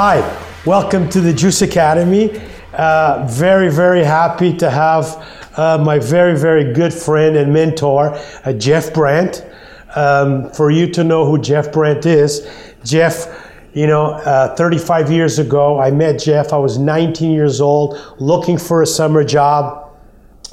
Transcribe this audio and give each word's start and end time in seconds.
Hi, 0.00 0.20
welcome 0.64 1.08
to 1.10 1.20
the 1.20 1.32
Juice 1.32 1.60
Academy. 1.60 2.40
Uh, 2.72 3.26
very, 3.28 3.68
very 3.68 4.04
happy 4.04 4.56
to 4.58 4.70
have 4.70 5.26
uh, 5.56 5.76
my 5.76 5.98
very, 5.98 6.38
very 6.38 6.72
good 6.72 6.94
friend 6.94 7.36
and 7.36 7.52
mentor, 7.52 8.16
uh, 8.44 8.52
Jeff 8.52 8.94
Brandt. 8.94 9.44
Um, 9.96 10.52
for 10.52 10.70
you 10.70 10.86
to 10.92 11.02
know 11.02 11.26
who 11.26 11.40
Jeff 11.40 11.72
Brandt 11.72 12.06
is, 12.06 12.48
Jeff, 12.84 13.37
you 13.78 13.86
know, 13.86 14.06
uh, 14.06 14.56
35 14.56 15.12
years 15.12 15.38
ago, 15.38 15.78
I 15.78 15.92
met 15.92 16.18
Jeff. 16.18 16.52
I 16.52 16.56
was 16.56 16.78
19 16.78 17.30
years 17.30 17.60
old, 17.60 17.96
looking 18.18 18.58
for 18.58 18.82
a 18.82 18.86
summer 18.86 19.22
job, 19.22 19.96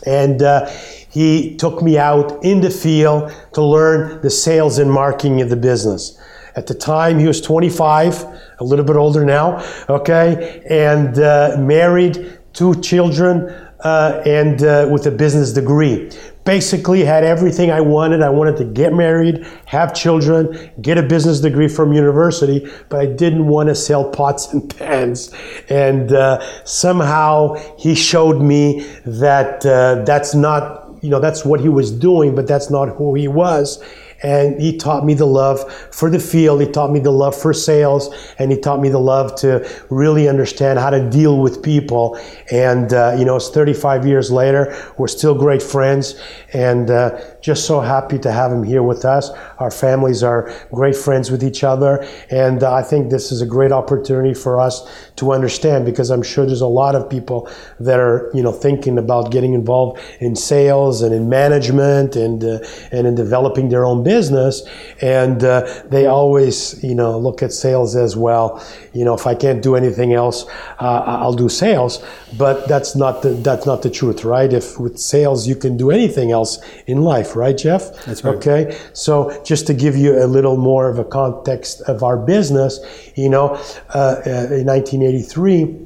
and 0.06 0.44
uh, 0.44 0.70
he 1.10 1.56
took 1.56 1.82
me 1.82 1.98
out 1.98 2.44
in 2.44 2.62
the 2.62 2.70
field 2.70 3.34
to 3.54 3.64
learn 3.64 4.22
the 4.22 4.30
sales 4.30 4.78
and 4.78 4.92
marketing 4.92 5.42
of 5.42 5.50
the 5.50 5.56
business. 5.56 6.22
At 6.56 6.68
the 6.68 6.76
time, 6.76 7.18
he 7.18 7.26
was 7.26 7.42
25, 7.42 8.26
a 8.60 8.64
little 8.64 8.86
bit 8.86 8.96
older 8.96 9.26
now, 9.26 9.66
okay, 9.90 10.62
and 10.70 11.18
uh, 11.18 11.56
married, 11.58 12.38
two 12.54 12.80
children, 12.80 13.50
uh, 13.80 14.22
and 14.28 14.62
uh, 14.62 14.88
with 14.92 15.08
a 15.08 15.12
business 15.12 15.52
degree. 15.52 16.12
Basically, 16.46 17.04
had 17.04 17.24
everything 17.24 17.72
I 17.72 17.82
wanted. 17.82 18.22
I 18.22 18.30
wanted 18.30 18.58
to 18.58 18.66
get 18.66 18.94
married, 18.94 19.46
have 19.66 19.96
children, 19.96 20.72
get 20.80 20.98
a 20.98 21.04
business 21.04 21.40
degree 21.40 21.68
from 21.68 21.92
university, 21.92 22.72
but 22.88 23.00
I 23.00 23.08
didn't 23.08 23.48
want 23.48 23.70
to 23.70 23.76
sell 23.76 24.10
pots 24.10 24.54
and 24.54 24.70
pans. 24.78 25.34
And 25.70 26.14
uh, 26.14 26.40
somehow 26.64 27.56
he 27.78 27.96
showed 27.96 28.42
me 28.42 28.86
that 29.06 29.66
uh, 29.66 30.04
that's 30.06 30.36
not, 30.36 30.98
you 31.02 31.10
know, 31.10 31.20
that's 31.20 31.44
what 31.44 31.60
he 31.60 31.70
was 31.70 31.92
doing, 31.92 32.36
but 32.36 32.48
that's 32.48 32.70
not 32.70 32.90
who 32.90 33.16
he 33.16 33.28
was 33.28 33.84
and 34.24 34.62
he 34.62 34.78
taught 34.78 35.06
me 35.06 35.14
the 35.14 35.26
love 35.26 35.72
for 35.92 36.10
the 36.10 36.20
field. 36.20 36.62
He 36.62 36.72
taught 36.72 36.92
me 36.92 37.00
the 37.00 37.12
love 37.12 37.36
for 37.36 37.54
sales, 37.54 38.14
and 38.40 38.52
he 38.52 38.60
taught 38.60 38.82
me 38.82 38.90
the 38.90 39.00
love 39.00 39.36
to 39.42 39.68
really 39.90 40.28
understand 40.28 40.80
how 40.80 40.90
to 40.90 41.10
deal 41.10 41.40
with 41.40 41.62
people. 41.64 42.20
And 42.52 42.94
uh, 42.94 43.16
you 43.18 43.26
know, 43.26 43.36
it's 43.36 43.50
35 43.50 44.06
years 44.06 44.32
later, 44.32 44.76
we're 44.98 45.08
still 45.08 45.36
great 45.36 45.62
friends, 45.62 46.16
and 46.54 46.90
uh, 46.90 47.20
just 47.46 47.68
so 47.68 47.80
happy 47.80 48.18
to 48.18 48.32
have 48.32 48.52
him 48.52 48.64
here 48.64 48.82
with 48.82 49.06
us. 49.06 49.30
Our 49.60 49.70
families 49.70 50.24
are 50.24 50.52
great 50.72 50.96
friends 50.96 51.30
with 51.30 51.44
each 51.44 51.64
other, 51.64 52.04
and 52.32 52.64
uh, 52.64 52.74
I 52.74 52.82
think 52.82 53.12
this 53.12 53.32
is 53.32 53.40
a 53.40 53.46
great 53.46 53.72
opportunity 53.72 54.34
for 54.34 54.60
us 54.60 54.82
to 55.18 55.32
understand 55.32 55.86
because 55.86 56.10
I'm 56.10 56.24
sure 56.24 56.48
there's 56.48 56.62
a 56.62 56.76
lot 56.84 56.96
of 56.96 57.08
people 57.08 57.48
that 57.80 58.00
are 58.00 58.32
you 58.34 58.42
know 58.42 58.52
thinking 58.52 58.98
about 58.98 59.32
getting 59.32 59.54
involved 59.54 60.02
in 60.20 60.36
sales 60.36 61.04
and 61.04 61.14
in 61.14 61.30
management 61.30 62.16
and 62.16 62.44
uh, 62.44 62.60
and 62.92 63.06
in 63.06 63.14
developing 63.14 63.70
their 63.70 63.86
own 63.86 64.02
business, 64.02 64.64
and 65.04 65.44
uh, 65.44 65.68
they 65.86 66.08
always 66.08 66.84
you 66.84 66.96
know 66.96 67.16
look 67.20 67.44
at 67.44 67.54
sales 67.54 67.96
as 67.96 68.18
well. 68.18 68.60
You 68.94 69.06
know, 69.06 69.14
if 69.14 69.28
I 69.28 69.36
can't 69.36 69.62
do 69.62 69.76
anything 69.76 70.14
else, 70.14 70.46
uh, 70.80 71.04
I'll 71.06 71.34
do 71.34 71.50
sales. 71.50 72.04
But 72.38 72.68
that's 72.68 72.96
not 72.96 73.22
the 73.22 73.30
that's 73.30 73.68
not 73.68 73.84
the 73.84 73.92
truth, 73.92 74.26
right? 74.26 74.52
If 74.52 74.80
with 74.80 74.98
sales 74.98 75.48
you 75.48 75.56
can 75.56 75.78
do 75.78 75.92
anything 75.92 76.32
else 76.32 76.60
in 76.88 77.02
life 77.02 77.35
right, 77.36 77.58
Jeff? 77.58 78.06
That's 78.06 78.24
right. 78.24 78.36
Okay. 78.36 78.78
So 78.94 79.42
just 79.44 79.68
to 79.68 79.74
give 79.74 79.96
you 79.96 80.24
a 80.24 80.28
little 80.28 80.58
more 80.58 80.90
of 80.90 81.00
a 81.00 81.06
context 81.06 81.82
of 81.82 82.04
our 82.04 82.18
business, 82.18 82.80
you 83.16 83.30
know, 83.30 83.56
uh, 83.94 84.22
uh 84.26 84.48
in 84.52 84.66
1983. 84.66 85.86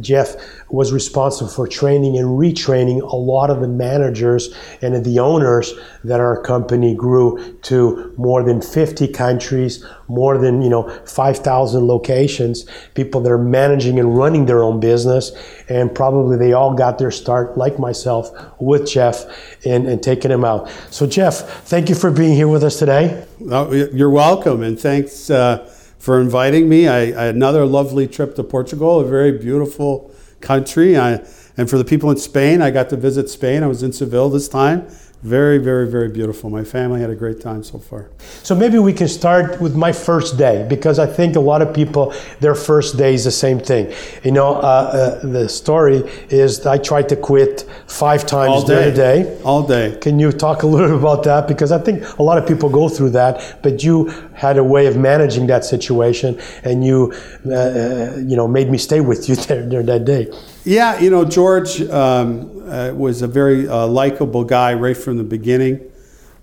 Jeff 0.00 0.36
was 0.70 0.92
responsible 0.92 1.50
for 1.50 1.66
training 1.66 2.16
and 2.16 2.26
retraining 2.26 3.00
a 3.02 3.16
lot 3.16 3.50
of 3.50 3.60
the 3.60 3.68
managers 3.68 4.54
and 4.82 5.04
the 5.04 5.18
owners 5.18 5.72
that 6.04 6.20
our 6.20 6.40
company 6.42 6.94
grew 6.94 7.58
to 7.62 8.14
more 8.16 8.42
than 8.42 8.62
50 8.62 9.08
countries, 9.08 9.84
more 10.08 10.38
than, 10.38 10.62
you 10.62 10.68
know, 10.68 10.88
5,000 11.06 11.86
locations, 11.86 12.66
people 12.94 13.20
that 13.22 13.30
are 13.30 13.38
managing 13.38 13.98
and 13.98 14.16
running 14.16 14.46
their 14.46 14.62
own 14.62 14.80
business. 14.80 15.32
And 15.68 15.94
probably 15.94 16.36
they 16.36 16.52
all 16.52 16.74
got 16.74 16.98
their 16.98 17.10
start, 17.10 17.58
like 17.58 17.78
myself, 17.78 18.30
with 18.60 18.88
Jeff 18.88 19.24
and, 19.64 19.86
and 19.86 20.02
taking 20.02 20.30
him 20.30 20.44
out. 20.44 20.70
So, 20.90 21.06
Jeff, 21.06 21.64
thank 21.64 21.88
you 21.88 21.94
for 21.94 22.10
being 22.10 22.34
here 22.34 22.48
with 22.48 22.64
us 22.64 22.78
today. 22.78 23.26
You're 23.40 24.10
welcome. 24.10 24.62
And 24.62 24.78
thanks 24.78 25.30
uh, 25.30 25.66
for 25.98 26.20
inviting 26.20 26.68
me. 26.68 26.88
I, 26.88 26.98
I, 26.98 27.26
another 27.26 27.66
lovely 27.66 28.06
trip 28.06 28.34
to 28.36 28.44
Portugal, 28.44 29.00
a 29.00 29.04
very 29.04 29.32
beautiful 29.32 30.14
country. 30.40 30.96
I, 30.96 31.24
and 31.56 31.68
for 31.68 31.78
the 31.78 31.84
people 31.84 32.10
in 32.10 32.16
Spain, 32.16 32.62
I 32.62 32.70
got 32.70 32.88
to 32.90 32.96
visit 32.96 33.28
Spain. 33.28 33.62
I 33.62 33.66
was 33.66 33.82
in 33.82 33.92
Seville 33.92 34.30
this 34.30 34.48
time. 34.48 34.88
Very, 35.22 35.58
very, 35.58 35.86
very 35.86 36.08
beautiful. 36.08 36.48
My 36.48 36.64
family 36.64 37.02
had 37.02 37.10
a 37.10 37.14
great 37.14 37.42
time 37.42 37.62
so 37.62 37.78
far. 37.78 38.08
So 38.42 38.54
maybe 38.54 38.78
we 38.78 38.94
can 38.94 39.06
start 39.06 39.60
with 39.60 39.76
my 39.76 39.92
first 39.92 40.38
day 40.38 40.66
because 40.66 40.98
I 40.98 41.06
think 41.06 41.36
a 41.36 41.40
lot 41.40 41.60
of 41.60 41.74
people, 41.74 42.14
their 42.40 42.54
first 42.54 42.96
day 42.96 43.12
is 43.12 43.24
the 43.24 43.30
same 43.30 43.58
thing. 43.58 43.92
You 44.24 44.32
know, 44.32 44.54
uh, 44.54 45.20
uh, 45.22 45.26
the 45.26 45.46
story 45.46 45.98
is 46.30 46.64
I 46.64 46.78
tried 46.78 47.10
to 47.10 47.16
quit 47.16 47.68
five 47.86 48.24
times 48.26 48.64
during 48.64 48.90
the 48.90 48.96
day. 48.96 49.40
All 49.44 49.62
day. 49.62 49.98
Can 50.00 50.18
you 50.18 50.32
talk 50.32 50.62
a 50.62 50.66
little 50.66 50.88
bit 50.88 50.98
about 51.04 51.22
that? 51.24 51.46
Because 51.46 51.70
I 51.70 51.78
think 51.78 52.02
a 52.18 52.22
lot 52.22 52.38
of 52.38 52.48
people 52.48 52.70
go 52.70 52.88
through 52.88 53.10
that, 53.10 53.58
but 53.62 53.84
you 53.84 54.06
had 54.32 54.56
a 54.56 54.64
way 54.64 54.86
of 54.86 54.96
managing 54.96 55.46
that 55.48 55.66
situation 55.66 56.40
and 56.64 56.82
you, 56.82 57.12
uh, 57.44 57.52
uh 57.52 58.16
you 58.16 58.36
know, 58.36 58.48
made 58.48 58.70
me 58.70 58.78
stay 58.78 59.02
with 59.02 59.28
you 59.28 59.36
there 59.46 59.68
during 59.68 59.86
that 59.86 60.06
day. 60.06 60.32
Yeah, 60.64 61.00
you 61.00 61.08
know, 61.08 61.24
George 61.24 61.80
um, 61.82 62.68
uh, 62.68 62.92
was 62.94 63.22
a 63.22 63.26
very 63.26 63.66
uh, 63.66 63.86
likable 63.86 64.44
guy 64.44 64.74
right 64.74 64.96
from 64.96 65.16
the 65.16 65.24
beginning. 65.24 65.90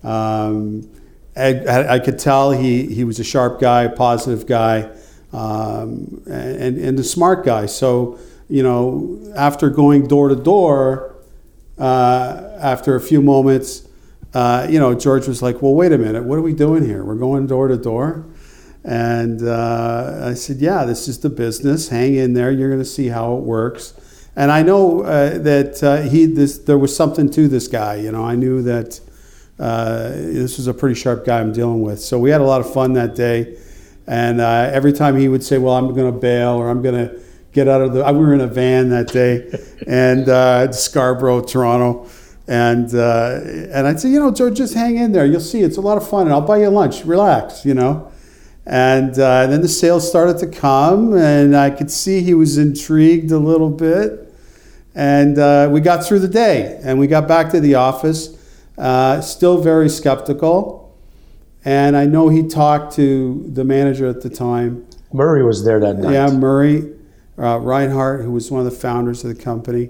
Um, 0.02 0.90
I, 1.36 1.94
I, 1.94 1.98
could 2.00 2.18
tell 2.18 2.50
he, 2.50 2.92
he 2.92 3.04
was 3.04 3.20
a 3.20 3.24
sharp 3.24 3.60
guy, 3.60 3.84
a 3.84 3.90
positive 3.90 4.44
guy, 4.44 4.90
um, 5.32 6.20
and, 6.26 6.78
and 6.78 6.98
a 6.98 7.04
smart 7.04 7.44
guy. 7.44 7.66
So, 7.66 8.18
you 8.48 8.64
know, 8.64 9.20
after 9.36 9.70
going 9.70 10.08
door 10.08 10.30
to 10.30 10.36
door, 10.36 11.14
uh, 11.78 12.56
after 12.58 12.96
a 12.96 13.00
few 13.00 13.22
moments, 13.22 13.86
uh, 14.34 14.66
you 14.68 14.80
know, 14.80 14.94
George 14.94 15.28
was 15.28 15.42
like, 15.42 15.62
well, 15.62 15.74
wait 15.74 15.92
a 15.92 15.98
minute, 15.98 16.24
what 16.24 16.38
are 16.38 16.42
we 16.42 16.54
doing 16.54 16.84
here? 16.84 17.04
We're 17.04 17.14
going 17.14 17.46
door 17.46 17.68
to 17.68 17.76
door? 17.76 18.26
And 18.82 19.46
uh, 19.46 20.22
I 20.24 20.34
said, 20.34 20.56
yeah, 20.56 20.84
this 20.84 21.06
is 21.06 21.20
the 21.20 21.30
business. 21.30 21.88
Hang 21.88 22.16
in 22.16 22.32
there. 22.32 22.50
You're 22.50 22.68
going 22.68 22.80
to 22.80 22.88
see 22.88 23.08
how 23.08 23.36
it 23.36 23.42
works 23.42 23.94
and 24.38 24.52
I 24.52 24.62
know 24.62 25.02
uh, 25.02 25.36
that 25.38 25.82
uh, 25.82 26.02
he 26.02 26.26
this 26.26 26.58
there 26.58 26.78
was 26.78 26.94
something 26.94 27.28
to 27.30 27.48
this 27.48 27.66
guy. 27.66 27.96
You 27.96 28.12
know, 28.12 28.24
I 28.24 28.36
knew 28.36 28.62
that 28.62 29.00
uh, 29.58 30.10
this 30.10 30.58
was 30.58 30.68
a 30.68 30.74
pretty 30.74 30.94
sharp 30.94 31.26
guy 31.26 31.40
I'm 31.40 31.52
dealing 31.52 31.82
with. 31.82 31.98
So 31.98 32.20
we 32.20 32.30
had 32.30 32.40
a 32.40 32.44
lot 32.44 32.60
of 32.60 32.72
fun 32.72 32.92
that 32.92 33.16
day, 33.16 33.58
and 34.06 34.40
uh, 34.40 34.70
every 34.72 34.92
time 34.92 35.16
he 35.16 35.26
would 35.26 35.42
say, 35.42 35.58
"Well, 35.58 35.74
I'm 35.74 35.92
going 35.92 36.12
to 36.12 36.16
bail," 36.16 36.50
or 36.50 36.70
"I'm 36.70 36.82
going 36.82 37.08
to 37.08 37.20
get 37.52 37.66
out 37.66 37.80
of 37.80 37.92
the," 37.92 38.04
we 38.12 38.18
were 38.20 38.32
in 38.32 38.40
a 38.40 38.46
van 38.46 38.90
that 38.90 39.08
day, 39.08 39.50
and 39.88 40.28
uh, 40.28 40.70
Scarborough, 40.70 41.42
Toronto. 41.42 42.08
And 42.46 42.94
uh, 42.94 43.40
and 43.42 43.88
I'd 43.88 43.98
say, 43.98 44.08
you 44.08 44.20
know, 44.20 44.30
Joe, 44.30 44.50
just 44.50 44.72
hang 44.72 44.98
in 44.98 45.10
there. 45.10 45.26
You'll 45.26 45.40
see, 45.40 45.62
it's 45.62 45.78
a 45.78 45.82
lot 45.82 45.96
of 45.96 46.08
fun, 46.08 46.28
and 46.28 46.32
I'll 46.32 46.40
buy 46.40 46.58
you 46.58 46.68
lunch. 46.68 47.04
Relax, 47.04 47.66
you 47.66 47.74
know. 47.74 48.12
And 48.64 49.18
uh, 49.18 49.48
then 49.48 49.62
the 49.62 49.68
sales 49.68 50.08
started 50.08 50.38
to 50.38 50.46
come, 50.46 51.16
and 51.16 51.56
I 51.56 51.70
could 51.70 51.90
see 51.90 52.20
he 52.20 52.34
was 52.34 52.56
intrigued 52.56 53.32
a 53.32 53.38
little 53.38 53.70
bit. 53.70 54.27
And 54.98 55.38
uh, 55.38 55.68
we 55.70 55.80
got 55.80 56.04
through 56.04 56.18
the 56.18 56.28
day 56.28 56.80
and 56.82 56.98
we 56.98 57.06
got 57.06 57.28
back 57.28 57.52
to 57.52 57.60
the 57.60 57.76
office, 57.76 58.36
uh, 58.76 59.20
still 59.20 59.62
very 59.62 59.88
skeptical. 59.88 60.92
And 61.64 61.96
I 61.96 62.04
know 62.04 62.28
he 62.30 62.48
talked 62.48 62.96
to 62.96 63.44
the 63.46 63.62
manager 63.62 64.08
at 64.08 64.22
the 64.22 64.28
time. 64.28 64.88
Murray 65.12 65.44
was 65.44 65.64
there 65.64 65.78
that 65.78 65.98
night. 65.98 66.14
Yeah, 66.14 66.26
Murray 66.30 66.96
uh, 67.38 67.60
Reinhardt, 67.60 68.24
who 68.24 68.32
was 68.32 68.50
one 68.50 68.58
of 68.58 68.64
the 68.64 68.76
founders 68.76 69.22
of 69.22 69.36
the 69.36 69.40
company. 69.40 69.88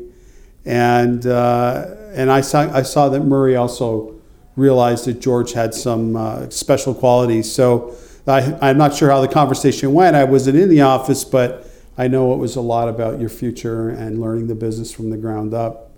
And, 0.66 1.26
uh, 1.26 1.86
and 2.12 2.30
I, 2.30 2.42
saw, 2.42 2.70
I 2.70 2.82
saw 2.82 3.08
that 3.08 3.20
Murray 3.20 3.56
also 3.56 4.14
realized 4.56 5.06
that 5.06 5.20
George 5.20 5.54
had 5.54 5.72
some 5.72 6.16
uh, 6.16 6.50
special 6.50 6.92
qualities. 6.92 7.50
So 7.50 7.96
I, 8.26 8.58
I'm 8.60 8.76
not 8.76 8.94
sure 8.94 9.08
how 9.08 9.22
the 9.22 9.28
conversation 9.28 9.94
went. 9.94 10.16
I 10.16 10.24
wasn't 10.24 10.58
in 10.58 10.68
the 10.68 10.82
office, 10.82 11.24
but 11.24 11.67
I 11.98 12.06
know 12.06 12.32
it 12.32 12.36
was 12.36 12.54
a 12.54 12.60
lot 12.60 12.88
about 12.88 13.18
your 13.18 13.28
future 13.28 13.90
and 13.90 14.20
learning 14.20 14.46
the 14.46 14.54
business 14.54 14.92
from 14.92 15.10
the 15.10 15.16
ground 15.16 15.52
up. 15.52 15.90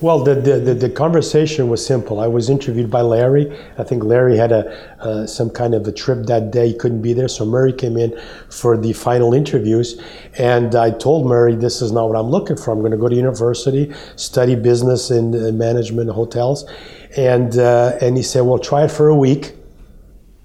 Well, 0.00 0.22
the, 0.22 0.36
the, 0.36 0.74
the, 0.74 0.88
conversation 0.88 1.68
was 1.68 1.84
simple. 1.84 2.20
I 2.20 2.28
was 2.28 2.48
interviewed 2.48 2.88
by 2.88 3.00
Larry. 3.00 3.52
I 3.78 3.82
think 3.82 4.04
Larry 4.04 4.36
had 4.36 4.52
a 4.52 4.70
uh, 5.00 5.26
some 5.26 5.50
kind 5.50 5.74
of 5.74 5.88
a 5.88 5.92
trip 5.92 6.26
that 6.26 6.52
day, 6.52 6.68
he 6.68 6.78
couldn't 6.78 7.02
be 7.02 7.12
there. 7.12 7.26
So 7.26 7.44
Murray 7.44 7.72
came 7.72 7.96
in 7.96 8.16
for 8.48 8.76
the 8.76 8.92
final 8.92 9.34
interviews. 9.34 10.00
And 10.38 10.76
I 10.76 10.92
told 10.92 11.26
Murray, 11.26 11.56
this 11.56 11.82
is 11.82 11.90
not 11.90 12.08
what 12.08 12.16
I'm 12.16 12.30
looking 12.30 12.56
for. 12.56 12.70
I'm 12.70 12.78
going 12.78 12.92
to 12.92 12.96
go 12.96 13.08
to 13.08 13.16
university, 13.16 13.92
study 14.14 14.54
business 14.54 15.10
and 15.10 15.58
management 15.58 16.10
hotels. 16.10 16.64
And, 17.16 17.58
uh, 17.58 17.98
and 18.00 18.16
he 18.16 18.22
said, 18.22 18.42
well, 18.42 18.60
try 18.60 18.84
it 18.84 18.92
for 18.92 19.08
a 19.08 19.16
week 19.16 19.57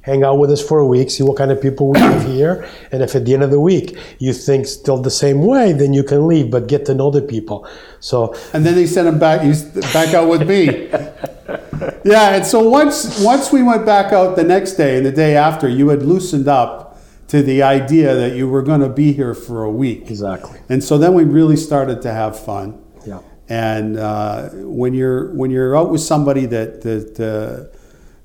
hang 0.04 0.24
out 0.24 0.38
with 0.38 0.52
us 0.52 0.62
for 0.62 0.80
a 0.80 0.86
week, 0.86 1.10
see 1.10 1.24
what 1.24 1.38
kind 1.38 1.52
of 1.52 1.62
people 1.62 1.90
we 1.90 2.00
have 2.00 2.26
here, 2.26 2.70
and 2.92 3.02
if 3.02 3.16
at 3.16 3.26
the 3.26 3.34
end 3.34 3.42
of 3.42 3.52
the 3.52 3.60
week 3.60 3.98
you 4.20 4.32
think 4.34 4.68
still 4.68 4.98
the 4.98 5.10
same 5.10 5.42
way, 5.42 5.72
then 5.72 5.94
you 5.94 6.04
can 6.04 6.28
leave. 6.28 6.52
But 6.52 6.68
get 6.68 6.86
to 6.86 6.94
know 6.94 7.10
the 7.10 7.22
people. 7.22 7.68
So 8.00 8.36
and 8.54 8.66
then 8.66 8.76
they 8.76 8.86
sent 8.86 9.08
him 9.08 9.18
back. 9.18 9.42
He's 9.42 9.64
back 9.92 10.14
out 10.14 10.30
with 10.30 10.48
me. 10.48 10.88
yeah, 12.06 12.36
and 12.36 12.46
so 12.46 12.68
once 12.68 13.24
once 13.24 13.52
we 13.52 13.64
went 13.64 13.86
back 13.86 14.14
out 14.14 14.36
the 14.36 14.44
next 14.44 14.74
day 14.74 14.98
and 14.98 15.06
the 15.06 15.12
day 15.12 15.36
after, 15.36 15.68
you 15.68 15.90
had 15.90 16.04
loosened 16.04 16.48
up 16.48 17.00
to 17.30 17.42
the 17.42 17.64
idea 17.64 18.14
that 18.14 18.36
you 18.36 18.48
were 18.48 18.62
going 18.62 18.82
to 18.82 18.90
be 18.90 19.12
here 19.12 19.34
for 19.34 19.64
a 19.64 19.72
week. 19.72 20.12
Exactly. 20.12 20.60
And 20.70 20.84
so 20.84 20.98
then 20.98 21.14
we 21.14 21.24
really 21.24 21.56
started 21.56 22.02
to 22.04 22.12
have 22.12 22.40
fun. 22.40 22.80
Yeah. 23.08 23.22
And 23.50 23.98
uh, 23.98 24.50
when 24.50 24.94
you're 24.94 25.34
when 25.34 25.50
you're 25.50 25.76
out 25.76 25.90
with 25.90 26.02
somebody 26.02 26.46
that 26.48 26.82
that 26.82 27.20
uh, 27.20 27.78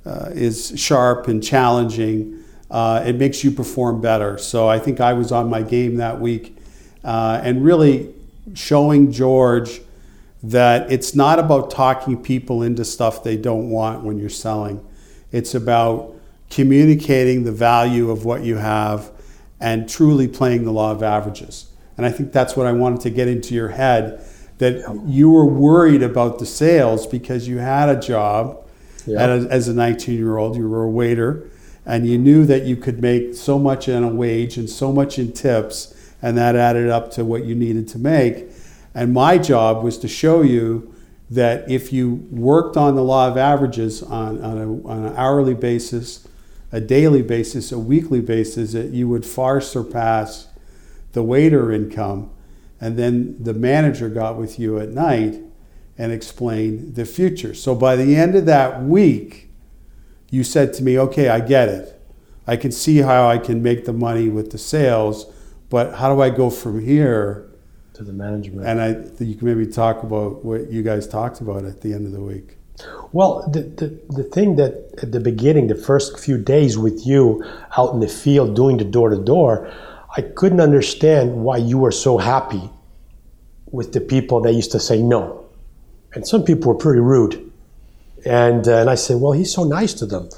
uh, 0.08 0.30
is 0.32 0.72
sharp 0.76 1.28
and 1.28 1.42
challenging, 1.42 2.42
uh, 2.70 3.02
it 3.06 3.16
makes 3.16 3.44
you 3.44 3.50
perform 3.50 4.00
better. 4.00 4.38
So 4.38 4.68
I 4.68 4.78
think 4.78 5.00
I 5.00 5.12
was 5.12 5.32
on 5.32 5.50
my 5.50 5.62
game 5.62 5.96
that 5.96 6.18
week, 6.20 6.56
uh, 7.04 7.40
and 7.42 7.62
really 7.62 8.14
showing 8.54 9.12
George 9.12 9.80
that 10.42 10.90
it's 10.90 11.14
not 11.14 11.38
about 11.38 11.70
talking 11.70 12.22
people 12.22 12.62
into 12.62 12.84
stuff 12.84 13.22
they 13.22 13.36
don't 13.36 13.70
want 13.70 14.04
when 14.04 14.18
you're 14.18 14.30
selling. 14.30 14.84
It's 15.30 15.54
about 15.54 16.14
communicating 16.48 17.44
the 17.44 17.52
value 17.52 18.10
of 18.10 18.24
what 18.24 18.42
you 18.42 18.56
have 18.56 19.10
and 19.60 19.88
truly 19.88 20.28
playing 20.28 20.64
the 20.64 20.72
law 20.72 20.92
of 20.92 21.02
averages. 21.02 21.70
And 21.96 22.06
I 22.06 22.10
think 22.10 22.32
that's 22.32 22.56
what 22.56 22.66
I 22.66 22.72
wanted 22.72 23.00
to 23.02 23.10
get 23.10 23.28
into 23.28 23.54
your 23.54 23.68
head 23.68 24.24
that 24.58 25.02
you 25.06 25.30
were 25.30 25.44
worried 25.44 26.02
about 26.02 26.38
the 26.38 26.46
sales 26.46 27.06
because 27.06 27.46
you 27.46 27.58
had 27.58 27.88
a 27.88 28.00
job 28.00 28.64
Yeah. 29.06 29.28
as, 29.28 29.46
as 29.46 29.68
a 29.68 29.74
19 29.74 30.16
year 30.16 30.36
old, 30.36 30.56
you 30.56 30.68
were 30.68 30.84
a 30.84 30.90
waiter, 30.90 31.48
and 31.86 32.06
you 32.06 32.18
knew 32.18 32.44
that 32.46 32.64
you 32.64 32.76
could 32.76 33.00
make 33.00 33.34
so 33.34 33.58
much 33.58 33.88
in 33.88 34.02
a 34.02 34.08
wage 34.08 34.56
and 34.56 34.68
so 34.68 34.92
much 34.92 35.18
in 35.18 35.32
tips, 35.32 35.94
and 36.20 36.36
that 36.36 36.56
added 36.56 36.90
up 36.90 37.10
to 37.12 37.24
what 37.24 37.44
you 37.44 37.54
needed 37.54 37.88
to 37.88 37.98
make. 37.98 38.48
And 38.94 39.12
my 39.12 39.38
job 39.38 39.82
was 39.82 39.98
to 39.98 40.08
show 40.08 40.42
you 40.42 40.94
that 41.30 41.70
if 41.70 41.92
you 41.92 42.26
worked 42.30 42.76
on 42.76 42.94
the 42.94 43.02
law 43.02 43.28
of 43.28 43.36
averages 43.36 44.02
on, 44.02 44.42
on, 44.42 44.58
a, 44.58 44.88
on 44.88 45.04
an 45.04 45.16
hourly 45.16 45.54
basis, 45.54 46.26
a 46.72 46.80
daily 46.80 47.22
basis, 47.22 47.70
a 47.70 47.78
weekly 47.78 48.20
basis, 48.20 48.72
that 48.72 48.90
you 48.90 49.08
would 49.08 49.24
far 49.24 49.60
surpass 49.60 50.48
the 51.12 51.22
waiter 51.22 51.72
income. 51.72 52.30
And 52.80 52.96
then 52.98 53.42
the 53.42 53.54
manager 53.54 54.08
got 54.08 54.36
with 54.36 54.58
you 54.58 54.78
at 54.78 54.90
night 54.90 55.42
and 55.98 56.12
explain 56.12 56.94
the 56.94 57.04
future. 57.04 57.52
So 57.52 57.74
by 57.74 57.96
the 57.96 58.16
end 58.16 58.36
of 58.36 58.46
that 58.46 58.82
week, 58.82 59.50
you 60.30 60.44
said 60.44 60.72
to 60.74 60.82
me, 60.82 60.98
okay, 60.98 61.28
I 61.28 61.40
get 61.40 61.68
it. 61.68 62.00
I 62.46 62.56
can 62.56 62.72
see 62.72 62.98
how 62.98 63.28
I 63.28 63.36
can 63.38 63.62
make 63.62 63.84
the 63.84 63.92
money 63.92 64.28
with 64.28 64.52
the 64.52 64.58
sales, 64.58 65.26
but 65.68 65.96
how 65.96 66.14
do 66.14 66.22
I 66.22 66.30
go 66.30 66.48
from 66.48 66.80
here? 66.84 67.50
To 67.94 68.04
the 68.04 68.12
management. 68.12 68.66
And 68.66 68.80
I, 68.80 68.88
you 69.22 69.34
can 69.34 69.46
maybe 69.48 69.66
talk 69.66 70.04
about 70.04 70.44
what 70.44 70.70
you 70.70 70.82
guys 70.82 71.08
talked 71.08 71.40
about 71.40 71.64
at 71.64 71.80
the 71.80 71.92
end 71.92 72.06
of 72.06 72.12
the 72.12 72.22
week. 72.22 72.56
Well, 73.12 73.48
the, 73.50 73.62
the, 73.62 74.00
the 74.10 74.22
thing 74.22 74.54
that 74.56 74.94
at 75.02 75.10
the 75.10 75.18
beginning, 75.18 75.66
the 75.66 75.74
first 75.74 76.18
few 76.20 76.38
days 76.38 76.78
with 76.78 77.04
you 77.04 77.44
out 77.76 77.92
in 77.92 78.00
the 78.00 78.08
field 78.08 78.54
doing 78.54 78.76
the 78.76 78.84
door 78.84 79.10
to 79.10 79.16
door, 79.16 79.72
I 80.16 80.22
couldn't 80.22 80.60
understand 80.60 81.42
why 81.42 81.56
you 81.56 81.78
were 81.78 81.90
so 81.90 82.18
happy 82.18 82.70
with 83.70 83.92
the 83.92 84.00
people 84.00 84.40
that 84.42 84.52
used 84.52 84.72
to 84.72 84.80
say 84.80 85.02
no. 85.02 85.47
And 86.14 86.26
some 86.26 86.44
people 86.44 86.72
were 86.72 86.78
pretty 86.78 87.00
rude. 87.00 87.50
And, 88.24 88.66
uh, 88.66 88.78
and 88.78 88.90
I 88.90 88.94
said, 88.94 89.20
well, 89.20 89.32
he's 89.32 89.52
so 89.52 89.64
nice 89.64 89.94
to 89.94 90.06
them. 90.06 90.28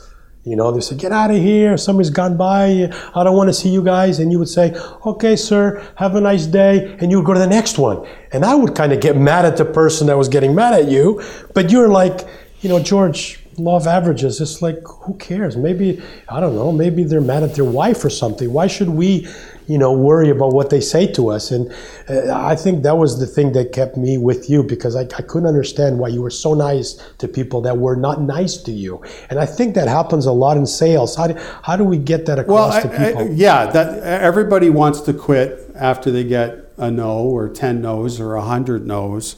You 0.44 0.56
know, 0.56 0.72
they 0.72 0.80
said, 0.80 0.98
get 0.98 1.12
out 1.12 1.30
of 1.30 1.36
here. 1.36 1.76
Somebody's 1.76 2.10
gone 2.10 2.36
by. 2.36 2.90
I 3.14 3.24
don't 3.24 3.36
want 3.36 3.50
to 3.50 3.54
see 3.54 3.68
you 3.68 3.82
guys. 3.82 4.18
And 4.18 4.32
you 4.32 4.38
would 4.38 4.48
say, 4.48 4.74
okay, 5.04 5.36
sir, 5.36 5.86
have 5.96 6.14
a 6.14 6.20
nice 6.20 6.46
day. 6.46 6.96
And 6.98 7.10
you 7.10 7.18
would 7.18 7.26
go 7.26 7.34
to 7.34 7.38
the 7.38 7.46
next 7.46 7.78
one. 7.78 8.06
And 8.32 8.44
I 8.44 8.54
would 8.54 8.74
kind 8.74 8.92
of 8.92 9.00
get 9.00 9.16
mad 9.16 9.44
at 9.44 9.58
the 9.58 9.66
person 9.66 10.06
that 10.06 10.16
was 10.16 10.28
getting 10.28 10.54
mad 10.54 10.72
at 10.72 10.90
you. 10.90 11.22
But 11.54 11.70
you're 11.70 11.88
like, 11.88 12.26
you 12.62 12.70
know, 12.70 12.80
George, 12.80 13.38
law 13.58 13.76
of 13.76 13.86
averages, 13.86 14.40
it's 14.40 14.62
like, 14.62 14.78
who 14.86 15.14
cares? 15.14 15.56
Maybe, 15.56 16.02
I 16.28 16.40
don't 16.40 16.54
know, 16.54 16.72
maybe 16.72 17.04
they're 17.04 17.20
mad 17.20 17.42
at 17.42 17.54
their 17.54 17.64
wife 17.64 18.02
or 18.04 18.10
something. 18.10 18.50
Why 18.52 18.66
should 18.66 18.88
we, 18.88 19.28
you 19.70 19.78
know, 19.78 19.92
worry 19.92 20.30
about 20.30 20.52
what 20.52 20.68
they 20.70 20.80
say 20.80 21.06
to 21.12 21.28
us? 21.30 21.50
And 21.50 21.72
uh, 22.08 22.32
I 22.52 22.56
think 22.56 22.82
that 22.82 22.96
was 22.98 23.20
the 23.20 23.26
thing 23.26 23.52
that 23.52 23.72
kept 23.72 23.96
me 23.96 24.18
with 24.18 24.50
you 24.50 24.62
because 24.64 24.96
I, 24.96 25.02
I 25.02 25.22
couldn't 25.22 25.46
understand 25.48 25.98
why 25.98 26.08
you 26.08 26.22
were 26.22 26.30
so 26.46 26.54
nice 26.54 26.94
to 27.18 27.28
people 27.28 27.60
that 27.62 27.78
were 27.78 27.94
not 27.96 28.20
nice 28.20 28.56
to 28.66 28.72
you. 28.72 29.02
And 29.30 29.38
I 29.38 29.46
think 29.46 29.74
that 29.76 29.86
happens 29.86 30.26
a 30.26 30.32
lot 30.32 30.56
in 30.56 30.66
sales. 30.66 31.14
How 31.14 31.28
do, 31.28 31.34
how 31.62 31.76
do 31.76 31.84
we 31.84 31.98
get 31.98 32.26
that 32.26 32.38
across 32.38 32.72
Well, 32.74 32.82
to 32.82 32.88
I- 33.00 33.04
I- 33.04 33.08
people? 33.12 33.28
yeah, 33.32 33.66
that 33.70 34.02
everybody 34.02 34.70
wants 34.70 35.00
to 35.02 35.12
quit 35.12 35.70
after 35.76 36.10
they 36.10 36.24
get 36.24 36.72
a 36.76 36.90
no 36.90 37.18
or 37.18 37.48
10 37.48 37.80
no's 37.80 38.18
or 38.20 38.36
100 38.36 38.86
no's. 38.86 39.36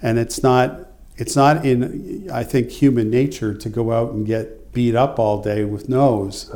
And 0.00 0.18
it's 0.18 0.42
not 0.42 0.80
it's 1.16 1.36
not 1.36 1.64
in 1.64 2.28
I 2.32 2.42
think 2.42 2.70
human 2.70 3.10
nature 3.10 3.54
to 3.54 3.68
go 3.68 3.92
out 3.92 4.12
and 4.12 4.26
get 4.26 4.72
beat 4.72 4.94
up 4.96 5.18
all 5.18 5.40
day 5.42 5.64
with 5.64 5.88
no's. 5.88 6.50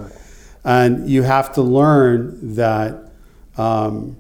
And 0.64 1.08
you 1.08 1.22
have 1.22 1.52
to 1.54 1.62
learn 1.62 2.54
that 2.56 3.07
um, 3.58 4.16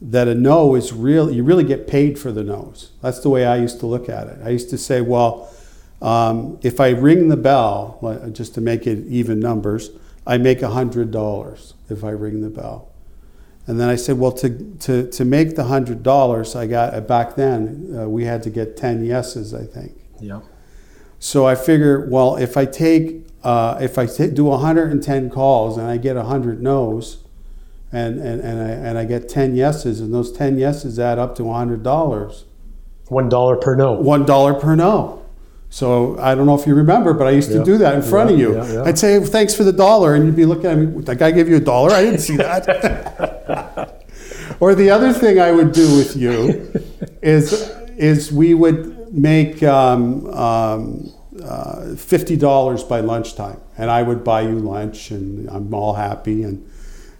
that 0.00 0.28
a 0.28 0.34
no 0.34 0.74
is 0.74 0.92
real. 0.92 1.30
You 1.30 1.44
really 1.44 1.64
get 1.64 1.86
paid 1.86 2.18
for 2.18 2.32
the 2.32 2.42
no's. 2.42 2.90
That's 3.02 3.20
the 3.20 3.28
way 3.28 3.44
I 3.44 3.56
used 3.56 3.80
to 3.80 3.86
look 3.86 4.08
at 4.08 4.26
it. 4.28 4.38
I 4.44 4.48
used 4.48 4.70
to 4.70 4.78
say, 4.78 5.00
well, 5.00 5.52
um, 6.00 6.58
if 6.62 6.80
I 6.80 6.90
ring 6.90 7.28
the 7.28 7.36
bell, 7.36 7.98
just 8.32 8.54
to 8.54 8.60
make 8.60 8.86
it 8.86 9.06
even 9.06 9.38
numbers, 9.38 9.90
I 10.26 10.38
make 10.38 10.60
hundred 10.60 11.10
dollars 11.10 11.74
if 11.88 12.02
I 12.02 12.10
ring 12.10 12.40
the 12.40 12.50
bell. 12.50 12.88
And 13.66 13.78
then 13.78 13.88
I 13.88 13.94
said, 13.94 14.18
well, 14.18 14.32
to, 14.32 14.74
to, 14.80 15.08
to 15.10 15.24
make 15.24 15.54
the 15.54 15.64
hundred 15.64 16.02
dollars, 16.02 16.56
I 16.56 16.66
got 16.66 17.06
back 17.06 17.36
then 17.36 17.96
uh, 17.96 18.08
we 18.08 18.24
had 18.24 18.42
to 18.44 18.50
get 18.50 18.76
ten 18.76 19.04
yeses, 19.04 19.54
I 19.54 19.64
think. 19.64 19.92
Yeah. 20.20 20.40
So 21.20 21.46
I 21.46 21.54
figure, 21.54 22.08
well, 22.08 22.34
if 22.34 22.56
I 22.56 22.64
take, 22.64 23.28
uh, 23.44 23.78
if 23.80 23.96
I 23.96 24.06
ta- 24.06 24.26
do 24.26 24.46
110 24.46 25.30
calls 25.30 25.78
and 25.78 25.86
I 25.86 25.96
get 25.96 26.16
100 26.16 26.60
no's, 26.60 27.21
and, 27.92 28.18
and, 28.18 28.40
and, 28.40 28.60
I, 28.60 28.70
and 28.70 28.98
I 28.98 29.04
get 29.04 29.28
10 29.28 29.54
yeses, 29.54 30.00
and 30.00 30.12
those 30.14 30.32
10 30.32 30.58
yeses 30.58 30.98
add 30.98 31.18
up 31.18 31.34
to 31.36 31.42
$100, 31.42 32.44
One 33.08 33.28
dollar 33.28 33.56
per 33.56 33.74
no. 33.76 33.96
$1 34.02 34.60
per 34.60 34.74
no. 34.76 35.22
So 35.68 36.18
I 36.18 36.34
don't 36.34 36.46
know 36.46 36.58
if 36.58 36.66
you 36.66 36.74
remember, 36.74 37.12
but 37.14 37.26
I 37.26 37.30
used 37.30 37.50
to 37.52 37.58
Yeah. 37.58 37.64
do 37.64 37.78
that 37.78 37.94
in 37.94 38.02
front 38.02 38.30
Yeah, 38.30 38.34
of 38.34 38.40
you. 38.40 38.74
yeah. 38.74 38.82
I'd 38.84 38.98
say, 38.98 39.18
thanks 39.20 39.54
for 39.54 39.64
the 39.64 39.72
dollar, 39.72 40.14
and 40.14 40.24
you'd 40.26 40.36
be 40.36 40.44
looking 40.46 40.66
at 40.70 40.78
me, 40.78 41.02
that 41.02 41.16
guy 41.18 41.30
gave 41.30 41.48
you 41.48 41.56
a 41.56 41.60
dollar? 41.60 41.90
I 41.92 42.02
didn't 42.04 42.20
see 42.20 42.36
that. 42.36 44.04
or 44.60 44.74
the 44.74 44.90
other 44.90 45.12
thing 45.12 45.38
I 45.40 45.50
would 45.52 45.72
do 45.72 45.96
with 45.96 46.16
you 46.16 46.70
is, 47.22 47.70
is 47.96 48.32
we 48.32 48.54
would 48.54 49.12
make 49.14 49.62
um, 49.62 50.26
um, 50.28 51.10
uh, 51.42 51.76
$50 51.94 52.88
by 52.88 53.00
lunchtime, 53.00 53.60
and 53.76 53.90
I 53.90 54.02
would 54.02 54.22
buy 54.24 54.42
you 54.42 54.58
lunch, 54.58 55.10
and 55.10 55.48
I'm 55.50 55.72
all 55.74 55.94
happy, 55.94 56.42
and, 56.42 56.66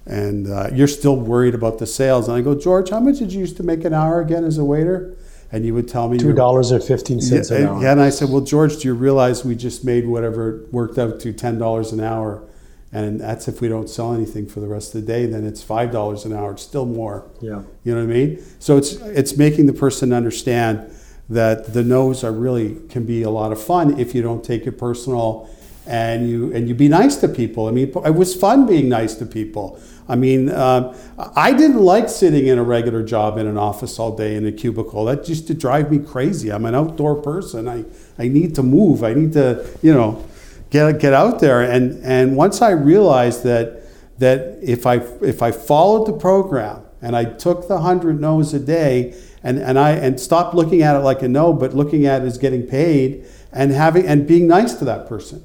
and 0.06 0.48
uh, 0.48 0.68
you're 0.72 0.88
still 0.88 1.16
worried 1.16 1.54
about 1.54 1.78
the 1.78 1.86
sales. 1.86 2.28
And 2.28 2.36
I 2.36 2.40
go, 2.40 2.54
George, 2.54 2.90
how 2.90 3.00
much 3.00 3.18
did 3.18 3.32
you 3.32 3.40
used 3.40 3.56
to 3.58 3.62
make 3.62 3.84
an 3.84 3.94
hour 3.94 4.20
again 4.20 4.44
as 4.44 4.58
a 4.58 4.64
waiter? 4.64 5.16
And 5.52 5.66
you 5.66 5.74
would 5.74 5.86
tell 5.86 6.08
me 6.08 6.16
Two 6.18 6.32
dollars 6.32 6.70
and 6.70 6.82
fifteen 6.82 7.20
cents 7.20 7.50
yeah, 7.50 7.58
an 7.58 7.66
hour. 7.66 7.82
yeah, 7.82 7.92
and 7.92 8.00
I 8.00 8.08
said, 8.08 8.30
"Well, 8.30 8.40
George, 8.40 8.78
do 8.78 8.88
you 8.88 8.94
realize 8.94 9.44
we 9.44 9.54
just 9.54 9.84
made 9.84 10.06
whatever 10.06 10.64
worked 10.72 10.98
out 10.98 11.20
to 11.20 11.32
ten 11.34 11.58
dollars 11.58 11.92
an 11.92 12.00
hour, 12.00 12.42
and 12.90 13.20
that's 13.20 13.48
if 13.48 13.60
we 13.60 13.68
don't 13.68 13.90
sell 13.90 14.14
anything 14.14 14.46
for 14.46 14.60
the 14.60 14.66
rest 14.66 14.94
of 14.94 15.02
the 15.02 15.06
day. 15.06 15.26
Then 15.26 15.44
it's 15.46 15.62
five 15.62 15.92
dollars 15.92 16.24
an 16.24 16.32
hour. 16.32 16.52
It's 16.52 16.62
still 16.62 16.86
more. 16.86 17.30
Yeah. 17.42 17.60
You 17.84 17.94
know 17.94 17.98
what 18.02 18.10
I 18.10 18.14
mean? 18.14 18.42
So 18.60 18.78
it's 18.78 18.92
it's 18.94 19.36
making 19.36 19.66
the 19.66 19.74
person 19.74 20.10
understand 20.14 20.90
that 21.28 21.74
the 21.74 21.84
no's 21.84 22.24
are 22.24 22.32
really 22.32 22.76
can 22.88 23.04
be 23.04 23.22
a 23.22 23.30
lot 23.30 23.52
of 23.52 23.62
fun 23.62 24.00
if 24.00 24.14
you 24.14 24.22
don't 24.22 24.42
take 24.42 24.66
it 24.66 24.78
personal, 24.78 25.50
and 25.86 26.30
you 26.30 26.50
and 26.54 26.66
you 26.66 26.74
be 26.74 26.88
nice 26.88 27.16
to 27.16 27.28
people. 27.28 27.66
I 27.68 27.72
mean, 27.72 27.92
it 28.06 28.14
was 28.14 28.34
fun 28.34 28.64
being 28.66 28.88
nice 28.88 29.16
to 29.16 29.26
people. 29.26 29.78
I 30.08 30.16
mean, 30.16 30.50
um, 30.50 30.94
I 31.36 31.52
didn't 31.52 31.78
like 31.78 32.08
sitting 32.08 32.46
in 32.46 32.58
a 32.58 32.62
regular 32.62 33.02
job 33.02 33.38
in 33.38 33.46
an 33.46 33.56
office 33.56 33.98
all 33.98 34.16
day 34.16 34.34
in 34.34 34.44
a 34.46 34.52
cubicle. 34.52 35.04
That 35.04 35.28
used 35.28 35.46
to 35.46 35.54
drive 35.54 35.90
me 35.90 35.98
crazy. 35.98 36.50
I'm 36.50 36.64
an 36.64 36.74
outdoor 36.74 37.22
person. 37.22 37.68
I, 37.68 37.84
I 38.18 38.28
need 38.28 38.54
to 38.56 38.62
move. 38.62 39.04
I 39.04 39.14
need 39.14 39.32
to, 39.34 39.64
you 39.80 39.94
know, 39.94 40.24
get 40.70 40.98
get 40.98 41.12
out 41.12 41.38
there. 41.38 41.62
And 41.62 42.02
and 42.02 42.36
once 42.36 42.60
I 42.60 42.70
realized 42.70 43.44
that 43.44 43.82
that 44.18 44.58
if 44.62 44.86
I 44.86 44.96
if 45.20 45.42
I 45.42 45.52
followed 45.52 46.06
the 46.06 46.12
program 46.12 46.82
and 47.00 47.14
I 47.14 47.24
took 47.24 47.68
the 47.68 47.80
hundred 47.80 48.20
no's 48.20 48.52
a 48.54 48.60
day 48.60 49.14
and, 49.42 49.58
and 49.58 49.78
I 49.78 49.92
and 49.92 50.18
stopped 50.18 50.54
looking 50.54 50.82
at 50.82 50.96
it 50.96 51.00
like 51.00 51.22
a 51.22 51.28
no, 51.28 51.52
but 51.52 51.74
looking 51.74 52.06
at 52.06 52.22
it 52.22 52.26
as 52.26 52.38
getting 52.38 52.66
paid 52.66 53.24
and 53.52 53.70
having 53.70 54.06
and 54.06 54.26
being 54.26 54.48
nice 54.48 54.74
to 54.74 54.84
that 54.86 55.06
person. 55.06 55.44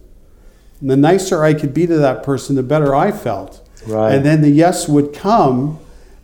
And 0.82 0.90
the 0.90 0.98
nicer 0.98 1.44
I 1.44 1.54
could 1.54 1.74
be 1.74 1.88
to 1.88 1.98
that 1.98 2.24
person, 2.24 2.56
the 2.56 2.64
better 2.64 2.96
I 2.96 3.12
felt. 3.12 3.67
Right. 3.88 4.16
And 4.16 4.26
then 4.26 4.42
the 4.42 4.50
yes 4.50 4.88
would 4.88 5.14
come, 5.14 5.80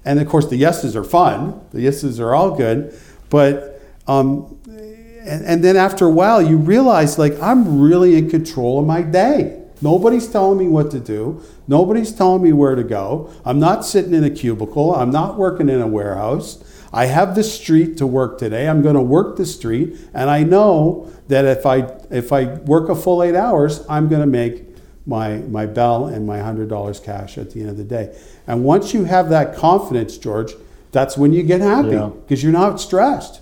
and 0.06 0.20
of 0.20 0.28
course 0.28 0.48
the 0.48 0.58
yeses 0.58 0.96
are 0.96 1.04
fun. 1.04 1.62
The 1.72 1.82
yeses 1.82 2.20
are 2.20 2.36
all 2.36 2.56
good, 2.56 2.98
but 3.30 3.82
um, 4.08 4.60
and, 4.68 5.46
and 5.46 5.64
then 5.64 5.78
after 5.78 6.06
a 6.06 6.12
while 6.12 6.42
you 6.42 6.58
realize 6.58 7.18
like 7.18 7.40
I'm 7.42 7.80
really 7.80 8.18
in 8.18 8.30
control 8.30 8.80
of 8.80 8.86
my 8.86 9.02
day. 9.02 9.62
Nobody's 9.82 10.28
telling 10.28 10.58
me 10.58 10.68
what 10.68 10.92
to 10.92 11.00
do. 11.00 11.42
Nobody's 11.68 12.14
telling 12.14 12.42
me 12.42 12.54
where 12.54 12.76
to 12.76 12.84
go. 12.84 13.30
I'm 13.44 13.60
not 13.60 13.86
sitting 13.86 14.14
in 14.14 14.24
a 14.24 14.30
cubicle. 14.30 14.96
I'm 14.96 15.12
not 15.12 15.38
working 15.38 15.68
in 15.68 15.82
a 15.82 15.88
warehouse. 15.88 16.64
I 16.94 17.08
have 17.08 17.36
the 17.36 17.44
street 17.44 17.98
to 17.98 18.08
work 18.08 18.38
today. 18.38 18.70
I'm 18.70 18.82
going 18.82 18.96
to 18.96 19.02
work 19.02 19.36
the 19.36 19.46
street, 19.46 19.98
and 20.14 20.30
I 20.30 20.44
know 20.44 21.12
that 21.28 21.44
if 21.44 21.66
I 21.66 21.92
if 22.12 22.32
I 22.32 22.46
work 22.46 22.90
a 22.90 22.96
full 22.96 23.24
eight 23.24 23.36
hours, 23.36 23.84
I'm 23.90 24.08
going 24.08 24.22
to 24.22 24.28
make 24.28 24.73
my 25.06 25.38
my 25.38 25.66
bell 25.66 26.06
and 26.08 26.26
my 26.26 26.40
hundred 26.40 26.70
dollars 26.70 27.00
cash 27.00 27.38
at 27.38 27.52
the 27.52 27.60
end 27.62 27.70
of 27.70 27.78
the 27.78 27.84
day. 27.84 28.16
And 28.48 28.64
once 28.64 28.94
you 28.94 29.04
have 29.06 29.30
that 29.30 29.56
confidence, 29.56 30.18
George, 30.18 30.54
that's 30.92 31.18
when 31.18 31.34
you 31.34 31.44
get 31.44 31.62
happy 31.62 31.90
Yeah. 31.90 32.10
because 32.22 32.42
you're 32.44 32.54
not 32.54 32.80
stressed. 32.80 33.42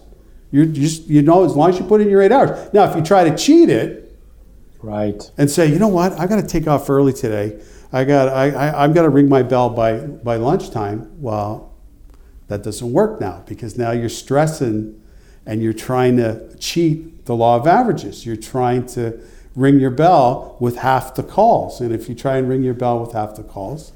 You're 0.51 0.65
just 0.65 1.07
you 1.07 1.21
know 1.21 1.43
as 1.45 1.55
long 1.55 1.69
as 1.69 1.79
you 1.79 1.85
put 1.85 2.01
in 2.01 2.09
your 2.09 2.21
eight 2.21 2.31
hours. 2.31 2.73
Now, 2.73 2.89
if 2.89 2.95
you 2.95 3.01
try 3.01 3.29
to 3.29 3.35
cheat 3.37 3.69
it 3.69 3.99
Right. 4.81 5.29
and 5.37 5.49
say, 5.49 5.67
you 5.67 5.77
know 5.77 5.87
what, 5.87 6.19
I 6.19 6.25
got 6.27 6.37
to 6.41 6.47
take 6.47 6.67
off 6.67 6.89
early 6.89 7.13
today. 7.13 7.59
I 7.93 8.03
got 8.05 8.29
I, 8.29 8.49
I 8.49 8.83
I've 8.83 8.93
got 8.93 9.03
to 9.03 9.09
ring 9.09 9.29
my 9.29 9.43
bell 9.43 9.69
by 9.69 9.99
by 9.99 10.37
lunchtime. 10.37 11.11
Well, 11.19 11.71
that 12.47 12.63
doesn't 12.63 12.91
work 12.91 13.21
now 13.21 13.43
because 13.45 13.77
now 13.77 13.91
you're 13.91 14.09
stressing 14.09 14.99
and 15.45 15.61
you're 15.61 15.73
trying 15.73 16.17
to 16.17 16.55
cheat 16.57 17.25
the 17.25 17.35
law 17.35 17.57
of 17.57 17.67
averages. 17.67 18.25
You're 18.25 18.35
trying 18.35 18.85
to 18.87 19.19
ring 19.55 19.79
your 19.79 19.91
bell 19.91 20.55
with 20.59 20.77
half 20.77 21.15
the 21.15 21.23
calls. 21.23 21.81
And 21.81 21.93
if 21.93 22.07
you 22.09 22.15
try 22.15 22.37
and 22.37 22.47
ring 22.47 22.63
your 22.63 22.73
bell 22.73 22.99
with 22.99 23.13
half 23.13 23.35
the 23.35 23.43
calls, 23.43 23.91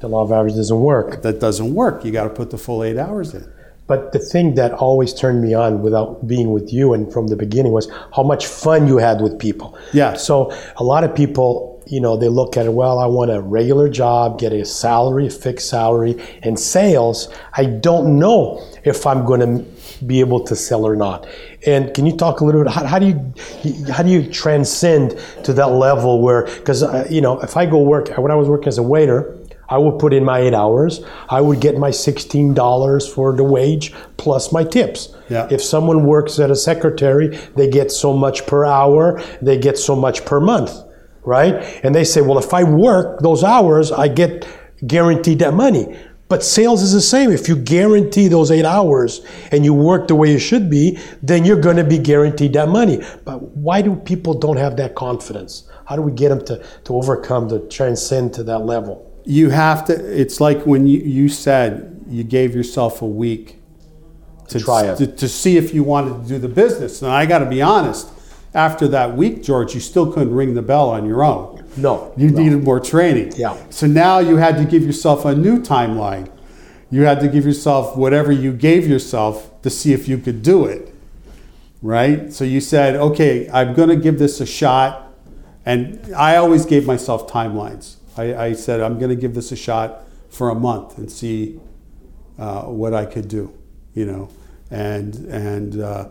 The 0.00 0.08
law 0.08 0.22
of 0.22 0.30
averages 0.32 0.56
doesn't 0.58 0.80
work. 0.80 1.22
that 1.22 1.40
doesn't 1.40 1.74
work. 1.74 2.04
You 2.04 2.12
got 2.12 2.24
to 2.24 2.30
put 2.30 2.50
the 2.50 2.58
full 2.58 2.82
eight 2.84 2.98
hours 2.98 3.34
in. 3.34 3.44
But 3.86 4.12
the 4.12 4.18
thing 4.18 4.54
that 4.56 4.72
always 4.72 5.14
turned 5.14 5.40
me 5.42 5.54
on 5.54 5.80
without 5.82 6.26
being 6.26 6.52
with 6.52 6.72
you 6.72 6.92
and 6.92 7.10
from 7.12 7.28
the 7.28 7.36
beginning 7.36 7.72
was 7.72 7.88
how 8.14 8.22
much 8.22 8.46
fun 8.46 8.86
you 8.86 8.98
had 8.98 9.20
with 9.22 9.38
people. 9.38 9.76
Yeah. 9.94 10.14
So 10.14 10.52
a 10.76 10.84
lot 10.84 11.04
of 11.04 11.14
people, 11.14 11.82
you 11.86 11.98
know, 12.00 12.14
they 12.16 12.28
look 12.28 12.58
at 12.58 12.66
it, 12.66 12.74
well, 12.74 12.98
I 12.98 13.06
want 13.06 13.30
a 13.30 13.40
regular 13.40 13.88
job, 13.88 14.38
get 14.38 14.52
a 14.52 14.64
salary, 14.66 15.28
a 15.28 15.30
fixed 15.30 15.70
salary, 15.70 16.22
and 16.42 16.60
sales. 16.60 17.28
I 17.54 17.64
don't 17.64 18.18
know 18.18 18.62
if 18.84 19.06
I'm 19.06 19.24
going 19.24 19.40
to 19.40 20.04
be 20.04 20.20
able 20.20 20.40
to 20.44 20.54
sell 20.54 20.84
or 20.86 20.94
not. 20.94 21.26
And 21.66 21.92
can 21.92 22.06
you 22.06 22.16
talk 22.16 22.40
a 22.40 22.44
little 22.44 22.62
bit? 22.62 22.72
How, 22.72 22.84
how 22.84 22.98
do 22.98 23.06
you 23.06 23.92
how 23.92 24.02
do 24.02 24.10
you 24.10 24.30
transcend 24.30 25.18
to 25.44 25.52
that 25.54 25.66
level 25.66 26.22
where? 26.22 26.44
Because 26.44 26.82
uh, 26.82 27.06
you 27.10 27.20
know, 27.20 27.40
if 27.40 27.56
I 27.56 27.66
go 27.66 27.82
work 27.82 28.08
when 28.16 28.30
I 28.30 28.36
was 28.36 28.48
working 28.48 28.68
as 28.68 28.78
a 28.78 28.82
waiter, 28.82 29.36
I 29.68 29.76
would 29.76 29.98
put 29.98 30.14
in 30.14 30.24
my 30.24 30.38
eight 30.38 30.54
hours. 30.54 31.00
I 31.28 31.40
would 31.40 31.60
get 31.60 31.76
my 31.76 31.90
sixteen 31.90 32.54
dollars 32.54 33.12
for 33.12 33.34
the 33.34 33.44
wage 33.44 33.92
plus 34.16 34.52
my 34.52 34.64
tips. 34.64 35.14
Yeah. 35.28 35.48
If 35.50 35.62
someone 35.62 36.04
works 36.06 36.38
at 36.38 36.50
a 36.50 36.56
secretary, 36.56 37.36
they 37.56 37.68
get 37.68 37.90
so 37.90 38.12
much 38.12 38.46
per 38.46 38.64
hour. 38.64 39.20
They 39.42 39.58
get 39.58 39.76
so 39.76 39.96
much 39.96 40.24
per 40.24 40.40
month, 40.40 40.72
right? 41.24 41.54
And 41.82 41.94
they 41.94 42.04
say, 42.04 42.20
well, 42.22 42.38
if 42.38 42.54
I 42.54 42.64
work 42.64 43.20
those 43.20 43.44
hours, 43.44 43.92
I 43.92 44.08
get 44.08 44.46
guaranteed 44.86 45.40
that 45.40 45.54
money. 45.54 45.98
But 46.28 46.44
sales 46.44 46.82
is 46.82 46.92
the 46.92 47.00
same. 47.00 47.30
If 47.32 47.48
you 47.48 47.56
guarantee 47.56 48.28
those 48.28 48.50
eight 48.50 48.66
hours 48.66 49.24
and 49.50 49.64
you 49.64 49.72
work 49.72 50.08
the 50.08 50.14
way 50.14 50.30
you 50.30 50.38
should 50.38 50.68
be, 50.68 50.98
then 51.22 51.44
you're 51.44 51.60
going 51.60 51.76
to 51.76 51.84
be 51.84 51.98
guaranteed 51.98 52.52
that 52.52 52.68
money. 52.68 53.02
But 53.24 53.42
why 53.56 53.80
do 53.80 53.96
people 53.96 54.34
don't 54.34 54.58
have 54.58 54.76
that 54.76 54.94
confidence? 54.94 55.68
How 55.86 55.96
do 55.96 56.02
we 56.02 56.12
get 56.12 56.28
them 56.28 56.44
to, 56.44 56.62
to 56.84 56.94
overcome, 56.94 57.48
to 57.48 57.60
transcend 57.68 58.34
to 58.34 58.42
that 58.44 58.58
level? 58.58 59.10
You 59.24 59.48
have 59.50 59.86
to. 59.86 59.94
It's 59.94 60.38
like 60.40 60.66
when 60.66 60.86
you, 60.86 61.00
you 61.00 61.28
said 61.30 62.04
you 62.06 62.24
gave 62.24 62.54
yourself 62.54 63.00
a 63.00 63.06
week 63.06 63.58
to 64.48 64.60
Try 64.60 64.86
it. 64.86 64.96
To, 64.96 65.06
to 65.06 65.28
see 65.28 65.56
if 65.56 65.72
you 65.72 65.82
wanted 65.82 66.22
to 66.22 66.28
do 66.28 66.38
the 66.38 66.48
business. 66.48 67.02
And 67.02 67.10
I 67.10 67.26
got 67.26 67.38
to 67.38 67.46
be 67.46 67.62
honest. 67.62 68.08
After 68.54 68.88
that 68.88 69.14
week, 69.14 69.42
George, 69.42 69.74
you 69.74 69.80
still 69.80 70.10
couldn't 70.10 70.34
ring 70.34 70.54
the 70.54 70.62
bell 70.62 70.88
on 70.88 71.04
your 71.06 71.22
own. 71.22 71.57
No. 71.78 72.12
You 72.16 72.30
no. 72.30 72.42
needed 72.42 72.64
more 72.64 72.80
training. 72.80 73.32
Yeah. 73.36 73.56
So 73.70 73.86
now 73.86 74.18
you 74.18 74.36
had 74.36 74.56
to 74.56 74.64
give 74.64 74.82
yourself 74.84 75.24
a 75.24 75.34
new 75.34 75.60
timeline. 75.60 76.30
You 76.90 77.02
had 77.02 77.20
to 77.20 77.28
give 77.28 77.44
yourself 77.44 77.96
whatever 77.96 78.32
you 78.32 78.52
gave 78.52 78.86
yourself 78.86 79.60
to 79.62 79.70
see 79.70 79.92
if 79.92 80.08
you 80.08 80.18
could 80.18 80.42
do 80.42 80.64
it. 80.64 80.94
Right? 81.82 82.32
So 82.32 82.44
you 82.44 82.60
said, 82.60 82.96
okay, 82.96 83.48
I'm 83.50 83.74
going 83.74 83.88
to 83.90 83.96
give 83.96 84.18
this 84.18 84.40
a 84.40 84.46
shot. 84.46 85.12
And 85.64 86.14
I 86.14 86.36
always 86.36 86.64
gave 86.64 86.86
myself 86.86 87.30
timelines. 87.30 87.96
I, 88.16 88.34
I 88.34 88.52
said, 88.54 88.80
I'm 88.80 88.98
going 88.98 89.10
to 89.10 89.16
give 89.16 89.34
this 89.34 89.52
a 89.52 89.56
shot 89.56 90.02
for 90.30 90.48
a 90.50 90.54
month 90.54 90.98
and 90.98 91.10
see 91.10 91.60
uh, 92.38 92.62
what 92.62 92.94
I 92.94 93.04
could 93.04 93.28
do, 93.28 93.56
you 93.94 94.06
know. 94.06 94.30
And, 94.70 95.14
and, 95.26 95.80
uh, 95.80 96.08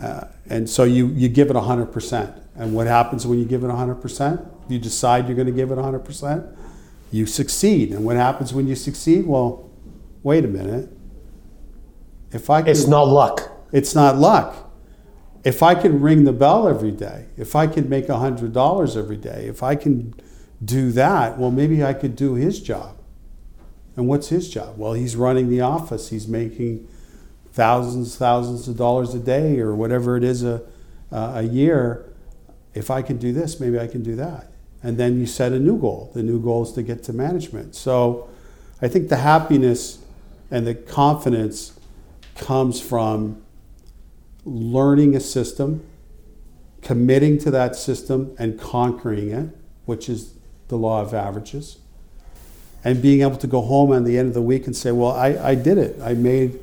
uh, 0.00 0.24
and 0.48 0.68
so 0.68 0.84
you, 0.84 1.08
you 1.08 1.28
give 1.28 1.50
it 1.50 1.56
100%. 1.56 2.40
And 2.56 2.74
what 2.74 2.86
happens 2.86 3.26
when 3.26 3.38
you 3.38 3.44
give 3.44 3.64
it 3.64 3.68
100%? 3.68 4.48
You 4.68 4.78
decide 4.78 5.26
you're 5.26 5.36
going 5.36 5.46
to 5.46 5.52
give 5.52 5.70
it 5.70 5.78
100%, 5.78 6.56
you 7.10 7.26
succeed. 7.26 7.92
And 7.92 8.04
what 8.04 8.16
happens 8.16 8.52
when 8.54 8.66
you 8.68 8.74
succeed? 8.74 9.26
Well, 9.26 9.70
wait 10.22 10.44
a 10.44 10.48
minute. 10.48 10.90
If 12.32 12.48
I 12.50 12.60
It's 12.60 12.86
not 12.86 13.08
luck. 13.08 13.50
it's 13.72 13.94
not 13.94 14.16
luck. 14.16 14.70
If 15.42 15.62
I 15.62 15.74
can 15.74 16.00
ring 16.00 16.24
the 16.24 16.32
bell 16.32 16.68
every 16.68 16.90
day, 16.90 17.26
if 17.36 17.56
I 17.56 17.66
can 17.66 17.88
make 17.88 18.06
$100 18.06 18.96
every 18.96 19.16
day, 19.16 19.46
if 19.48 19.62
I 19.62 19.74
can 19.74 20.14
do 20.62 20.92
that, 20.92 21.38
well, 21.38 21.50
maybe 21.50 21.82
I 21.82 21.94
could 21.94 22.14
do 22.14 22.34
his 22.34 22.60
job. 22.60 22.96
And 23.96 24.06
what's 24.06 24.28
his 24.28 24.48
job? 24.50 24.78
Well, 24.78 24.92
he's 24.92 25.16
running 25.16 25.48
the 25.48 25.62
office. 25.62 26.10
He's 26.10 26.28
making 26.28 26.86
thousands, 27.52 28.16
thousands 28.16 28.68
of 28.68 28.76
dollars 28.76 29.14
a 29.14 29.18
day 29.18 29.58
or 29.58 29.74
whatever 29.74 30.16
it 30.16 30.24
is 30.24 30.42
a, 30.42 30.62
uh, 31.12 31.32
a 31.36 31.42
year. 31.42 32.06
If 32.74 32.90
I 32.90 33.02
can 33.02 33.18
do 33.18 33.32
this, 33.32 33.58
maybe 33.58 33.78
I 33.78 33.86
can 33.86 34.02
do 34.02 34.16
that. 34.16 34.52
And 34.82 34.96
then 34.96 35.18
you 35.18 35.26
set 35.26 35.52
a 35.52 35.58
new 35.58 35.78
goal. 35.78 36.10
The 36.14 36.22
new 36.22 36.40
goal 36.40 36.62
is 36.62 36.72
to 36.72 36.82
get 36.82 37.02
to 37.04 37.12
management. 37.12 37.74
So 37.74 38.30
I 38.80 38.88
think 38.88 39.08
the 39.08 39.16
happiness 39.16 39.98
and 40.50 40.66
the 40.66 40.74
confidence 40.74 41.78
comes 42.36 42.80
from 42.80 43.42
learning 44.44 45.14
a 45.14 45.20
system, 45.20 45.84
committing 46.82 47.38
to 47.38 47.50
that 47.50 47.76
system 47.76 48.34
and 48.38 48.58
conquering 48.58 49.30
it, 49.30 49.48
which 49.84 50.08
is 50.08 50.34
the 50.68 50.76
law 50.76 51.02
of 51.02 51.12
averages, 51.12 51.78
and 52.82 53.02
being 53.02 53.20
able 53.20 53.36
to 53.36 53.46
go 53.46 53.60
home 53.60 53.92
at 53.92 54.04
the 54.04 54.16
end 54.16 54.28
of 54.28 54.34
the 54.34 54.42
week 54.42 54.66
and 54.66 54.74
say, 54.74 54.90
Well, 54.90 55.10
I, 55.10 55.36
I 55.50 55.54
did 55.54 55.76
it. 55.76 56.00
I 56.00 56.14
made 56.14 56.58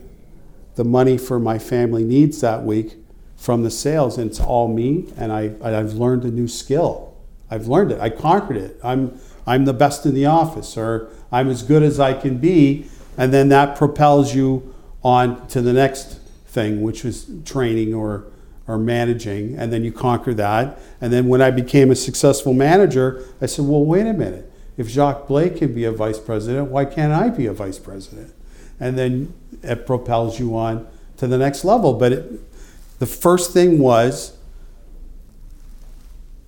the 0.78 0.86
money 0.86 1.18
for 1.18 1.40
my 1.40 1.60
family 1.60 2.04
needs 2.04 2.40
that 2.42 2.64
week 2.64 2.96
from 3.36 3.64
the 3.64 3.70
sales, 3.70 4.18
and 4.18 4.30
it's 4.30 4.40
all 4.40 4.68
me, 4.68 5.12
and 5.18 5.32
I, 5.32 5.52
I've 5.62 5.94
learned 5.94 6.24
a 6.24 6.32
new 6.32 6.48
skill. 6.48 7.16
I've 7.52 7.68
learned 7.68 7.92
it. 7.92 8.00
I 8.00 8.10
conquered 8.10 8.58
it. 8.58 8.80
I'm, 8.84 9.20
I'm 9.46 9.66
the 9.66 9.74
best 9.74 10.06
in 10.06 10.14
the 10.14 10.28
office, 10.28 10.78
or 10.78 11.10
I'm 11.32 11.50
as 11.50 11.64
good 11.64 11.84
as 11.84 12.00
I 12.00 12.14
can 12.14 12.38
be, 12.38 12.86
and 13.18 13.34
then 13.34 13.50
that 13.50 13.76
propels 13.76 14.34
you 14.34 14.74
on 15.04 15.48
to 15.48 15.62
the 15.62 15.74
next 15.74 16.20
thing, 16.46 16.82
which 16.82 17.04
was 17.04 17.28
training 17.44 17.94
or 17.94 18.26
or 18.68 18.78
managing, 18.78 19.58
and 19.58 19.72
then 19.72 19.82
you 19.82 19.94
conquer 19.94 20.34
that. 20.34 20.78
And 21.00 21.14
then 21.14 21.30
when 21.30 21.42
I 21.42 21.52
became 21.52 21.90
a 21.90 21.96
successful 21.96 22.54
manager, 22.54 23.24
I 23.40 23.46
said, 23.46 23.64
well, 23.64 23.86
wait 23.86 24.06
a 24.06 24.12
minute. 24.12 24.52
If 24.76 24.90
Jacques 24.90 25.26
Blake 25.26 25.56
can 25.56 25.74
be 25.74 25.86
a 25.86 25.92
vice 25.94 26.20
president, 26.20 26.68
why 26.70 26.84
can't 26.84 27.14
I 27.14 27.30
be 27.30 27.46
a 27.46 27.54
vice 27.54 27.80
president? 27.80 28.34
And 28.80 28.98
then 28.98 29.34
it 29.64 29.86
propels 29.86 30.40
you 30.40 30.56
on 30.58 30.88
to 31.18 31.28
the 31.28 31.38
next 31.38 31.66
level. 31.66 31.94
But 31.94 32.12
it, 32.14 33.00
the 33.00 33.06
first 33.06 33.52
thing 33.54 33.80
was 33.80 34.38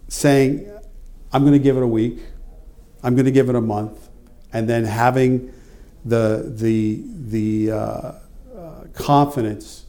saying, 0.08 0.70
I'm 1.32 1.42
going 1.42 1.54
to 1.54 1.60
give 1.60 1.78
it 1.78 1.84
a 1.84 1.88
week, 1.88 2.20
I'm 3.04 3.16
going 3.16 3.26
to 3.26 3.32
give 3.32 3.50
it 3.50 3.56
a 3.56 3.62
month, 3.62 4.10
and 4.52 4.68
then 4.68 4.84
having 4.84 5.54
the 6.06 6.52
the 6.56 7.02
the 7.28 7.72
uh, 7.72 7.78
uh, 7.78 8.14
confidence, 8.94 9.86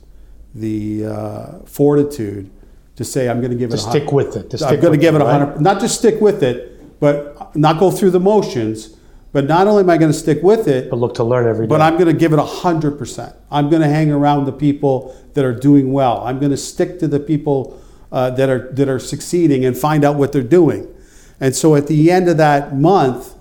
the 0.54 1.06
uh, 1.06 1.58
fortitude 1.64 2.50
to 2.96 3.04
say 3.04 3.28
I'm 3.28 3.40
going 3.40 3.52
to 3.52 3.56
give 3.56 3.70
To 3.70 3.76
it. 3.76 3.80
a 3.80 3.82
stick 3.82 4.12
with 4.12 4.36
it. 4.36 4.50
To 4.50 4.66
I'm 4.66 4.80
going 4.80 4.92
to 4.92 4.98
give 4.98 5.14
it 5.14 5.18
it, 5.18 5.22
a 5.22 5.24
right? 5.24 5.38
hundred. 5.40 5.60
Not 5.60 5.80
just 5.80 5.98
stick 5.98 6.20
with 6.20 6.42
it, 6.42 7.00
but 7.00 7.56
not 7.56 7.78
go 7.80 7.90
through 7.90 8.10
the 8.10 8.20
motions. 8.20 8.96
But 9.32 9.46
not 9.46 9.68
only 9.68 9.82
am 9.82 9.90
I 9.90 9.96
going 9.96 10.10
to 10.10 10.18
stick 10.18 10.42
with 10.42 10.66
it, 10.66 10.90
But 10.90 10.96
look 10.96 11.14
to 11.14 11.24
learn 11.24 11.46
every 11.48 11.66
day. 11.66 11.70
but 11.70 11.80
I'm 11.80 11.94
going 11.94 12.06
to 12.06 12.12
give 12.12 12.32
it 12.32 12.38
100%. 12.38 13.36
I'm 13.50 13.70
going 13.70 13.82
to 13.82 13.88
hang 13.88 14.10
around 14.10 14.46
the 14.46 14.52
people 14.52 15.16
that 15.34 15.44
are 15.44 15.54
doing 15.54 15.92
well. 15.92 16.22
I'm 16.24 16.40
going 16.40 16.50
to 16.50 16.56
stick 16.56 16.98
to 16.98 17.08
the 17.08 17.20
people 17.20 17.80
uh, 18.10 18.30
that, 18.30 18.48
are, 18.48 18.72
that 18.72 18.88
are 18.88 18.98
succeeding 18.98 19.64
and 19.64 19.76
find 19.76 20.04
out 20.04 20.16
what 20.16 20.32
they're 20.32 20.42
doing. 20.42 20.92
And 21.38 21.54
so 21.54 21.76
at 21.76 21.86
the 21.86 22.10
end 22.10 22.28
of 22.28 22.38
that 22.38 22.76
month, 22.76 23.34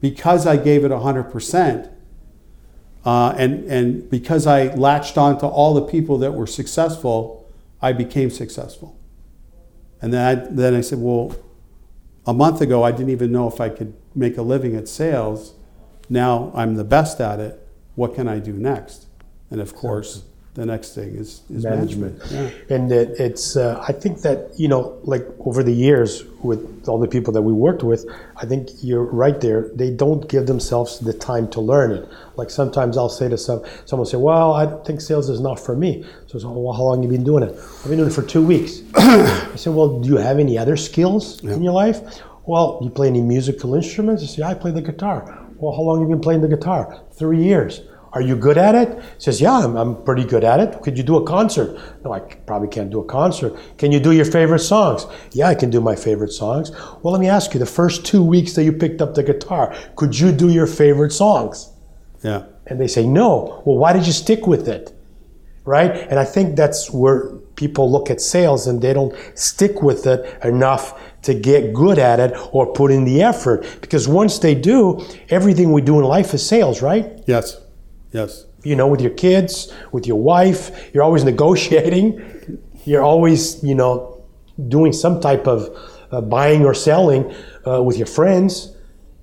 because 0.00 0.46
I 0.46 0.56
gave 0.56 0.84
it 0.84 0.90
100%, 0.90 1.92
uh, 3.04 3.34
and, 3.36 3.64
and 3.64 4.08
because 4.10 4.46
I 4.46 4.74
latched 4.74 5.18
on 5.18 5.38
to 5.40 5.46
all 5.46 5.74
the 5.74 5.82
people 5.82 6.16
that 6.18 6.32
were 6.32 6.46
successful, 6.46 7.46
I 7.82 7.92
became 7.92 8.30
successful. 8.30 8.98
And 10.00 10.12
then 10.12 10.26
I, 10.26 10.34
then 10.50 10.74
I 10.74 10.80
said, 10.80 11.00
well, 11.00 11.36
a 12.26 12.32
month 12.32 12.62
ago, 12.62 12.82
I 12.82 12.92
didn't 12.92 13.10
even 13.10 13.30
know 13.30 13.46
if 13.46 13.60
I 13.60 13.68
could 13.68 13.94
make 14.14 14.36
a 14.36 14.42
living 14.42 14.76
at 14.76 14.88
sales. 14.88 15.54
Now 16.08 16.52
I'm 16.54 16.74
the 16.74 16.84
best 16.84 17.20
at 17.20 17.40
it. 17.40 17.60
What 17.94 18.14
can 18.14 18.28
I 18.28 18.38
do 18.38 18.52
next? 18.52 19.06
And 19.50 19.60
of 19.60 19.74
course, 19.74 20.24
the 20.54 20.64
next 20.64 20.94
thing 20.94 21.16
is, 21.16 21.42
is 21.50 21.64
management. 21.64 22.18
management. 22.30 22.70
And 22.70 22.92
it, 22.92 23.18
it's, 23.18 23.56
uh, 23.56 23.84
I 23.86 23.92
think 23.92 24.22
that, 24.22 24.52
you 24.56 24.68
know, 24.68 25.00
like 25.02 25.26
over 25.40 25.64
the 25.64 25.72
years 25.72 26.22
with 26.44 26.84
all 26.86 27.00
the 27.00 27.08
people 27.08 27.32
that 27.32 27.42
we 27.42 27.52
worked 27.52 27.82
with, 27.82 28.06
I 28.36 28.46
think 28.46 28.68
you're 28.80 29.02
right 29.02 29.40
there. 29.40 29.70
They 29.74 29.90
don't 29.90 30.28
give 30.28 30.46
themselves 30.46 31.00
the 31.00 31.12
time 31.12 31.50
to 31.50 31.60
learn 31.60 31.90
it. 31.90 32.08
Like 32.36 32.50
sometimes 32.50 32.96
I'll 32.96 33.08
say 33.08 33.28
to 33.28 33.36
some, 33.36 33.64
someone 33.84 34.06
say, 34.06 34.16
well, 34.16 34.52
I 34.52 34.66
think 34.84 35.00
sales 35.00 35.28
is 35.28 35.40
not 35.40 35.58
for 35.58 35.74
me. 35.74 36.04
So, 36.28 36.38
so 36.38 36.52
well, 36.52 36.72
how 36.72 36.84
long 36.84 37.02
have 37.02 37.10
you 37.10 37.18
been 37.18 37.24
doing 37.24 37.42
it? 37.42 37.52
I've 37.52 37.88
been 37.88 37.98
doing 37.98 38.10
it 38.10 38.14
for 38.14 38.22
two 38.22 38.44
weeks. 38.46 38.82
I 38.94 39.56
said, 39.56 39.74
well, 39.74 39.98
do 40.00 40.08
you 40.08 40.18
have 40.18 40.38
any 40.38 40.56
other 40.56 40.76
skills 40.76 41.42
in 41.42 41.64
your 41.64 41.72
life? 41.72 42.22
Well, 42.46 42.78
you 42.82 42.90
play 42.90 43.08
any 43.08 43.22
musical 43.22 43.74
instruments? 43.74 44.22
I 44.22 44.26
say, 44.26 44.42
I 44.42 44.54
play 44.54 44.70
the 44.70 44.82
guitar. 44.82 45.46
Well, 45.56 45.74
how 45.74 45.82
long 45.82 46.00
have 46.00 46.08
you 46.08 46.14
been 46.14 46.22
playing 46.22 46.42
the 46.42 46.48
guitar? 46.48 47.02
Three 47.12 47.42
years. 47.42 47.82
Are 48.14 48.20
you 48.20 48.36
good 48.36 48.56
at 48.56 48.76
it? 48.76 49.02
He 49.02 49.20
says, 49.20 49.40
Yeah, 49.40 49.52
I'm, 49.52 49.76
I'm 49.76 50.04
pretty 50.04 50.24
good 50.24 50.44
at 50.44 50.60
it. 50.60 50.80
Could 50.82 50.96
you 50.96 51.02
do 51.02 51.16
a 51.16 51.26
concert? 51.26 51.76
No, 52.04 52.12
I 52.12 52.20
probably 52.20 52.68
can't 52.68 52.90
do 52.90 53.00
a 53.00 53.04
concert. 53.04 53.58
Can 53.76 53.90
you 53.90 53.98
do 53.98 54.12
your 54.12 54.24
favorite 54.24 54.60
songs? 54.60 55.06
Yeah, 55.32 55.48
I 55.48 55.56
can 55.56 55.68
do 55.68 55.80
my 55.80 55.96
favorite 55.96 56.30
songs. 56.30 56.70
Well, 57.02 57.12
let 57.12 57.20
me 57.20 57.28
ask 57.28 57.54
you 57.54 57.58
the 57.60 57.66
first 57.66 58.06
two 58.06 58.22
weeks 58.22 58.52
that 58.52 58.62
you 58.62 58.72
picked 58.72 59.02
up 59.02 59.14
the 59.14 59.24
guitar, 59.24 59.74
could 59.96 60.18
you 60.18 60.30
do 60.30 60.48
your 60.48 60.68
favorite 60.68 61.10
songs? 61.10 61.72
Yeah. 62.22 62.44
And 62.68 62.80
they 62.80 62.86
say, 62.86 63.04
No. 63.04 63.62
Well, 63.64 63.78
why 63.78 63.92
did 63.92 64.06
you 64.06 64.12
stick 64.12 64.46
with 64.46 64.68
it? 64.68 64.92
Right? 65.64 65.90
And 65.90 66.18
I 66.20 66.24
think 66.24 66.56
that's 66.56 66.92
where 66.92 67.30
people 67.56 67.90
look 67.90 68.10
at 68.10 68.20
sales 68.20 68.66
and 68.66 68.80
they 68.80 68.92
don't 68.92 69.14
stick 69.34 69.82
with 69.82 70.06
it 70.06 70.38
enough 70.44 71.00
to 71.24 71.34
get 71.34 71.72
good 71.74 71.98
at 71.98 72.20
it 72.20 72.32
or 72.52 72.72
put 72.72 72.90
in 72.90 73.04
the 73.04 73.22
effort. 73.22 73.66
Because 73.80 74.06
once 74.08 74.38
they 74.38 74.54
do, 74.54 75.04
everything 75.28 75.72
we 75.72 75.82
do 75.82 75.98
in 75.98 76.04
life 76.04 76.32
is 76.34 76.46
sales, 76.46 76.82
right? 76.82 77.22
Yes. 77.26 77.60
Yes. 78.12 78.46
you 78.62 78.76
know, 78.76 78.86
with 78.86 79.00
your 79.00 79.10
kids, 79.10 79.72
with 79.92 80.06
your 80.06 80.20
wife. 80.20 80.90
You're 80.94 81.02
always 81.02 81.24
negotiating. 81.32 82.62
You're 82.84 83.02
always, 83.02 83.62
you 83.62 83.74
know, 83.74 84.24
doing 84.68 84.92
some 84.92 85.20
type 85.20 85.46
of 85.46 85.76
uh, 86.12 86.20
buying 86.20 86.64
or 86.64 86.74
selling 86.74 87.34
uh, 87.66 87.82
with 87.82 87.96
your 87.96 88.06
friends. 88.06 88.70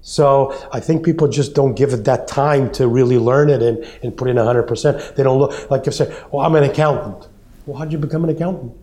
So 0.02 0.54
I 0.74 0.80
think 0.80 1.06
people 1.06 1.28
just 1.28 1.54
don't 1.54 1.76
give 1.76 1.94
it 1.94 2.04
that 2.06 2.28
time 2.28 2.72
to 2.74 2.88
really 2.88 3.18
learn 3.20 3.50
it 3.50 3.62
and, 3.62 3.86
and 4.04 4.18
put 4.18 4.30
in 4.30 4.36
100%. 4.38 5.16
They 5.16 5.24
don't 5.24 5.40
look, 5.40 5.70
like 5.70 5.86
you 5.86 5.92
say, 5.92 6.14
well, 6.32 6.46
I'm 6.46 6.56
an 6.56 6.64
accountant. 6.64 7.28
Well, 7.66 7.78
how 7.78 7.86
did 7.86 7.94
you 7.94 8.00
become 8.00 8.24
an 8.24 8.32
accountant? 8.32 8.74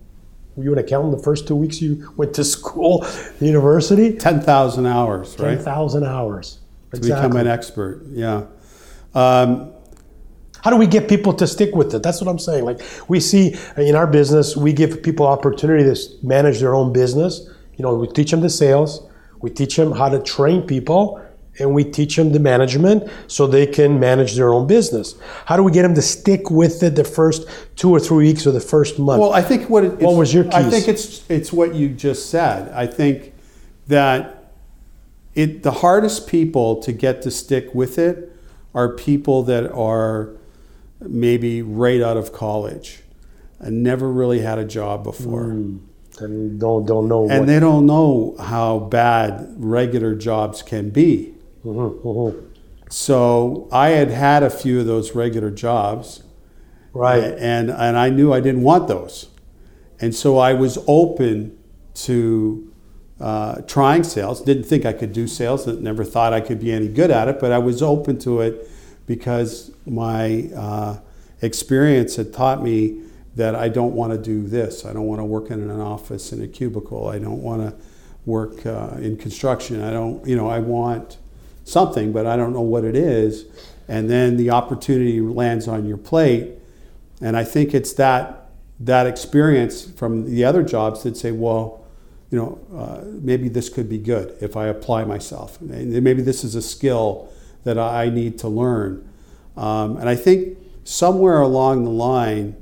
Were 0.59 0.65
you 0.65 0.73
an 0.73 0.79
accountant 0.81 1.17
the 1.17 1.23
first 1.23 1.47
two 1.47 1.55
weeks 1.55 1.81
you 1.81 2.13
went 2.17 2.35
to 2.35 2.43
school, 2.43 3.07
university? 3.41 4.17
10,000 4.17 4.87
hours, 4.87 5.39
right? 5.39 5.55
10,000 5.55 6.03
hours. 6.05 6.59
To 6.93 7.01
become 7.01 7.37
an 7.37 7.47
expert. 7.47 8.03
Yeah. 8.11 8.47
Um, 9.15 9.73
How 10.65 10.71
do 10.71 10.77
we 10.77 10.89
get 10.89 11.09
people 11.09 11.33
to 11.35 11.47
stick 11.47 11.77
with 11.77 11.95
it? 11.95 12.03
That's 12.03 12.21
what 12.21 12.29
I'm 12.29 12.41
saying. 12.41 12.65
Like 12.65 12.81
we 13.07 13.21
see 13.21 13.55
in 13.77 13.95
our 13.95 14.09
business, 14.09 14.57
we 14.57 14.73
give 14.73 15.01
people 15.01 15.29
opportunity 15.29 15.85
to 15.85 16.27
manage 16.27 16.59
their 16.59 16.75
own 16.75 16.93
business. 16.93 17.49
You 17.77 17.85
know, 17.85 17.95
we 17.95 18.09
teach 18.09 18.33
them 18.33 18.41
the 18.41 18.51
sales, 18.51 19.09
we 19.41 19.51
teach 19.51 19.77
them 19.77 19.93
how 19.93 20.09
to 20.09 20.19
train 20.19 20.63
people, 20.63 21.25
and 21.59 21.75
we 21.75 21.85
teach 21.85 22.17
them 22.17 22.33
the 22.33 22.39
management 22.39 23.11
so 23.27 23.47
they 23.47 23.67
can 23.67 23.99
manage 23.99 24.37
their 24.37 24.53
own 24.53 24.67
business. 24.67 25.15
How 25.47 25.57
do 25.57 25.63
we 25.63 25.73
get 25.73 25.83
them 25.83 25.95
to 25.95 26.03
stick 26.03 26.51
with 26.51 26.83
it 26.83 26.95
the 26.95 27.05
first 27.05 27.49
two 27.77 27.91
or 27.91 28.01
three 28.01 28.29
weeks 28.29 28.47
or 28.47 28.53
the 28.53 28.61
first 28.61 28.99
month? 28.99 29.21
Well, 29.21 29.33
I 29.33 29.43
think 29.43 29.69
what 29.69 29.85
it, 29.85 29.99
What 29.99 30.17
was 30.17 30.33
your 30.33 30.45
keys? 30.45 30.55
I 30.55 30.71
think 30.71 30.89
it's 30.89 31.29
it's 31.29 31.53
what 31.53 31.75
you 31.75 31.89
just 31.89 32.31
said. 32.31 32.73
I 32.73 32.87
think 32.87 33.33
that 33.89 34.53
it 35.35 35.63
the 35.63 35.73
hardest 35.73 36.29
people 36.29 36.81
to 36.83 36.93
get 36.93 37.23
to 37.23 37.31
stick 37.31 37.75
with 37.75 37.99
it 37.99 38.33
are 38.75 38.89
people 38.89 39.43
that 39.45 39.71
are 39.73 40.31
maybe 41.01 41.63
right 41.63 42.01
out 42.01 42.17
of 42.17 42.33
college 42.33 43.03
and 43.59 43.83
never 43.83 44.11
really 44.11 44.41
had 44.41 44.59
a 44.59 44.65
job 44.65 45.05
before. 45.05 45.45
Hmm. 45.45 45.79
and 46.21 46.61
don't 46.61 46.87
don't 46.87 47.09
know 47.09 47.21
what. 47.21 47.33
And 47.33 47.49
they 47.49 47.61
don't 47.61 47.87
know 47.87 48.37
how 48.39 48.79
bad 48.79 49.55
regular 49.57 50.15
jobs 50.15 50.63
can 50.63 50.91
be. 50.91 51.35
Mhm, 51.69 52.03
mhm. 52.03 52.35
So 52.91 53.69
I 53.71 53.91
had 53.91 54.11
had 54.11 54.43
a 54.43 54.51
few 54.51 54.81
of 54.81 54.87
those 54.87 55.15
regular 55.15 55.51
jobs, 55.51 56.23
Right. 56.95 57.23
and 57.39 57.71
and 57.71 57.99
I 57.99 58.09
knew 58.09 58.33
I 58.33 58.41
didn't 58.41 58.63
want 58.63 58.89
those, 58.89 59.27
and 60.01 60.15
so 60.15 60.39
I 60.39 60.55
was 60.55 60.79
open 60.87 61.53
to 62.07 62.65
uh, 63.21 63.57
trying 63.67 64.05
sales. 64.05 64.41
Didn't 64.41 64.63
think 64.65 64.87
I 64.87 64.93
could 64.93 65.13
do 65.13 65.27
sales. 65.27 65.67
Never 65.67 66.05
thought 66.05 66.33
I 66.33 66.41
could 66.41 66.61
be 66.61 66.71
any 66.73 66.87
good 66.89 67.11
at 67.11 67.27
it, 67.29 67.41
but 67.41 67.51
I 67.53 67.59
was 67.59 67.83
open 67.83 68.17
to 68.21 68.41
it 68.41 68.71
because 69.07 69.73
my 69.87 70.49
uh, 70.57 70.97
experience 71.43 72.15
had 72.17 72.33
taught 72.33 72.63
me 72.63 73.01
that 73.35 73.55
I 73.57 73.69
don't 73.69 73.95
want 73.95 74.13
to 74.13 74.19
do 74.19 74.47
this. 74.47 74.85
I 74.87 74.93
don't 74.93 75.07
want 75.07 75.21
to 75.21 75.25
work 75.25 75.51
in 75.51 75.61
an 75.69 75.81
office 75.81 76.33
in 76.33 76.41
a 76.43 76.47
cubicle. 76.47 77.09
I 77.09 77.19
don't 77.19 77.43
want 77.43 77.61
to 77.63 77.75
work 78.25 78.65
uh, 78.65 78.91
in 79.01 79.17
construction. 79.17 79.83
I 79.83 79.91
don't, 79.91 80.25
you 80.27 80.37
know, 80.37 80.49
I 80.49 80.61
want 80.61 81.19
something, 81.69 82.13
but 82.13 82.27
I 82.27 82.37
don't 82.37 82.53
know 82.53 82.61
what 82.61 82.85
it 82.85 82.97
is. 82.97 83.47
And 83.89 84.11
then 84.11 84.37
the 84.37 84.51
opportunity 84.51 85.21
lands 85.21 85.67
on 85.67 85.87
your 85.87 85.97
plate, 85.97 86.53
and 87.21 87.37
I 87.37 87.45
think 87.45 87.75
it's 87.75 87.93
that 87.95 88.51
that 88.81 89.07
experience 89.07 89.91
from 89.91 90.31
the 90.31 90.45
other 90.45 90.63
jobs 90.63 91.03
that 91.03 91.17
say, 91.17 91.33
well, 91.33 91.85
you 92.31 92.39
know, 92.39 92.61
uh, 92.77 93.05
maybe 93.05 93.49
this 93.49 93.69
could 93.69 93.89
be 93.89 93.99
good 93.99 94.37
if 94.41 94.57
I 94.57 94.67
apply 94.67 95.05
myself, 95.05 95.61
and 95.61 96.05
maybe 96.05 96.23
this 96.23 96.45
is 96.45 96.55
a 96.55 96.63
skill 96.63 97.33
that 97.65 97.79
I 97.79 98.09
need 98.11 98.39
to 98.41 98.49
learn. 98.49 99.09
Um, 99.57 99.97
and 99.97 100.09
I 100.09 100.15
think 100.15 100.59
somewhere 100.85 101.41
along 101.41 101.85
the 101.85 101.91
line, 101.91 102.55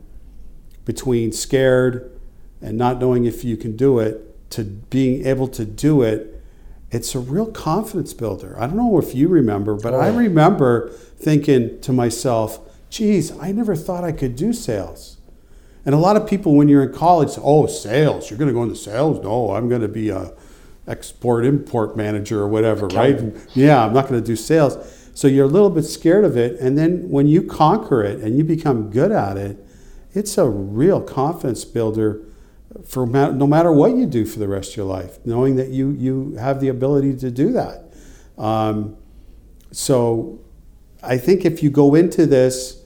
between 0.86 1.32
scared 1.32 2.18
and 2.62 2.78
not 2.78 2.98
knowing 2.98 3.26
if 3.26 3.44
you 3.44 3.58
can 3.58 3.76
do 3.76 3.98
it 3.98 4.50
to 4.50 4.64
being 4.64 5.26
able 5.26 5.48
to 5.48 5.66
do 5.66 6.00
it, 6.00 6.35
it's 6.90 7.14
a 7.14 7.18
real 7.18 7.46
confidence 7.46 8.14
builder. 8.14 8.56
I 8.58 8.66
don't 8.66 8.76
know 8.76 8.98
if 8.98 9.14
you 9.14 9.28
remember, 9.28 9.74
but 9.74 9.94
I 9.94 10.10
Oh. 10.10 10.16
remember 10.16 10.90
thinking 11.18 11.78
to 11.80 11.92
myself, 11.92 12.60
geez, 12.90 13.32
I 13.40 13.52
never 13.52 13.74
thought 13.74 14.04
I 14.04 14.12
could 14.12 14.36
do 14.36 14.52
sales. 14.52 15.16
And 15.84 15.94
a 15.94 15.98
lot 15.98 16.16
of 16.16 16.26
people, 16.26 16.54
when 16.54 16.68
you're 16.68 16.82
in 16.82 16.92
college, 16.92 17.30
say, 17.30 17.40
oh, 17.44 17.66
sales, 17.66 18.30
you're 18.30 18.38
going 18.38 18.48
to 18.48 18.54
go 18.54 18.62
into 18.62 18.76
sales? 18.76 19.22
No, 19.22 19.52
I'm 19.52 19.68
going 19.68 19.82
to 19.82 19.88
be 19.88 20.10
a 20.10 20.32
export 20.88 21.44
import 21.44 21.96
manager 21.96 22.40
or 22.40 22.48
whatever, 22.48 22.86
right? 22.88 23.20
Yeah, 23.54 23.84
I'm 23.84 23.92
not 23.92 24.08
going 24.08 24.20
to 24.20 24.26
do 24.26 24.36
sales. 24.36 24.76
So 25.14 25.26
you're 25.28 25.46
a 25.46 25.48
little 25.48 25.70
bit 25.70 25.84
scared 25.84 26.24
of 26.24 26.36
it. 26.36 26.60
And 26.60 26.76
then 26.78 27.08
when 27.10 27.26
you 27.26 27.42
conquer 27.42 28.02
it 28.02 28.20
and 28.20 28.36
you 28.36 28.44
become 28.44 28.90
good 28.90 29.10
at 29.10 29.36
it, 29.36 29.64
it's 30.14 30.38
a 30.38 30.48
real 30.48 31.00
confidence 31.00 31.64
builder 31.64 32.20
for 32.84 33.06
no 33.06 33.46
matter 33.46 33.72
what 33.72 33.96
you 33.96 34.06
do 34.06 34.24
for 34.26 34.38
the 34.38 34.48
rest 34.48 34.72
of 34.72 34.76
your 34.76 34.86
life, 34.86 35.18
knowing 35.24 35.56
that 35.56 35.68
you, 35.68 35.90
you 35.90 36.36
have 36.38 36.60
the 36.60 36.68
ability 36.68 37.16
to 37.16 37.30
do 37.30 37.52
that. 37.52 37.92
Um, 38.36 38.96
so 39.72 40.40
I 41.02 41.18
think 41.18 41.44
if 41.44 41.62
you 41.62 41.70
go 41.70 41.94
into 41.94 42.26
this 42.26 42.82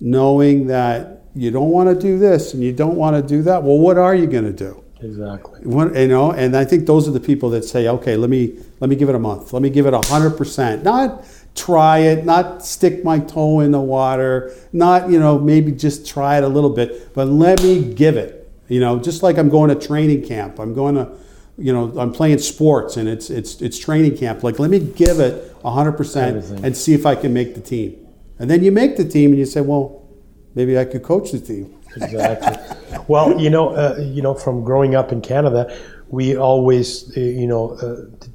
knowing 0.00 0.68
that 0.68 1.24
you 1.34 1.50
don't 1.50 1.70
want 1.70 1.88
to 1.88 2.00
do 2.00 2.18
this 2.18 2.54
and 2.54 2.62
you 2.62 2.72
don't 2.72 2.96
want 2.96 3.16
to 3.16 3.22
do 3.22 3.42
that, 3.42 3.62
well, 3.62 3.78
what 3.78 3.98
are 3.98 4.14
you 4.14 4.26
going 4.26 4.44
to 4.44 4.52
do? 4.52 4.84
Exactly. 5.00 5.60
What, 5.62 5.94
you 5.94 6.08
know, 6.08 6.32
and 6.32 6.56
I 6.56 6.64
think 6.64 6.86
those 6.86 7.06
are 7.06 7.12
the 7.12 7.20
people 7.20 7.50
that 7.50 7.64
say, 7.64 7.86
okay, 7.86 8.16
let 8.16 8.30
me 8.30 8.58
let 8.80 8.90
me 8.90 8.96
give 8.96 9.08
it 9.08 9.14
a 9.14 9.18
month. 9.18 9.52
Let 9.52 9.62
me 9.62 9.70
give 9.70 9.86
it 9.86 9.94
hundred 10.06 10.36
percent. 10.36 10.82
Not 10.82 11.24
try 11.54 11.98
it, 11.98 12.24
not 12.24 12.64
stick 12.64 13.04
my 13.04 13.20
toe 13.20 13.60
in 13.60 13.70
the 13.70 13.80
water, 13.80 14.52
not 14.72 15.08
you 15.08 15.20
know 15.20 15.38
maybe 15.38 15.70
just 15.70 16.06
try 16.06 16.38
it 16.38 16.44
a 16.44 16.48
little 16.48 16.70
bit, 16.70 17.14
but 17.14 17.28
let 17.28 17.62
me 17.62 17.94
give 17.94 18.16
it. 18.16 18.37
You 18.68 18.80
know, 18.80 18.98
just 18.98 19.22
like 19.22 19.38
I'm 19.38 19.48
going 19.48 19.70
to 19.70 19.86
training 19.86 20.26
camp. 20.26 20.58
I'm 20.58 20.74
going 20.74 20.94
to, 20.94 21.10
you 21.56 21.72
know, 21.72 21.92
I'm 21.98 22.12
playing 22.12 22.38
sports 22.38 22.96
and 22.96 23.08
it's 23.08 23.30
it's 23.30 23.60
it's 23.60 23.78
training 23.78 24.16
camp. 24.16 24.42
Like 24.42 24.58
let 24.58 24.70
me 24.70 24.78
give 24.78 25.20
it 25.20 25.54
hundred 25.64 25.92
percent 25.92 26.36
Everything. 26.38 26.64
and 26.64 26.76
see 26.76 26.94
if 26.94 27.04
I 27.04 27.14
can 27.14 27.32
make 27.34 27.54
the 27.54 27.60
team. 27.60 28.06
And 28.38 28.48
then 28.50 28.62
you 28.62 28.70
make 28.72 28.96
the 28.96 29.04
team 29.04 29.30
and 29.30 29.38
you 29.38 29.44
say, 29.46 29.60
well, 29.60 30.06
maybe 30.54 30.78
I 30.78 30.84
could 30.84 31.02
coach 31.02 31.32
the 31.32 31.40
team. 31.40 31.74
exactly. 31.96 32.56
Well, 33.06 33.40
you 33.40 33.48
know, 33.48 33.70
uh, 33.70 33.96
you 33.98 34.20
know, 34.20 34.34
from 34.34 34.64
growing 34.64 34.94
up 34.94 35.12
in 35.12 35.20
Canada, 35.22 35.74
we 36.08 36.36
always, 36.36 37.16
uh, 37.16 37.20
you 37.20 37.46
know, 37.46 37.70
uh, 37.72 37.78
the, 37.80 38.30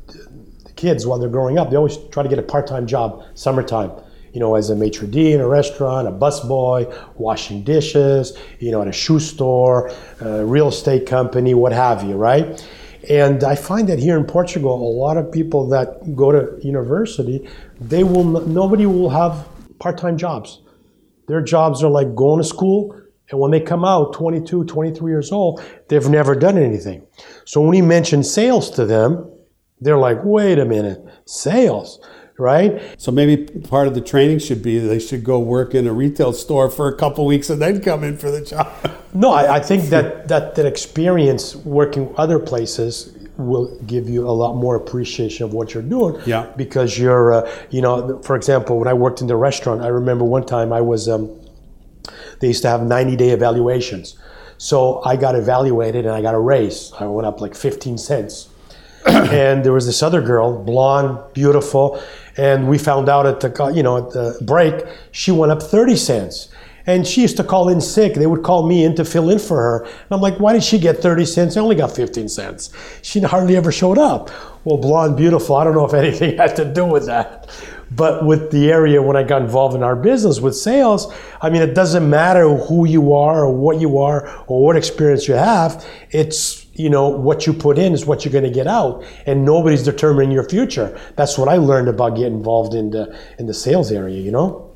the 0.66 0.72
kids 0.74 1.06
while 1.06 1.20
they're 1.20 1.30
growing 1.30 1.60
up, 1.60 1.70
they 1.70 1.76
always 1.76 1.98
try 2.12 2.24
to 2.24 2.30
get 2.30 2.40
a 2.40 2.44
part-time 2.44 2.88
job, 2.88 3.24
summertime. 3.36 3.92
You 4.34 4.40
know, 4.40 4.56
as 4.56 4.70
a 4.72 4.76
maitre 4.76 5.08
d' 5.08 5.34
in 5.34 5.40
a 5.40 5.48
restaurant, 5.48 6.08
a 6.08 6.12
busboy, 6.12 6.92
washing 7.16 7.64
dishes, 7.64 8.36
you 8.60 8.72
know, 8.72 8.82
at 8.82 8.88
a 8.88 8.92
shoe 8.92 9.20
store, 9.20 9.92
a 10.20 10.44
real 10.44 10.70
estate 10.70 11.06
company, 11.06 11.54
what 11.54 11.72
have 11.72 12.04
you, 12.04 12.16
right? 12.16 12.68
And 13.10 13.44
I 13.44 13.56
find 13.56 13.88
that 13.90 14.00
here 14.00 14.18
in 14.18 14.26
Portugal, 14.26 14.74
a 14.76 14.94
lot 14.98 15.18
of 15.18 15.32
people 15.32 15.68
that 15.70 16.16
go 16.16 16.32
to 16.32 16.58
university, 16.66 17.48
they 17.80 18.04
will 18.04 18.24
nobody 18.24 18.86
will 18.86 19.10
have 19.10 19.48
part-time 19.78 20.18
jobs. 20.18 20.62
Their 21.28 21.42
jobs 21.42 21.84
are 21.84 21.92
like 21.92 22.16
going 22.16 22.42
to 22.42 22.48
school, 22.48 23.00
and 23.30 23.40
when 23.40 23.52
they 23.52 23.60
come 23.60 23.86
out 23.86 24.14
22, 24.14 24.64
23 24.66 25.12
years 25.12 25.32
old, 25.32 25.62
they've 25.90 26.10
never 26.10 26.34
done 26.34 26.58
anything. 26.58 27.06
So 27.46 27.62
when 27.62 27.70
we 27.70 27.82
mention 27.82 28.24
sales 28.24 28.70
to 28.72 28.86
them, 28.86 29.30
they're 29.80 29.98
like, 29.98 30.20
wait 30.24 30.60
a 30.60 30.66
minute, 30.66 31.04
sales? 31.26 32.00
Right? 32.38 32.82
So 32.98 33.12
maybe 33.12 33.38
part 33.62 33.88
of 33.88 33.94
the 33.94 34.02
training 34.02 34.40
should 34.40 34.64
be 34.64 34.80
they 34.80 35.00
should 35.00 35.24
go 35.24 35.40
work 35.40 35.76
in 35.76 35.88
a 35.88 35.94
retail 35.94 36.34
store 36.34 36.70
for 36.70 36.88
a 36.88 36.96
couple 36.96 37.26
weeks 37.26 37.50
and 37.50 37.62
then 37.62 37.82
come 37.82 38.04
in 38.04 38.18
for 38.18 38.32
the 38.32 38.42
job. 38.42 38.72
No, 39.16 39.32
I, 39.32 39.58
I 39.58 39.60
think 39.60 39.90
that, 39.90 40.28
that 40.30 40.56
that 40.56 40.66
experience 40.66 41.56
working 41.56 42.12
other 42.18 42.40
places 42.40 43.16
will 43.38 43.80
give 43.82 44.10
you 44.10 44.28
a 44.28 44.32
lot 44.32 44.56
more 44.56 44.76
appreciation 44.76 45.46
of 45.46 45.54
what 45.54 45.74
you're 45.74 45.84
doing. 45.84 46.20
Yeah. 46.26 46.52
Because 46.56 46.98
you're, 46.98 47.34
uh, 47.34 47.52
you 47.70 47.82
know, 47.82 48.20
for 48.24 48.36
example, 48.36 48.80
when 48.80 48.88
I 48.88 48.94
worked 48.94 49.22
in 49.22 49.28
the 49.28 49.36
restaurant, 49.36 49.82
I 49.82 49.88
remember 49.88 50.24
one 50.26 50.46
time 50.46 50.72
I 50.72 50.82
was, 50.82 51.08
um, 51.08 51.30
they 52.40 52.48
used 52.48 52.62
to 52.64 52.70
have 52.70 52.84
90 52.84 53.16
day 53.16 53.30
evaluations. 53.30 54.18
So 54.58 55.04
I 55.04 55.16
got 55.16 55.36
evaluated 55.36 56.06
and 56.06 56.14
I 56.14 56.22
got 56.22 56.36
a 56.36 56.40
raise. 56.40 56.92
I 57.00 57.06
went 57.06 57.26
up 57.26 57.42
like 57.42 57.56
15 57.56 57.98
cents. 57.98 58.50
and 59.06 59.66
there 59.66 59.74
was 59.74 59.86
this 59.86 60.02
other 60.02 60.22
girl, 60.22 60.64
blonde, 60.64 61.20
beautiful, 61.34 62.02
and 62.38 62.68
we 62.68 62.78
found 62.78 63.10
out 63.10 63.26
at 63.26 63.40
the 63.40 63.72
you 63.76 63.84
know 63.84 63.98
at 63.98 64.14
the 64.14 64.38
break 64.42 64.86
she 65.12 65.32
went 65.32 65.52
up 65.52 65.62
30 65.62 65.96
cents. 65.96 66.50
And 66.86 67.08
she 67.08 67.22
used 67.22 67.38
to 67.38 67.46
call 67.46 67.70
in 67.70 67.80
sick. 67.80 68.16
They 68.16 68.28
would 68.28 68.44
call 68.44 68.68
me 68.68 68.84
in 68.84 68.94
to 68.96 69.06
fill 69.06 69.30
in 69.30 69.40
for 69.40 69.56
her. 69.56 69.84
And 69.86 70.12
I'm 70.12 70.20
like, 70.20 70.38
why 70.40 70.52
did 70.52 70.64
she 70.64 70.78
get 70.78 70.98
30 70.98 71.26
cents? 71.26 71.56
I 71.56 71.62
only 71.62 71.78
got 71.78 71.96
15 71.96 72.28
cents. 72.28 72.72
She 73.02 73.22
hardly 73.22 73.56
ever 73.56 73.72
showed 73.72 73.98
up. 73.98 74.30
Well, 74.66 74.78
blonde, 74.78 75.16
beautiful. 75.16 75.56
I 75.56 75.64
don't 75.64 75.76
know 75.76 75.86
if 75.86 75.94
anything 76.06 76.38
had 76.38 76.58
to 76.58 76.66
do 76.66 76.86
with 76.86 77.06
that. 77.06 77.50
But 77.92 78.26
with 78.26 78.52
the 78.52 78.72
area 78.72 79.02
when 79.02 79.16
I 79.16 79.24
got 79.24 79.42
involved 79.42 79.76
in 79.76 79.84
our 79.84 79.96
business 79.96 80.42
with 80.42 80.58
sales, 80.58 81.14
I 81.42 81.50
mean, 81.50 81.62
it 81.62 81.76
doesn't 81.76 82.10
matter 82.10 82.50
who 82.50 82.86
you 82.86 83.14
are 83.14 83.46
or 83.46 83.56
what 83.56 83.80
you 83.80 84.00
are 84.00 84.28
or 84.48 84.66
what 84.66 84.76
experience 84.76 85.28
you 85.28 85.36
have. 85.36 85.86
It's, 86.10 86.63
you 86.74 86.90
know, 86.90 87.08
what 87.08 87.46
you 87.46 87.54
put 87.54 87.78
in 87.78 87.94
is 87.94 88.06
what 88.06 88.26
you're 88.26 88.32
going 88.32 88.44
to 88.44 88.50
get 88.50 88.68
out. 88.68 89.04
And 89.26 89.46
nobody's 89.46 89.84
determining 89.84 90.32
your 90.32 90.48
future. 90.48 91.00
That's 91.16 91.38
what 91.38 91.48
I 91.48 91.58
learned 91.58 91.88
about 91.88 92.16
getting 92.16 92.34
involved 92.34 92.74
in 92.74 92.90
the, 92.90 93.18
in 93.38 93.46
the 93.46 93.54
sales 93.54 93.92
area, 93.92 94.20
you 94.20 94.32
know? 94.32 94.72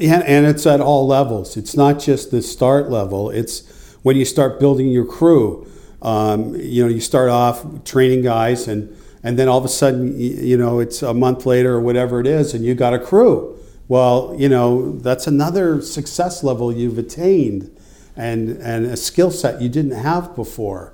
And, 0.00 0.22
and 0.24 0.46
it's 0.46 0.66
at 0.66 0.80
all 0.80 1.06
levels. 1.06 1.56
It's 1.56 1.76
not 1.76 1.98
just 1.98 2.30
the 2.30 2.42
start 2.42 2.90
level. 2.90 3.30
It's 3.30 3.68
when 4.02 4.16
you 4.16 4.24
start 4.24 4.58
building 4.58 4.88
your 4.88 5.04
crew. 5.04 5.66
Um, 6.00 6.54
you 6.56 6.82
know, 6.82 6.88
you 6.88 7.00
start 7.00 7.28
off 7.28 7.84
training 7.84 8.22
guys, 8.22 8.66
and 8.66 8.96
and 9.22 9.38
then 9.38 9.48
all 9.48 9.58
of 9.58 9.64
a 9.64 9.68
sudden, 9.68 10.18
you 10.18 10.56
know, 10.56 10.80
it's 10.80 11.02
a 11.02 11.14
month 11.14 11.46
later 11.46 11.74
or 11.74 11.80
whatever 11.80 12.18
it 12.20 12.26
is, 12.26 12.54
and 12.54 12.64
you 12.64 12.74
got 12.74 12.92
a 12.92 12.98
crew. 12.98 13.56
Well, 13.86 14.34
you 14.36 14.48
know, 14.48 14.98
that's 14.98 15.28
another 15.28 15.80
success 15.80 16.42
level 16.42 16.72
you've 16.72 16.98
attained, 16.98 17.70
and 18.16 18.50
and 18.58 18.86
a 18.86 18.96
skill 18.96 19.30
set 19.30 19.62
you 19.62 19.68
didn't 19.68 19.92
have 19.92 20.34
before, 20.34 20.92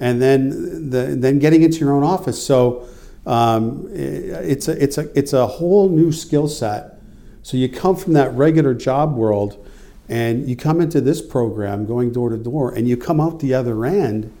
and 0.00 0.20
then 0.20 0.90
the 0.90 1.14
then 1.16 1.38
getting 1.38 1.62
into 1.62 1.78
your 1.78 1.92
own 1.92 2.02
office. 2.02 2.44
So 2.44 2.88
um, 3.26 3.88
it's 3.92 4.66
a 4.66 4.82
it's 4.82 4.98
a 4.98 5.16
it's 5.16 5.32
a 5.32 5.46
whole 5.46 5.88
new 5.88 6.10
skill 6.10 6.48
set 6.48 6.96
so 7.42 7.56
you 7.56 7.68
come 7.68 7.96
from 7.96 8.12
that 8.14 8.32
regular 8.34 8.74
job 8.74 9.14
world 9.14 9.66
and 10.08 10.48
you 10.48 10.56
come 10.56 10.80
into 10.80 11.00
this 11.00 11.22
program 11.22 11.86
going 11.86 12.12
door 12.12 12.30
to 12.30 12.36
door 12.36 12.74
and 12.74 12.88
you 12.88 12.96
come 12.96 13.20
out 13.20 13.40
the 13.40 13.54
other 13.54 13.84
end 13.84 14.32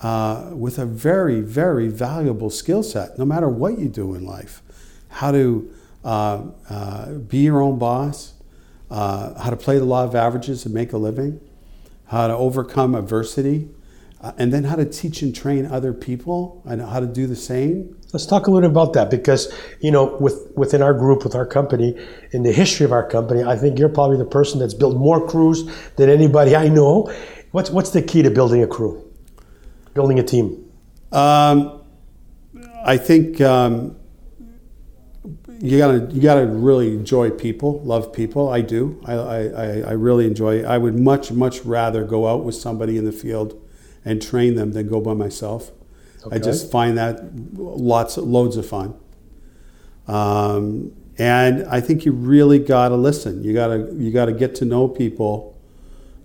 uh, 0.00 0.50
with 0.52 0.78
a 0.78 0.84
very, 0.84 1.40
very 1.40 1.88
valuable 1.88 2.50
skill 2.50 2.82
set, 2.82 3.18
no 3.18 3.24
matter 3.24 3.48
what 3.48 3.78
you 3.78 3.88
do 3.88 4.14
in 4.14 4.26
life. 4.26 4.60
How 5.08 5.32
to 5.32 5.72
uh, 6.04 6.42
uh, 6.68 7.12
be 7.12 7.38
your 7.38 7.62
own 7.62 7.78
boss, 7.78 8.34
uh, 8.90 9.40
how 9.40 9.50
to 9.50 9.56
play 9.56 9.78
the 9.78 9.84
law 9.84 10.04
of 10.04 10.14
averages 10.14 10.66
and 10.66 10.74
make 10.74 10.92
a 10.92 10.98
living, 10.98 11.40
how 12.08 12.26
to 12.26 12.36
overcome 12.36 12.94
adversity, 12.94 13.68
uh, 14.24 14.32
and 14.38 14.50
then 14.50 14.64
how 14.64 14.74
to 14.74 14.86
teach 14.86 15.20
and 15.20 15.36
train 15.36 15.66
other 15.66 15.92
people 15.92 16.62
and 16.64 16.80
how 16.80 16.98
to 16.98 17.06
do 17.06 17.26
the 17.26 17.36
same. 17.36 17.94
Let's 18.14 18.24
talk 18.24 18.46
a 18.46 18.50
little 18.50 18.66
bit 18.66 18.72
about 18.72 18.94
that 18.94 19.10
because 19.10 19.52
you 19.80 19.90
know, 19.90 20.16
with 20.18 20.50
within 20.56 20.80
our 20.80 20.94
group, 20.94 21.24
with 21.24 21.34
our 21.34 21.44
company, 21.44 21.94
in 22.30 22.42
the 22.42 22.50
history 22.50 22.86
of 22.86 22.92
our 22.92 23.06
company, 23.06 23.42
I 23.44 23.54
think 23.56 23.78
you're 23.78 23.90
probably 23.90 24.16
the 24.16 24.24
person 24.24 24.60
that's 24.60 24.72
built 24.72 24.96
more 24.96 25.28
crews 25.28 25.70
than 25.96 26.08
anybody 26.08 26.56
I 26.56 26.68
know. 26.68 27.12
What's 27.50 27.68
what's 27.68 27.90
the 27.90 28.00
key 28.00 28.22
to 28.22 28.30
building 28.30 28.62
a 28.62 28.66
crew, 28.66 29.04
building 29.92 30.18
a 30.18 30.22
team? 30.22 30.72
Um, 31.12 31.82
I 32.82 32.96
think 32.96 33.42
um, 33.42 33.94
you 35.60 35.76
gotta 35.76 36.08
you 36.10 36.22
gotta 36.22 36.46
really 36.46 36.94
enjoy 36.94 37.28
people, 37.28 37.82
love 37.82 38.10
people. 38.10 38.48
I 38.48 38.62
do. 38.62 39.02
I, 39.04 39.12
I, 39.12 39.78
I 39.80 39.92
really 39.92 40.26
enjoy. 40.26 40.62
I 40.62 40.78
would 40.78 40.98
much 40.98 41.30
much 41.30 41.60
rather 41.66 42.04
go 42.04 42.26
out 42.26 42.42
with 42.42 42.54
somebody 42.54 42.96
in 42.96 43.04
the 43.04 43.12
field 43.12 43.60
and 44.04 44.20
train 44.20 44.54
them 44.54 44.72
than 44.72 44.88
go 44.88 45.00
by 45.00 45.14
myself. 45.14 45.72
I 46.30 46.38
just 46.38 46.70
find 46.70 46.96
that 46.96 47.34
lots 47.54 48.16
loads 48.16 48.56
of 48.56 48.66
fun. 48.66 48.98
Um, 50.06 50.92
and 51.18 51.66
I 51.66 51.80
think 51.80 52.04
you 52.04 52.12
really 52.12 52.58
got 52.58 52.88
to 52.88 52.96
listen. 52.96 53.44
You 53.44 53.52
got 53.52 53.68
to 53.68 53.94
you 53.94 54.10
got 54.10 54.26
to 54.26 54.32
get 54.32 54.54
to 54.56 54.64
know 54.64 54.88
people 54.88 55.58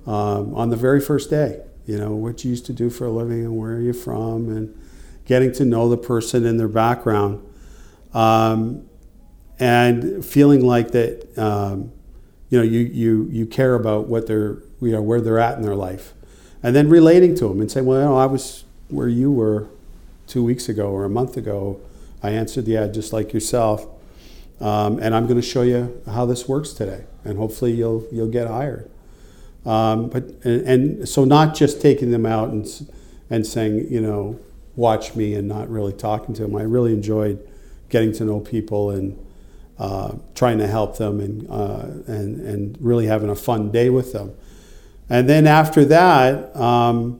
um, 0.07 0.55
on 0.55 0.69
the 0.69 0.75
very 0.75 0.99
first 0.99 1.29
day. 1.29 1.61
You 1.85 1.97
know 1.97 2.11
what 2.11 2.43
you 2.43 2.51
used 2.51 2.65
to 2.67 2.73
do 2.73 2.89
for 2.89 3.05
a 3.05 3.11
living 3.11 3.43
and 3.43 3.57
where 3.57 3.73
are 3.73 3.81
you 3.81 3.93
from, 3.93 4.49
and 4.49 4.79
getting 5.25 5.51
to 5.53 5.65
know 5.65 5.89
the 5.89 5.97
person 5.97 6.45
and 6.45 6.59
their 6.59 6.67
background, 6.67 7.45
um, 8.13 8.87
and 9.59 10.25
feeling 10.25 10.65
like 10.65 10.91
that. 10.91 11.37
Um, 11.37 11.91
you 12.49 12.57
know, 12.57 12.63
you, 12.63 12.79
you 12.79 13.27
you 13.31 13.45
care 13.45 13.75
about 13.75 14.07
what 14.07 14.25
they're 14.27 14.63
you 14.81 14.91
know 14.91 15.01
where 15.01 15.21
they're 15.21 15.39
at 15.39 15.57
in 15.57 15.63
their 15.63 15.75
life, 15.75 16.13
and 16.61 16.75
then 16.75 16.89
relating 16.89 17.35
to 17.35 17.47
them 17.47 17.61
and 17.61 17.71
saying, 17.71 17.85
well, 17.85 17.99
you 17.99 18.05
know, 18.05 18.17
I 18.17 18.25
was 18.25 18.65
where 18.89 19.07
you 19.07 19.31
were 19.31 19.67
two 20.27 20.43
weeks 20.43 20.69
ago 20.69 20.91
or 20.91 21.05
a 21.05 21.09
month 21.09 21.37
ago. 21.37 21.79
I 22.21 22.31
answered 22.31 22.65
the 22.65 22.77
ad 22.77 22.93
just 22.93 23.13
like 23.13 23.33
yourself. 23.33 23.87
Um, 24.61 24.99
and 24.99 25.15
I'm 25.15 25.25
going 25.25 25.39
to 25.39 25.47
show 25.47 25.61
you 25.61 26.01
how 26.05 26.25
this 26.25 26.47
works 26.47 26.73
today, 26.73 27.05
and 27.23 27.37
hopefully 27.37 27.71
you'll 27.71 28.05
you'll 28.11 28.27
get 28.27 28.47
hired. 28.47 28.89
Um, 29.65 30.09
but 30.09 30.23
and, 30.43 30.67
and, 30.67 31.09
so 31.09 31.23
not 31.23 31.55
just 31.55 31.81
taking 31.81 32.11
them 32.11 32.25
out 32.25 32.49
and 32.49 32.67
and 33.29 33.47
saying 33.47 33.87
you 33.89 34.01
know 34.01 34.37
watch 34.75 35.15
me 35.15 35.33
and 35.33 35.47
not 35.47 35.69
really 35.69 35.93
talking 35.93 36.35
to 36.35 36.41
them. 36.41 36.55
I 36.55 36.63
really 36.63 36.91
enjoyed 36.91 37.39
getting 37.87 38.11
to 38.13 38.25
know 38.25 38.41
people 38.41 38.91
and 38.91 39.17
uh, 39.77 40.15
trying 40.35 40.57
to 40.57 40.67
help 40.67 40.97
them 40.97 41.21
and 41.21 41.49
uh, 41.49 41.85
and 42.07 42.41
and 42.41 42.77
really 42.81 43.05
having 43.05 43.29
a 43.29 43.35
fun 43.35 43.71
day 43.71 43.89
with 43.89 44.11
them. 44.11 44.35
And 45.09 45.27
then 45.27 45.47
after 45.47 45.83
that, 45.85 46.55
um, 46.55 47.19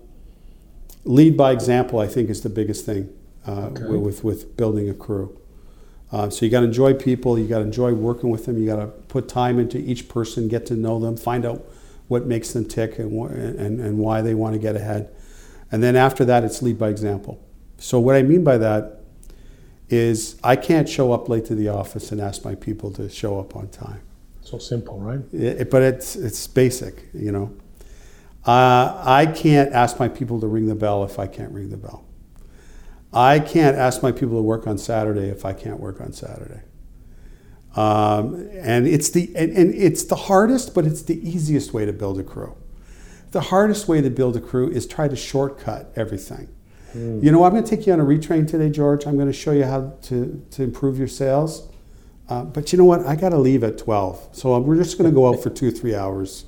lead 1.06 1.36
by 1.36 1.52
example. 1.52 2.00
I 2.00 2.08
think 2.08 2.30
is 2.30 2.42
the 2.42 2.50
biggest 2.50 2.86
thing 2.86 3.10
uh, 3.48 3.68
Okay. 3.72 3.86
with 3.86 4.24
with 4.24 4.56
building 4.58 4.90
a 4.90 4.94
crew. 4.94 5.36
Uh, 6.12 6.30
so 6.30 6.44
you 6.46 6.52
got 6.52 6.62
to 6.62 6.66
enjoy 6.66 6.94
people. 6.94 7.38
You 7.38 7.48
got 7.48 7.60
to 7.60 7.66
enjoy 7.66 7.94
working 7.94 8.30
with 8.32 8.46
them. 8.46 8.58
You 8.58 8.66
got 8.66 8.78
to 8.78 8.88
put 8.88 9.28
time 9.28 9.60
into 9.60 9.78
each 9.78 10.08
person, 10.10 10.48
get 10.48 10.66
to 10.68 10.76
know 10.76 11.00
them, 11.00 11.16
find 11.18 11.46
out 11.46 11.64
what 12.08 12.26
makes 12.26 12.52
them 12.54 12.66
tick 12.66 12.98
and 12.98 13.12
wh- 13.12 13.32
and, 13.32 13.80
and 13.80 14.00
why 14.00 14.22
they 14.22 14.34
want 14.34 14.54
to 14.54 14.60
get 14.60 14.76
ahead. 14.76 15.10
And 15.72 15.84
then 15.84 15.96
after 15.96 16.26
that, 16.26 16.44
it's 16.44 16.64
lead 16.64 16.80
by 16.80 16.90
example. 16.90 17.40
So 17.78 18.00
what 18.00 18.16
I 18.16 18.24
mean 18.24 18.44
by 18.44 18.58
that 18.58 19.02
is 19.88 20.36
I 20.44 20.56
can't 20.56 20.90
show 20.90 21.12
up 21.12 21.30
late 21.30 21.46
to 21.46 21.56
the 21.56 21.70
office 21.70 22.12
and 22.12 22.20
ask 22.20 22.44
my 22.44 22.56
people 22.56 22.92
to 22.94 23.08
show 23.10 23.40
up 23.40 23.56
on 23.56 23.68
time. 23.70 24.02
So 24.42 24.58
simple, 24.58 25.00
right? 25.00 25.22
It- 25.32 25.70
but 25.70 25.84
it's 25.84 26.16
it's 26.16 26.48
basic, 26.48 27.06
you 27.14 27.32
know. 27.32 27.52
Uh, 28.46 29.02
I 29.06 29.26
can't 29.26 29.74
ask 29.74 30.00
my 30.00 30.08
people 30.08 30.40
to 30.40 30.48
ring 30.48 30.68
the 30.68 30.76
bell 30.76 31.04
if 31.04 31.20
I 31.20 31.28
can't 31.28 31.52
ring 31.52 31.70
the 31.70 31.78
bell. 31.78 32.06
I 33.12 33.40
can't 33.40 33.76
ask 33.76 34.04
my 34.04 34.12
people 34.12 34.38
to 34.38 34.42
work 34.42 34.68
on 34.68 34.78
Saturday 34.78 35.30
if 35.30 35.46
I 35.46 35.54
can't 35.54 35.80
work 35.80 36.00
on 36.00 36.14
Saturday. 36.14 36.62
Um, 37.76 38.50
and 38.54 38.88
it's 38.88 39.10
the 39.10 39.32
and, 39.36 39.52
and 39.56 39.74
it's 39.74 40.04
the 40.04 40.16
hardest, 40.16 40.74
but 40.74 40.86
it's 40.86 41.04
the 41.04 41.18
easiest 41.28 41.74
way 41.74 41.86
to 41.86 41.94
build 41.94 42.20
a 42.20 42.24
crew. 42.24 42.56
The 43.32 43.42
hardest 43.42 43.88
way 43.88 44.02
to 44.02 44.10
build 44.10 44.36
a 44.36 44.42
crew 44.42 44.70
is 44.70 44.88
try 44.88 45.08
to 45.08 45.16
shortcut 45.16 45.92
everything. 45.96 46.50
You 47.24 47.32
know, 47.32 47.44
I'm 47.44 47.52
going 47.52 47.64
to 47.64 47.70
take 47.70 47.86
you 47.86 47.94
on 47.94 48.00
a 48.00 48.04
retrain 48.04 48.48
today, 48.48 48.70
George. 48.72 49.06
I'm 49.06 49.16
going 49.16 49.28
to 49.28 49.34
show 49.34 49.52
you 49.52 49.66
how 49.66 49.94
to, 50.04 50.44
to 50.52 50.64
improve 50.64 50.98
your 50.98 51.08
sales. 51.08 51.70
Uh, 52.28 52.44
but 52.44 52.72
you 52.72 52.80
know 52.80 52.86
what? 52.86 53.06
I 53.06 53.16
got 53.16 53.30
to 53.30 53.38
leave 53.38 53.64
at 53.64 53.78
12. 53.78 54.30
So 54.32 54.58
we're 54.60 54.76
just 54.76 54.98
going 54.98 55.10
to 55.10 55.14
go 55.14 55.28
out 55.28 55.42
for 55.44 55.52
two 55.52 55.68
or 55.68 55.72
three 55.72 55.94
hours. 55.94 56.46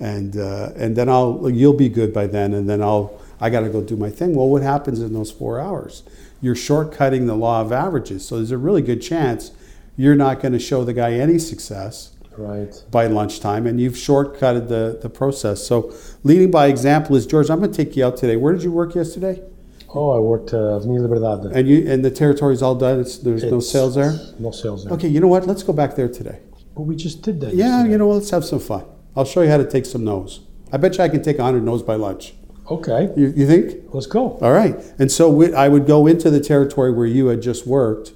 And, 0.00 0.36
uh, 0.36 0.70
and 0.76 0.96
then 0.96 1.08
I'll, 1.08 1.48
you'll 1.48 1.72
be 1.72 1.88
good 1.88 2.12
by 2.12 2.26
then. 2.26 2.52
And 2.54 2.68
then 2.68 2.82
I'll, 2.82 3.20
I 3.40 3.50
got 3.50 3.60
to 3.60 3.68
go 3.68 3.82
do 3.82 3.96
my 3.96 4.10
thing. 4.10 4.34
Well, 4.34 4.48
what 4.48 4.62
happens 4.62 5.00
in 5.00 5.12
those 5.12 5.30
four 5.30 5.60
hours? 5.60 6.02
You're 6.40 6.54
shortcutting 6.54 7.26
the 7.26 7.34
law 7.36 7.60
of 7.60 7.72
averages. 7.72 8.26
So 8.26 8.36
there's 8.36 8.50
a 8.50 8.58
really 8.58 8.82
good 8.82 9.00
chance 9.00 9.52
you're 9.96 10.16
not 10.16 10.40
going 10.40 10.52
to 10.52 10.58
show 10.58 10.84
the 10.84 10.92
guy 10.92 11.12
any 11.14 11.38
success 11.38 12.10
Right. 12.36 12.74
by 12.90 13.06
lunchtime 13.06 13.64
and 13.64 13.80
you've 13.80 13.94
shortcutted 13.94 14.68
the, 14.68 14.98
the 15.00 15.08
process. 15.08 15.64
So 15.64 15.94
leading 16.24 16.50
by 16.50 16.66
example 16.66 17.14
is 17.14 17.26
George, 17.26 17.48
I'm 17.48 17.60
going 17.60 17.70
to 17.70 17.76
take 17.84 17.96
you 17.96 18.04
out 18.04 18.16
today. 18.16 18.34
Where 18.36 18.52
did 18.52 18.64
you 18.64 18.72
work 18.72 18.96
yesterday? 18.96 19.40
Oh, 19.94 20.10
I 20.10 20.18
worked 20.18 20.52
uh, 20.52 20.76
Avenida 20.76 21.06
Liberdade. 21.06 21.56
And 21.56 21.68
you 21.68 21.88
and 21.88 22.04
the 22.04 22.10
territory's 22.10 22.60
all 22.62 22.74
done. 22.74 22.98
It's, 22.98 23.18
there's 23.18 23.44
no 23.44 23.60
sales 23.60 23.94
there. 23.94 24.18
No 24.40 24.50
sales 24.50 24.84
there. 24.84 24.92
Okay, 24.94 25.06
you 25.06 25.20
know 25.20 25.28
what? 25.28 25.46
Let's 25.46 25.62
go 25.62 25.72
back 25.72 25.94
there 25.94 26.08
today. 26.08 26.40
But 26.74 26.82
we 26.82 26.96
just 26.96 27.22
did 27.22 27.40
that. 27.42 27.54
Yeah, 27.54 27.66
yesterday. 27.68 27.92
you 27.92 27.98
know 27.98 28.08
what? 28.08 28.14
Let's 28.14 28.30
have 28.30 28.44
some 28.44 28.58
fun. 28.58 28.84
I'll 29.16 29.24
show 29.24 29.42
you 29.42 29.50
how 29.50 29.56
to 29.58 29.68
take 29.68 29.86
some 29.86 30.04
no's. 30.04 30.40
I 30.72 30.76
bet 30.76 30.98
you 30.98 31.04
I 31.04 31.08
can 31.08 31.22
take 31.22 31.38
100 31.38 31.62
no's 31.62 31.82
by 31.82 31.94
lunch. 31.94 32.34
Okay, 32.70 33.10
You, 33.16 33.32
you 33.36 33.46
think? 33.46 33.92
let's 33.92 34.06
go. 34.06 34.38
All 34.40 34.52
right. 34.52 34.74
And 34.98 35.12
so 35.12 35.28
we, 35.28 35.52
I 35.54 35.68
would 35.68 35.86
go 35.86 36.06
into 36.06 36.30
the 36.30 36.40
territory 36.40 36.90
where 36.92 37.06
you 37.06 37.26
had 37.26 37.42
just 37.42 37.66
worked, 37.66 38.12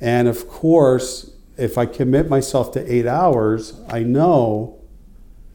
And 0.00 0.28
of 0.28 0.48
course, 0.48 1.32
if 1.58 1.76
I 1.76 1.86
commit 1.86 2.28
myself 2.30 2.72
to 2.72 2.92
eight 2.92 3.06
hours, 3.06 3.74
I 3.88 4.00
know 4.04 4.78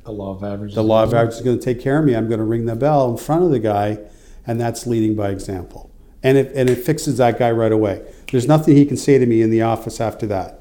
The 0.03 0.11
law 0.11 0.35
of 0.35 0.43
averages. 0.43 0.75
the 0.75 0.83
law 0.83 1.03
of 1.03 1.13
averages 1.13 1.37
is 1.39 1.45
going 1.45 1.57
to 1.57 1.63
take 1.63 1.79
care 1.81 1.97
of 1.99 2.05
me. 2.05 2.13
I'm 2.15 2.27
going 2.27 2.39
to 2.39 2.45
ring 2.45 2.65
the 2.65 2.75
bell 2.75 3.09
in 3.09 3.17
front 3.17 3.43
of 3.43 3.51
the 3.51 3.59
guy, 3.59 3.99
and 4.45 4.59
that's 4.59 4.85
leading 4.85 5.15
by 5.15 5.29
example. 5.29 5.89
And 6.21 6.37
it, 6.37 6.51
and 6.55 6.69
it 6.69 6.75
fixes 6.79 7.17
that 7.17 7.39
guy 7.39 7.51
right 7.51 7.71
away. 7.71 8.01
There's 8.31 8.47
nothing 8.47 8.75
he 8.75 8.85
can 8.85 8.97
say 8.97 9.17
to 9.17 9.25
me 9.25 9.41
in 9.41 9.49
the 9.49 9.61
office 9.61 10.01
after 10.01 10.27
that. 10.27 10.59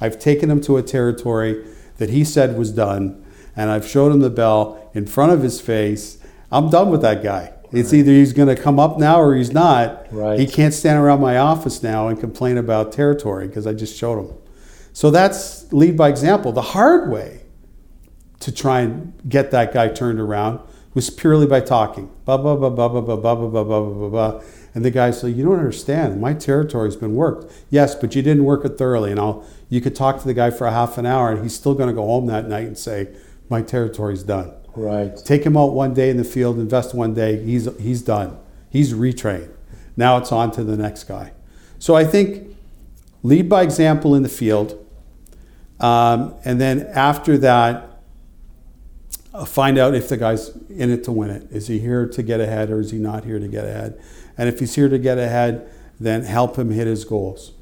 I've 0.00 0.18
taken 0.20 0.48
him 0.50 0.60
to 0.62 0.76
a 0.76 0.82
territory 0.82 1.64
that 1.98 2.10
he 2.10 2.22
said 2.24 2.56
was 2.56 2.70
done, 2.70 3.22
and 3.56 3.70
I've 3.70 3.86
showed 3.86 4.12
him 4.12 4.20
the 4.20 4.30
bell 4.30 4.90
in 4.94 5.06
front 5.06 5.32
of 5.32 5.42
his 5.42 5.60
face. 5.60 6.18
I'm 6.52 6.70
done 6.70 6.90
with 6.90 7.02
that 7.02 7.22
guy. 7.22 7.52
It's 7.72 7.92
either 7.92 8.12
he's 8.12 8.32
going 8.32 8.54
to 8.54 8.60
come 8.60 8.78
up 8.78 8.98
now 8.98 9.20
or 9.20 9.34
he's 9.34 9.52
not. 9.52 10.06
Right. 10.12 10.38
He 10.38 10.46
can't 10.46 10.72
stand 10.72 11.02
around 11.02 11.20
my 11.20 11.36
office 11.36 11.82
now 11.82 12.08
and 12.08 12.18
complain 12.18 12.58
about 12.58 12.92
territory 12.92 13.48
because 13.48 13.66
I 13.66 13.72
just 13.74 13.96
showed 13.96 14.20
him. 14.20 14.36
So 14.92 15.10
that's 15.10 15.70
lead 15.72 15.96
by 15.96 16.08
example. 16.08 16.52
The 16.52 16.62
hard 16.62 17.10
way 17.10 17.42
to 18.40 18.52
try 18.52 18.80
and 18.80 19.12
get 19.28 19.50
that 19.50 19.72
guy 19.74 19.88
turned 19.88 20.20
around 20.20 20.60
was 20.94 21.10
purely 21.10 21.46
by 21.46 21.60
talking. 21.60 22.10
Blah, 22.24 22.38
blah, 22.38 22.56
blah, 22.56 22.70
blah, 22.70 22.88
blah, 22.88 23.00
blah, 23.00 23.16
blah, 23.16 23.34
blah, 23.34 23.48
blah, 23.48 23.64
blah, 23.64 23.80
blah, 23.80 24.08
blah. 24.08 24.42
And 24.74 24.84
the 24.84 24.90
guy 24.90 25.10
said, 25.10 25.34
You 25.36 25.44
don't 25.44 25.58
understand. 25.58 26.20
My 26.20 26.32
territory's 26.32 26.96
been 26.96 27.14
worked. 27.14 27.52
Yes, 27.70 27.94
but 27.94 28.14
you 28.14 28.22
didn't 28.22 28.44
work 28.44 28.64
it 28.64 28.78
thoroughly. 28.78 29.10
And 29.10 29.20
I'll, 29.20 29.44
you 29.68 29.80
could 29.80 29.96
talk 29.96 30.20
to 30.20 30.26
the 30.26 30.34
guy 30.34 30.50
for 30.50 30.66
a 30.66 30.70
half 30.70 30.96
an 30.96 31.06
hour 31.06 31.30
and 31.30 31.42
he's 31.42 31.54
still 31.54 31.74
going 31.74 31.88
to 31.88 31.94
go 31.94 32.06
home 32.06 32.26
that 32.26 32.48
night 32.48 32.66
and 32.66 32.78
say, 32.78 33.14
My 33.48 33.62
territory's 33.62 34.22
done. 34.22 34.52
Right. 34.74 35.16
Take 35.16 35.44
him 35.44 35.56
out 35.56 35.72
one 35.72 35.94
day 35.94 36.10
in 36.10 36.16
the 36.16 36.24
field, 36.24 36.58
invest 36.58 36.94
one 36.94 37.14
day, 37.14 37.42
he's, 37.42 37.68
he's 37.78 38.02
done. 38.02 38.38
He's 38.68 38.92
retrained. 38.92 39.50
Now 39.96 40.18
it's 40.18 40.32
on 40.32 40.50
to 40.52 40.64
the 40.64 40.76
next 40.76 41.04
guy. 41.04 41.32
So 41.78 41.94
I 41.94 42.04
think 42.04 42.56
lead 43.22 43.48
by 43.48 43.62
example 43.62 44.14
in 44.14 44.22
the 44.22 44.28
field. 44.28 44.84
Um, 45.80 46.34
and 46.44 46.60
then 46.60 46.82
after 46.94 47.38
that, 47.38 48.00
uh, 49.32 49.44
find 49.44 49.78
out 49.78 49.94
if 49.94 50.08
the 50.08 50.16
guy's 50.16 50.56
in 50.70 50.90
it 50.90 51.04
to 51.04 51.12
win 51.12 51.30
it. 51.30 51.50
Is 51.50 51.66
he 51.66 51.78
here 51.78 52.06
to 52.08 52.22
get 52.22 52.40
ahead 52.40 52.70
or 52.70 52.80
is 52.80 52.90
he 52.90 52.98
not 52.98 53.24
here 53.24 53.38
to 53.38 53.48
get 53.48 53.64
ahead? 53.64 54.00
And 54.38 54.48
if 54.48 54.60
he's 54.60 54.74
here 54.74 54.88
to 54.88 54.98
get 54.98 55.18
ahead, 55.18 55.70
then 56.00 56.22
help 56.22 56.56
him 56.56 56.70
hit 56.70 56.86
his 56.86 57.04
goals. 57.04 57.52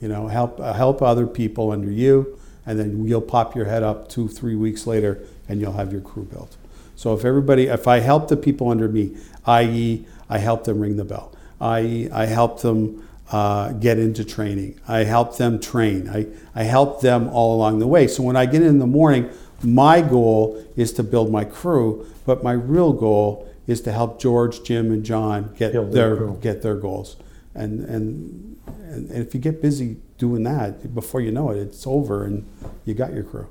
You 0.00 0.08
know, 0.08 0.28
help 0.28 0.58
uh, 0.60 0.72
help 0.72 1.02
other 1.02 1.26
people 1.26 1.70
under 1.70 1.90
you, 1.90 2.38
and 2.66 2.78
then 2.78 3.06
you'll 3.06 3.20
pop 3.20 3.54
your 3.54 3.66
head 3.66 3.82
up 3.82 4.08
two, 4.08 4.28
three 4.28 4.54
weeks 4.54 4.86
later, 4.86 5.20
and 5.48 5.60
you'll 5.60 5.72
have 5.72 5.92
your 5.92 6.00
crew 6.00 6.24
built. 6.24 6.56
So 6.96 7.14
if 7.14 7.24
everybody, 7.24 7.66
if 7.66 7.88
I 7.88 8.00
help 8.00 8.28
the 8.28 8.36
people 8.36 8.68
under 8.68 8.88
me, 8.88 9.16
i.e., 9.46 10.04
I 10.28 10.38
help 10.38 10.64
them 10.64 10.80
ring 10.80 10.96
the 10.96 11.04
bell, 11.04 11.34
i.e., 11.60 12.10
I 12.10 12.26
help 12.26 12.60
them 12.60 13.08
uh, 13.32 13.72
get 13.72 13.98
into 13.98 14.24
training, 14.24 14.78
I 14.86 15.04
help 15.04 15.36
them 15.36 15.60
train, 15.60 16.08
I, 16.08 16.26
I 16.54 16.64
help 16.64 17.00
them 17.00 17.28
all 17.28 17.56
along 17.56 17.78
the 17.78 17.86
way. 17.86 18.06
So 18.06 18.22
when 18.22 18.36
I 18.36 18.46
get 18.46 18.62
in 18.62 18.78
the 18.78 18.86
morning, 18.86 19.30
my 19.62 20.00
goal 20.00 20.62
is 20.76 20.92
to 20.94 21.02
build 21.02 21.30
my 21.30 21.44
crew, 21.44 22.06
but 22.26 22.42
my 22.42 22.52
real 22.52 22.92
goal 22.92 23.48
is 23.66 23.80
to 23.82 23.92
help 23.92 24.20
George, 24.20 24.62
Jim, 24.64 24.90
and 24.90 25.04
John 25.04 25.54
get 25.56 25.72
Build 25.72 25.92
their 25.92 26.16
their 26.16 26.28
get 26.28 26.62
their 26.62 26.76
goals. 26.76 27.16
And, 27.54 27.84
and 27.84 28.58
and 28.66 29.10
if 29.10 29.34
you 29.34 29.40
get 29.40 29.62
busy 29.62 29.98
doing 30.20 30.42
that, 30.44 30.94
before 30.94 31.20
you 31.20 31.32
know 31.32 31.50
it, 31.50 31.58
it's 31.58 31.86
over 31.86 32.24
and 32.24 32.46
you 32.84 32.94
got 32.94 33.12
your 33.12 33.24
crew. 33.24 33.48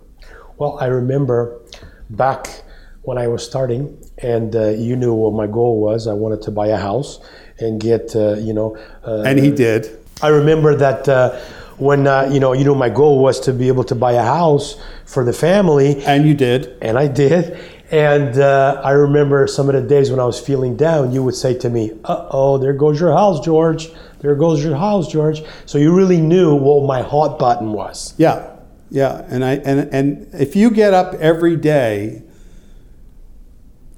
Well, 0.57 0.77
I 0.79 0.85
remember 0.85 1.59
back 2.11 2.63
when 3.01 3.17
I 3.17 3.27
was 3.27 3.43
starting, 3.45 3.97
and 4.19 4.55
uh, 4.55 4.69
you 4.69 4.95
knew 4.95 5.13
what 5.13 5.33
my 5.33 5.47
goal 5.47 5.81
was. 5.81 6.07
I 6.07 6.13
wanted 6.13 6.41
to 6.43 6.51
buy 6.51 6.67
a 6.67 6.77
house 6.77 7.19
and 7.57 7.81
get, 7.81 8.15
uh, 8.15 8.35
you 8.35 8.53
know. 8.53 8.77
Uh, 9.05 9.23
And 9.25 9.39
he 9.39 9.51
did. 9.51 9.89
I 10.21 10.27
remember 10.29 10.75
that 10.75 11.07
uh, 11.09 11.39
when 11.77 12.05
uh, 12.07 12.29
you 12.31 12.39
know, 12.39 12.53
you 12.53 12.65
know, 12.65 12.75
my 12.75 12.89
goal 12.89 13.19
was 13.23 13.39
to 13.41 13.53
be 13.53 13.67
able 13.69 13.85
to 13.85 13.95
buy 13.95 14.13
a 14.13 14.23
house 14.23 14.75
for 15.05 15.23
the 15.25 15.33
family, 15.33 16.03
And 16.05 16.25
you 16.27 16.33
did. 16.35 16.77
and 16.81 16.97
I 16.99 17.07
did. 17.07 17.57
And 17.91 18.37
uh, 18.37 18.81
I 18.83 18.91
remember 18.91 19.47
some 19.47 19.67
of 19.69 19.73
the 19.73 19.81
days 19.81 20.11
when 20.11 20.19
I 20.19 20.25
was 20.25 20.39
feeling 20.39 20.75
down, 20.77 21.11
you 21.11 21.23
would 21.23 21.33
say 21.35 21.57
to 21.57 21.69
me, 21.71 21.83
"Uh 22.03 22.27
oh, 22.29 22.59
there 22.59 22.73
goes 22.73 22.99
your 22.99 23.13
house, 23.13 23.39
George. 23.43 23.89
There 24.19 24.35
goes 24.35 24.63
your 24.63 24.75
house, 24.75 25.11
George." 25.11 25.41
So 25.65 25.77
you 25.77 25.93
really 25.93 26.21
knew 26.21 26.55
what 26.55 26.85
my 26.85 27.01
hot 27.01 27.39
button 27.39 27.71
was. 27.73 28.13
Yeah. 28.17 28.55
Yeah. 28.89 29.25
And 29.29 29.43
I 29.45 29.53
and 29.65 29.93
and 29.93 30.27
if 30.33 30.55
you 30.55 30.71
get 30.71 30.93
up 30.93 31.13
every 31.15 31.55
day 31.55 32.23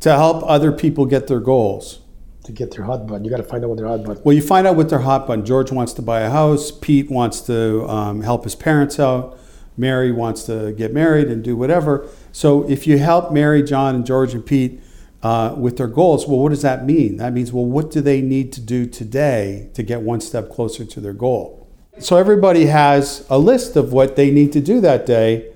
to 0.02 0.12
help 0.12 0.44
other 0.48 0.72
people 0.72 1.06
get 1.06 1.28
their 1.28 1.40
goals, 1.40 2.00
To 2.46 2.52
get 2.52 2.72
their 2.72 2.86
hot 2.86 3.06
button, 3.06 3.24
you 3.24 3.30
got 3.30 3.38
to 3.38 3.44
find 3.44 3.64
out 3.64 3.70
what 3.70 3.78
their 3.78 3.88
hot 3.88 4.04
button. 4.04 4.24
Well, 4.24 4.36
you 4.36 4.42
find 4.42 4.66
out 4.66 4.76
what 4.76 4.90
their 4.90 5.00
hot 5.00 5.28
button. 5.28 5.46
George 5.46 5.72
wants 5.72 5.94
to 5.94 6.02
buy 6.02 6.22
a 6.22 6.30
house. 6.30 6.72
Pete 6.72 7.10
wants 7.12 7.42
to 7.42 7.88
um, 7.88 8.22
help 8.22 8.44
his 8.44 8.56
parents 8.56 9.00
out. 9.00 9.38
Mary 9.78 10.12
wants 10.12 10.44
to 10.44 10.74
get 10.74 10.92
married 10.92 11.28
and 11.28 11.44
do 11.44 11.56
whatever. 11.56 12.08
So 12.32 12.68
if 12.70 12.88
you 12.88 12.98
help 12.98 13.32
Mary, 13.32 13.62
John, 13.64 13.94
and 13.96 14.06
George 14.06 14.34
and 14.34 14.44
Pete 14.44 14.82
uh, 15.24 15.54
with 15.58 15.78
their 15.78 15.88
goals, 15.88 16.28
well, 16.28 16.40
what 16.40 16.50
does 16.50 16.64
that 16.64 16.86
mean? 16.86 17.18
That 17.18 17.34
means, 17.34 17.54
well, 17.54 17.66
what 17.66 17.92
do 17.92 18.02
they 18.02 18.22
need 18.22 18.52
to 18.54 18.62
do 18.62 18.86
today 18.86 19.70
to 19.74 19.84
get 19.84 20.02
one 20.02 20.22
step 20.22 20.50
closer 20.50 20.86
to 20.86 21.00
their 21.00 21.14
goal? 21.14 21.68
So 22.00 22.18
everybody 22.18 22.66
has 22.66 23.26
a 23.30 23.38
list 23.38 23.76
of 23.76 23.94
what 23.94 24.16
they 24.16 24.32
need 24.32 24.52
to 24.54 24.62
do 24.62 24.82
that 24.82 25.06
day 25.06 25.52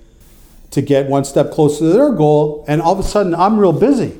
to 0.71 0.81
get 0.81 1.07
one 1.07 1.23
step 1.23 1.51
closer 1.51 1.79
to 1.79 1.93
their 1.93 2.11
goal. 2.11 2.65
And 2.67 2.81
all 2.81 2.93
of 2.93 2.99
a 2.99 3.03
sudden, 3.03 3.33
I'm 3.33 3.57
real 3.57 3.73
busy 3.73 4.19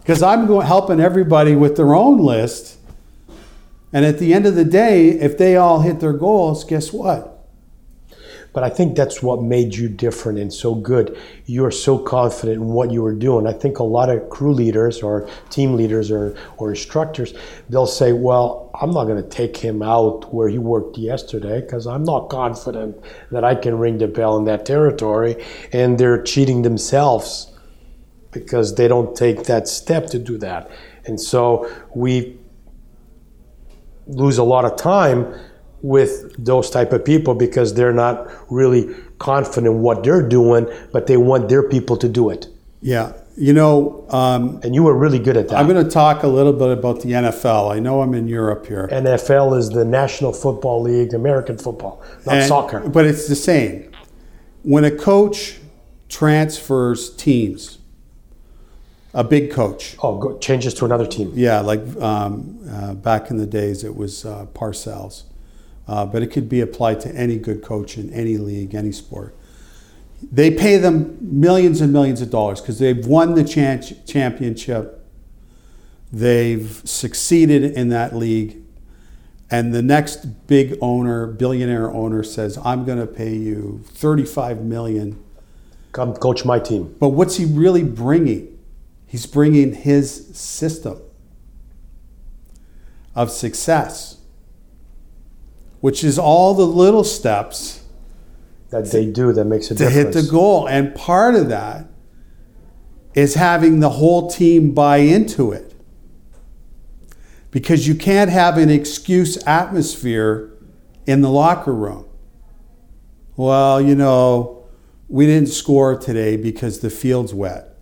because 0.00 0.22
I'm 0.22 0.46
going, 0.46 0.66
helping 0.66 1.00
everybody 1.00 1.54
with 1.56 1.76
their 1.76 1.94
own 1.94 2.18
list. 2.18 2.78
And 3.92 4.04
at 4.04 4.18
the 4.18 4.32
end 4.32 4.46
of 4.46 4.54
the 4.54 4.64
day, 4.64 5.10
if 5.10 5.36
they 5.36 5.56
all 5.56 5.80
hit 5.80 6.00
their 6.00 6.12
goals, 6.12 6.64
guess 6.64 6.92
what? 6.92 7.33
But 8.54 8.62
I 8.62 8.70
think 8.70 8.96
that's 8.96 9.20
what 9.20 9.42
made 9.42 9.74
you 9.74 9.88
different 9.88 10.38
and 10.38 10.52
so 10.52 10.76
good. 10.76 11.18
You're 11.44 11.72
so 11.72 11.98
confident 11.98 12.62
in 12.62 12.68
what 12.68 12.92
you 12.92 13.02
were 13.02 13.12
doing. 13.12 13.48
I 13.48 13.52
think 13.52 13.80
a 13.80 13.82
lot 13.82 14.08
of 14.08 14.30
crew 14.30 14.54
leaders 14.54 15.02
or 15.02 15.28
team 15.50 15.74
leaders 15.74 16.08
or, 16.08 16.36
or 16.56 16.70
instructors, 16.70 17.34
they'll 17.68 17.88
say, 17.88 18.12
Well, 18.12 18.70
I'm 18.80 18.92
not 18.92 19.06
going 19.06 19.20
to 19.20 19.28
take 19.28 19.56
him 19.56 19.82
out 19.82 20.32
where 20.32 20.48
he 20.48 20.58
worked 20.58 20.96
yesterday 20.96 21.60
because 21.60 21.88
I'm 21.88 22.04
not 22.04 22.30
confident 22.30 22.96
that 23.32 23.42
I 23.42 23.56
can 23.56 23.76
ring 23.76 23.98
the 23.98 24.06
bell 24.06 24.38
in 24.38 24.44
that 24.44 24.64
territory. 24.64 25.44
And 25.72 25.98
they're 25.98 26.22
cheating 26.22 26.62
themselves 26.62 27.52
because 28.30 28.76
they 28.76 28.86
don't 28.86 29.16
take 29.16 29.44
that 29.44 29.66
step 29.66 30.06
to 30.06 30.18
do 30.20 30.38
that. 30.38 30.70
And 31.06 31.20
so 31.20 31.68
we 31.92 32.38
lose 34.06 34.38
a 34.38 34.44
lot 34.44 34.64
of 34.64 34.76
time 34.76 35.34
with 35.84 36.34
those 36.42 36.70
type 36.70 36.94
of 36.94 37.04
people 37.04 37.34
because 37.34 37.74
they're 37.74 37.92
not 37.92 38.26
really 38.48 38.88
confident 39.18 39.74
what 39.74 40.02
they're 40.02 40.26
doing, 40.26 40.66
but 40.92 41.06
they 41.06 41.18
want 41.18 41.50
their 41.50 41.62
people 41.62 41.94
to 41.98 42.08
do 42.08 42.30
it. 42.30 42.48
Yeah. 42.80 43.12
You 43.36 43.52
know, 43.52 44.06
um, 44.08 44.60
And 44.62 44.74
you 44.74 44.82
were 44.82 44.96
really 44.96 45.18
good 45.18 45.36
at 45.36 45.48
that. 45.48 45.58
I'm 45.58 45.68
going 45.68 45.84
to 45.84 45.90
talk 45.90 46.22
a 46.22 46.26
little 46.26 46.54
bit 46.54 46.70
about 46.70 47.02
the 47.02 47.10
NFL. 47.12 47.70
I 47.70 47.80
know 47.80 48.00
I'm 48.00 48.14
in 48.14 48.28
Europe 48.28 48.64
here. 48.66 48.88
NFL 48.90 49.58
is 49.58 49.68
the 49.70 49.84
National 49.84 50.32
Football 50.32 50.80
League, 50.80 51.12
American 51.12 51.58
football, 51.58 52.00
not 52.24 52.36
And- 52.36 52.48
soccer. 52.48 52.80
But 52.80 53.04
it's 53.04 53.28
the 53.28 53.36
same. 53.36 53.90
When 54.62 54.84
a 54.84 54.90
coach 54.90 55.58
transfers 56.08 57.14
teams, 57.14 57.76
a 59.12 59.22
big 59.22 59.50
coach, 59.50 59.96
Oh, 60.02 60.16
go, 60.18 60.38
changes 60.38 60.72
to 60.74 60.86
another 60.86 61.06
team. 61.06 61.30
Yeah, 61.34 61.60
like 61.60 61.82
um, 62.00 62.58
uh, 62.70 62.94
back 62.94 63.30
in 63.30 63.36
the 63.36 63.46
days, 63.46 63.84
it 63.84 63.94
was 63.94 64.24
uh, 64.24 64.46
Parcells. 64.54 65.24
Uh, 65.86 66.06
but 66.06 66.22
it 66.22 66.28
could 66.28 66.48
be 66.48 66.60
applied 66.60 67.00
to 67.00 67.14
any 67.14 67.36
good 67.36 67.62
coach 67.62 67.98
in 67.98 68.10
any 68.12 68.38
league, 68.38 68.74
any 68.74 68.92
sport. 68.92 69.34
They 70.32 70.50
pay 70.50 70.78
them 70.78 71.18
millions 71.20 71.80
and 71.80 71.92
millions 71.92 72.22
of 72.22 72.30
dollars 72.30 72.60
because 72.60 72.78
they've 72.78 73.06
won 73.06 73.34
the 73.34 73.44
championship. 74.06 75.06
They've 76.12 76.80
succeeded 76.84 77.64
in 77.64 77.90
that 77.90 78.16
league. 78.16 78.56
And 79.50 79.74
the 79.74 79.82
next 79.82 80.46
big 80.46 80.78
owner, 80.80 81.26
billionaire 81.26 81.90
owner, 81.90 82.22
says, 82.22 82.58
I'm 82.64 82.84
going 82.84 82.98
to 82.98 83.06
pay 83.06 83.34
you 83.34 83.84
35 83.86 84.62
million 84.62 85.22
Come 85.92 86.14
coach 86.14 86.44
my 86.44 86.58
team. 86.58 86.96
but 86.98 87.10
what's 87.10 87.36
he 87.36 87.44
really 87.44 87.84
bringing? 87.84 88.58
He's 89.06 89.26
bringing 89.26 89.74
his 89.74 90.36
system 90.36 91.00
of 93.14 93.30
success, 93.30 94.13
which 95.84 96.02
is 96.02 96.18
all 96.18 96.54
the 96.54 96.66
little 96.66 97.04
steps 97.04 97.82
That 98.70 98.90
they 98.90 99.04
do 99.04 99.34
that 99.34 99.44
makes 99.44 99.66
a 99.66 99.74
to 99.74 99.84
difference. 99.84 100.14
hit 100.16 100.24
the 100.24 100.30
goal. 100.30 100.66
And 100.66 100.94
part 100.94 101.34
of 101.34 101.50
that 101.50 101.88
is 103.12 103.34
having 103.34 103.80
the 103.80 103.90
whole 103.90 104.30
team 104.30 104.72
buy 104.72 104.96
into 104.96 105.52
it. 105.52 105.74
Because 107.50 107.86
you 107.86 107.94
can't 107.94 108.30
have 108.30 108.56
an 108.56 108.70
excuse 108.70 109.36
atmosphere 109.46 110.54
in 111.04 111.20
the 111.20 111.28
locker 111.28 111.74
room. 111.74 112.06
Well, 113.36 113.78
you 113.78 113.94
know, 113.94 114.64
we 115.10 115.26
didn't 115.26 115.50
score 115.50 115.98
today 115.98 116.38
because 116.38 116.78
the 116.78 116.88
field's 116.88 117.34
wet. 117.34 117.76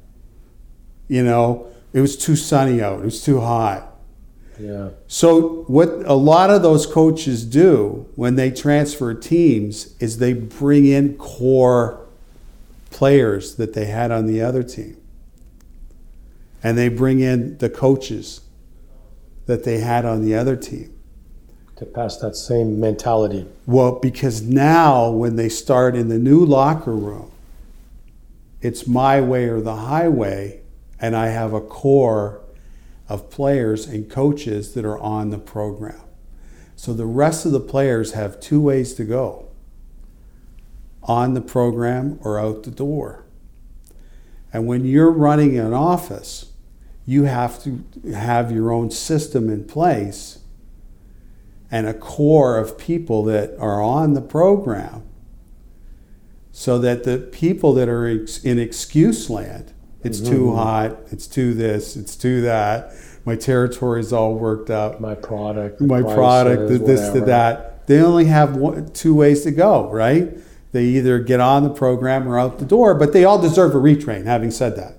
You 1.06 1.22
know, 1.22 1.68
it 1.92 2.00
was 2.00 2.16
too 2.16 2.34
sunny 2.34 2.82
out, 2.82 2.98
it 2.98 3.04
was 3.04 3.22
too 3.22 3.38
hot. 3.38 3.91
Yeah. 4.58 4.90
So 5.06 5.64
what 5.64 5.88
a 6.04 6.14
lot 6.14 6.50
of 6.50 6.62
those 6.62 6.86
coaches 6.86 7.44
do 7.44 8.06
when 8.16 8.36
they 8.36 8.50
transfer 8.50 9.14
teams 9.14 9.96
is 9.98 10.18
they 10.18 10.32
bring 10.34 10.86
in 10.86 11.16
core 11.16 12.06
players 12.90 13.56
that 13.56 13.74
they 13.74 13.86
had 13.86 14.10
on 14.10 14.26
the 14.26 14.42
other 14.42 14.62
team. 14.62 14.96
And 16.62 16.78
they 16.78 16.88
bring 16.88 17.20
in 17.20 17.58
the 17.58 17.70
coaches 17.70 18.42
that 19.46 19.64
they 19.64 19.78
had 19.78 20.04
on 20.04 20.24
the 20.24 20.34
other 20.34 20.56
team. 20.56 20.96
To 21.76 21.86
pass 21.86 22.18
that 22.18 22.36
same 22.36 22.78
mentality. 22.78 23.46
Well, 23.66 23.98
because 23.98 24.42
now 24.42 25.10
when 25.10 25.34
they 25.34 25.48
start 25.48 25.96
in 25.96 26.08
the 26.08 26.18
new 26.18 26.44
locker 26.44 26.94
room, 26.94 27.32
it's 28.60 28.86
my 28.86 29.20
way 29.20 29.48
or 29.48 29.60
the 29.60 29.74
highway, 29.74 30.60
and 31.00 31.16
I 31.16 31.28
have 31.28 31.52
a 31.52 31.60
core 31.60 32.41
of 33.08 33.30
players 33.30 33.86
and 33.86 34.10
coaches 34.10 34.74
that 34.74 34.84
are 34.84 34.98
on 34.98 35.30
the 35.30 35.38
program. 35.38 36.00
So 36.76 36.92
the 36.92 37.06
rest 37.06 37.46
of 37.46 37.52
the 37.52 37.60
players 37.60 38.12
have 38.12 38.40
two 38.40 38.60
ways 38.60 38.94
to 38.94 39.04
go 39.04 39.48
on 41.02 41.34
the 41.34 41.40
program 41.40 42.18
or 42.22 42.38
out 42.38 42.62
the 42.62 42.70
door. 42.70 43.24
And 44.52 44.66
when 44.66 44.84
you're 44.84 45.10
running 45.10 45.58
an 45.58 45.72
office, 45.72 46.52
you 47.06 47.24
have 47.24 47.62
to 47.64 47.84
have 48.12 48.52
your 48.52 48.70
own 48.70 48.90
system 48.90 49.48
in 49.48 49.64
place 49.64 50.38
and 51.70 51.86
a 51.86 51.94
core 51.94 52.58
of 52.58 52.78
people 52.78 53.24
that 53.24 53.56
are 53.58 53.82
on 53.82 54.14
the 54.14 54.20
program 54.20 55.02
so 56.52 56.78
that 56.78 57.04
the 57.04 57.18
people 57.18 57.72
that 57.72 57.88
are 57.88 58.06
in 58.06 58.58
excuse 58.58 59.30
land 59.30 59.72
it's 60.02 60.20
mm-hmm. 60.20 60.32
too 60.32 60.54
hot 60.54 60.96
it's 61.10 61.26
too 61.26 61.54
this 61.54 61.96
it's 61.96 62.16
too 62.16 62.42
that 62.42 62.92
my 63.24 63.36
territory 63.36 64.00
is 64.00 64.12
all 64.12 64.34
worked 64.34 64.70
up 64.70 65.00
my 65.00 65.14
product 65.14 65.80
my 65.80 66.00
prices, 66.00 66.16
product 66.16 66.68
the, 66.68 66.78
this 66.78 67.08
the 67.10 67.20
that 67.20 67.86
they 67.86 68.00
only 68.00 68.26
have 68.26 68.56
one, 68.56 68.90
two 68.92 69.14
ways 69.14 69.42
to 69.42 69.50
go 69.50 69.90
right 69.90 70.36
they 70.72 70.84
either 70.84 71.18
get 71.18 71.40
on 71.40 71.62
the 71.62 71.70
program 71.70 72.26
or 72.28 72.38
out 72.38 72.58
the 72.58 72.64
door 72.64 72.94
but 72.94 73.12
they 73.12 73.24
all 73.24 73.40
deserve 73.40 73.74
a 73.74 73.78
retrain 73.78 74.24
having 74.24 74.50
said 74.50 74.76
that 74.76 74.96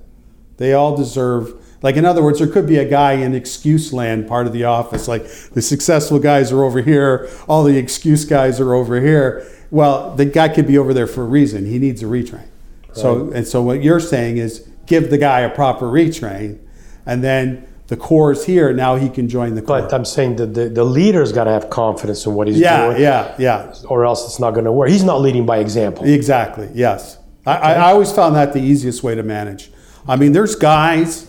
they 0.58 0.74
all 0.74 0.96
deserve 0.96 1.60
like, 1.84 1.98
in 1.98 2.06
other 2.06 2.24
words, 2.24 2.40
there 2.40 2.48
could 2.48 2.66
be 2.66 2.78
a 2.78 2.88
guy 2.88 3.12
in 3.14 3.36
excuse 3.36 3.92
land 3.92 4.26
part 4.26 4.48
of 4.48 4.54
the 4.54 4.64
office, 4.64 5.10
like 5.10 5.28
the 5.52 5.62
successful 5.62 6.18
guys 6.18 6.50
are 6.52 6.64
over 6.64 6.82
here, 6.82 7.30
all 7.46 7.66
the 7.66 7.78
excuse 7.78 8.24
guys 8.24 8.62
are 8.62 8.74
over 8.74 9.02
here. 9.02 9.46
Well, 9.70 10.16
the 10.16 10.26
guy 10.26 10.48
could 10.48 10.66
be 10.66 10.78
over 10.78 10.94
there 10.94 11.08
for 11.08 11.24
a 11.24 11.28
reason. 11.28 11.66
He 11.66 11.80
needs 11.80 12.02
a 12.02 12.06
retrain. 12.06 12.34
Right. 12.34 12.48
So, 12.94 13.32
and 13.32 13.46
so 13.46 13.62
what 13.62 13.84
you're 13.84 14.00
saying 14.00 14.38
is 14.38 14.66
give 14.86 15.10
the 15.10 15.18
guy 15.18 15.42
a 15.42 15.50
proper 15.50 15.86
retrain, 15.86 16.60
and 17.06 17.24
then 17.24 17.68
the 17.88 17.98
core 17.98 18.32
is 18.32 18.46
here. 18.46 18.72
Now 18.74 18.96
he 18.96 19.10
can 19.10 19.28
join 19.28 19.56
the 19.56 19.62
core. 19.62 19.82
But 19.82 19.94
I'm 19.94 20.06
saying 20.06 20.38
that 20.38 20.54
the, 20.54 20.70
the 20.70 20.84
leader's 20.84 21.32
got 21.32 21.44
to 21.46 21.52
have 21.52 21.70
confidence 21.70 22.26
in 22.26 22.34
what 22.34 22.48
he's 22.48 22.60
yeah, 22.60 22.88
doing. 22.88 23.02
Yeah, 23.02 23.36
yeah, 23.38 23.74
yeah. 23.74 23.88
Or 23.88 24.06
else 24.06 24.26
it's 24.26 24.40
not 24.40 24.52
going 24.52 24.66
to 24.66 24.72
work. 24.72 24.90
He's 24.90 25.04
not 25.04 25.22
leading 25.22 25.46
by 25.46 25.58
example. 25.58 26.06
Exactly. 26.06 26.70
Yes. 26.74 27.18
Okay. 27.46 27.60
I, 27.60 27.74
I 27.74 27.92
always 27.92 28.12
found 28.12 28.36
that 28.36 28.54
the 28.54 28.62
easiest 28.62 29.04
way 29.04 29.16
to 29.16 29.24
manage. 29.24 29.70
I 30.08 30.16
mean, 30.16 30.32
there's 30.32 30.56
guys 30.56 31.28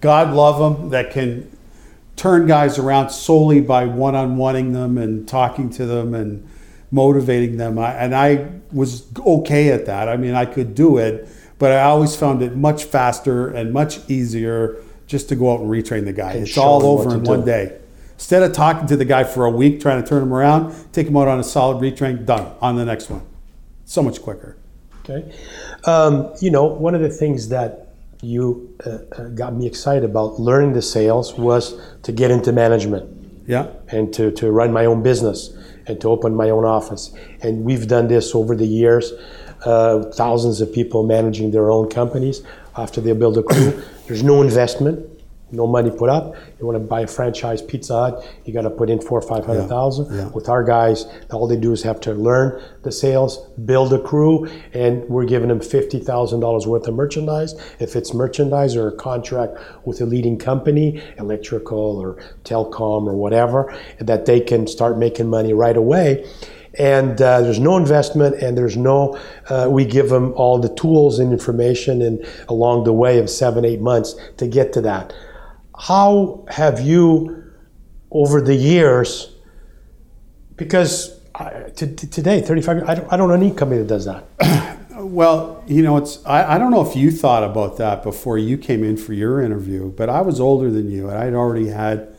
God 0.00 0.34
love 0.34 0.58
them 0.58 0.90
that 0.90 1.10
can 1.10 1.50
turn 2.16 2.46
guys 2.46 2.78
around 2.78 3.10
solely 3.10 3.60
by 3.60 3.86
one-on-oneing 3.86 4.72
them 4.72 4.98
and 4.98 5.26
talking 5.26 5.70
to 5.70 5.86
them 5.86 6.14
and 6.14 6.46
motivating 6.90 7.56
them. 7.56 7.78
I, 7.78 7.94
and 7.94 8.14
I 8.14 8.48
was 8.72 9.06
okay 9.18 9.70
at 9.70 9.86
that. 9.86 10.08
I 10.08 10.16
mean, 10.16 10.34
I 10.34 10.44
could 10.44 10.74
do 10.74 10.98
it, 10.98 11.28
but 11.60 11.72
I 11.72 11.82
always 11.82 12.16
found 12.16 12.42
it 12.42 12.56
much 12.56 12.84
faster 12.84 13.48
and 13.48 13.72
much 13.72 14.00
easier 14.10 14.82
just 15.06 15.28
to 15.28 15.36
go 15.36 15.52
out 15.52 15.60
and 15.60 15.70
retrain 15.70 16.06
the 16.06 16.12
guy. 16.12 16.32
And 16.32 16.48
it's 16.48 16.56
all 16.56 16.84
over 16.84 17.14
in 17.14 17.22
one 17.22 17.44
day. 17.44 17.78
Instead 18.14 18.42
of 18.42 18.52
talking 18.52 18.88
to 18.88 18.96
the 18.96 19.04
guy 19.04 19.24
for 19.24 19.44
a 19.44 19.50
week, 19.50 19.80
trying 19.80 20.02
to 20.02 20.08
turn 20.08 20.22
him 20.22 20.32
around, 20.32 20.74
take 20.92 21.06
him 21.06 21.16
out 21.18 21.28
on 21.28 21.38
a 21.38 21.44
solid 21.44 21.82
retrain, 21.82 22.24
done, 22.24 22.54
on 22.62 22.76
the 22.76 22.84
next 22.84 23.10
one. 23.10 23.22
So 23.84 24.02
much 24.02 24.22
quicker. 24.22 24.56
Okay. 25.04 25.34
Um, 25.84 26.32
you 26.40 26.50
know, 26.50 26.64
one 26.64 26.94
of 26.94 27.02
the 27.02 27.10
things 27.10 27.50
that 27.50 27.94
you 28.22 28.74
uh, 28.86 28.98
uh, 29.12 29.28
got 29.28 29.54
me 29.54 29.66
excited 29.66 30.04
about 30.04 30.40
learning 30.40 30.72
the 30.72 30.82
sales 30.82 31.34
was 31.34 31.78
to 32.02 32.12
get 32.12 32.30
into 32.30 32.52
management. 32.52 33.44
Yeah. 33.46 33.68
And 33.88 34.14
to, 34.14 34.30
to 34.32 34.50
run 34.50 34.72
my 34.72 34.86
own 34.86 35.02
business 35.02 35.52
and 35.86 36.00
to 36.00 36.08
open 36.08 36.34
my 36.34 36.48
own 36.50 36.64
office. 36.64 37.12
And 37.42 37.64
we've 37.64 37.86
done 37.86 38.08
this 38.08 38.34
over 38.34 38.54
the 38.56 38.66
years. 38.66 39.12
Uh, 39.64 40.04
thousands 40.12 40.60
of 40.60 40.72
people 40.72 41.06
managing 41.06 41.50
their 41.50 41.70
own 41.70 41.88
companies 41.88 42.42
after 42.76 43.00
they 43.00 43.12
build 43.12 43.36
a 43.36 43.42
crew. 43.42 43.82
There's 44.06 44.22
no 44.22 44.42
investment 44.42 45.20
no 45.52 45.66
money 45.66 45.90
put 45.90 46.08
up. 46.08 46.34
You 46.58 46.66
want 46.66 46.76
to 46.76 46.80
buy 46.80 47.02
a 47.02 47.06
franchise 47.06 47.62
Pizza 47.62 47.94
Hut, 47.94 48.28
you 48.44 48.52
got 48.52 48.62
to 48.62 48.70
put 48.70 48.90
in 48.90 49.00
four 49.00 49.18
or 49.18 49.22
five 49.26 49.44
hundred 49.44 49.68
thousand. 49.68 50.06
Yeah, 50.14 50.22
yeah. 50.22 50.28
With 50.28 50.48
our 50.48 50.62
guys, 50.62 51.06
all 51.30 51.46
they 51.46 51.56
do 51.56 51.72
is 51.72 51.82
have 51.82 52.00
to 52.02 52.14
learn 52.14 52.62
the 52.82 52.92
sales, 52.92 53.38
build 53.64 53.92
a 53.92 54.00
crew, 54.00 54.46
and 54.72 55.08
we're 55.08 55.24
giving 55.24 55.48
them 55.48 55.60
fifty 55.60 55.98
thousand 55.98 56.40
dollars 56.40 56.66
worth 56.66 56.86
of 56.86 56.94
merchandise. 56.94 57.54
If 57.78 57.96
it's 57.96 58.14
merchandise 58.14 58.76
or 58.76 58.88
a 58.88 58.96
contract 58.96 59.58
with 59.84 60.00
a 60.00 60.06
leading 60.06 60.38
company, 60.38 61.02
electrical 61.18 61.98
or 61.98 62.16
telecom 62.44 63.06
or 63.06 63.14
whatever, 63.14 63.76
that 63.98 64.26
they 64.26 64.40
can 64.40 64.66
start 64.66 64.98
making 64.98 65.28
money 65.28 65.52
right 65.52 65.76
away 65.76 66.26
and 66.78 67.20
uh, 67.20 67.40
there's 67.40 67.58
no 67.58 67.76
investment 67.76 68.36
and 68.36 68.56
there's 68.56 68.76
no 68.76 69.18
uh, 69.48 69.66
we 69.70 69.84
give 69.84 70.08
them 70.08 70.32
all 70.34 70.58
the 70.58 70.72
tools 70.74 71.18
and 71.18 71.32
information 71.32 72.02
and 72.02 72.24
along 72.48 72.84
the 72.84 72.92
way 72.92 73.18
of 73.18 73.28
seven 73.28 73.64
eight 73.64 73.80
months 73.80 74.14
to 74.36 74.46
get 74.46 74.72
to 74.72 74.80
that 74.80 75.12
how 75.80 76.44
have 76.48 76.80
you, 76.80 77.52
over 78.10 78.40
the 78.42 78.54
years, 78.54 79.34
because 80.56 81.18
today, 81.74 82.42
35, 82.42 82.88
I 82.88 82.94
don't, 82.94 83.12
I 83.12 83.16
don't 83.16 83.28
know 83.28 83.34
any 83.34 83.50
company 83.50 83.80
that 83.82 83.88
does 83.88 84.04
that. 84.04 84.26
well, 84.90 85.64
you 85.66 85.82
know, 85.82 85.96
it's, 85.96 86.24
I, 86.26 86.54
I 86.54 86.58
don't 86.58 86.70
know 86.70 86.86
if 86.86 86.94
you 86.94 87.10
thought 87.10 87.44
about 87.44 87.78
that 87.78 88.02
before 88.02 88.36
you 88.36 88.58
came 88.58 88.84
in 88.84 88.98
for 88.98 89.14
your 89.14 89.40
interview, 89.40 89.90
but 89.90 90.10
I 90.10 90.20
was 90.20 90.38
older 90.38 90.70
than 90.70 90.90
you 90.90 91.08
and 91.08 91.18
I'd 91.18 91.32
already 91.32 91.68
had 91.68 92.14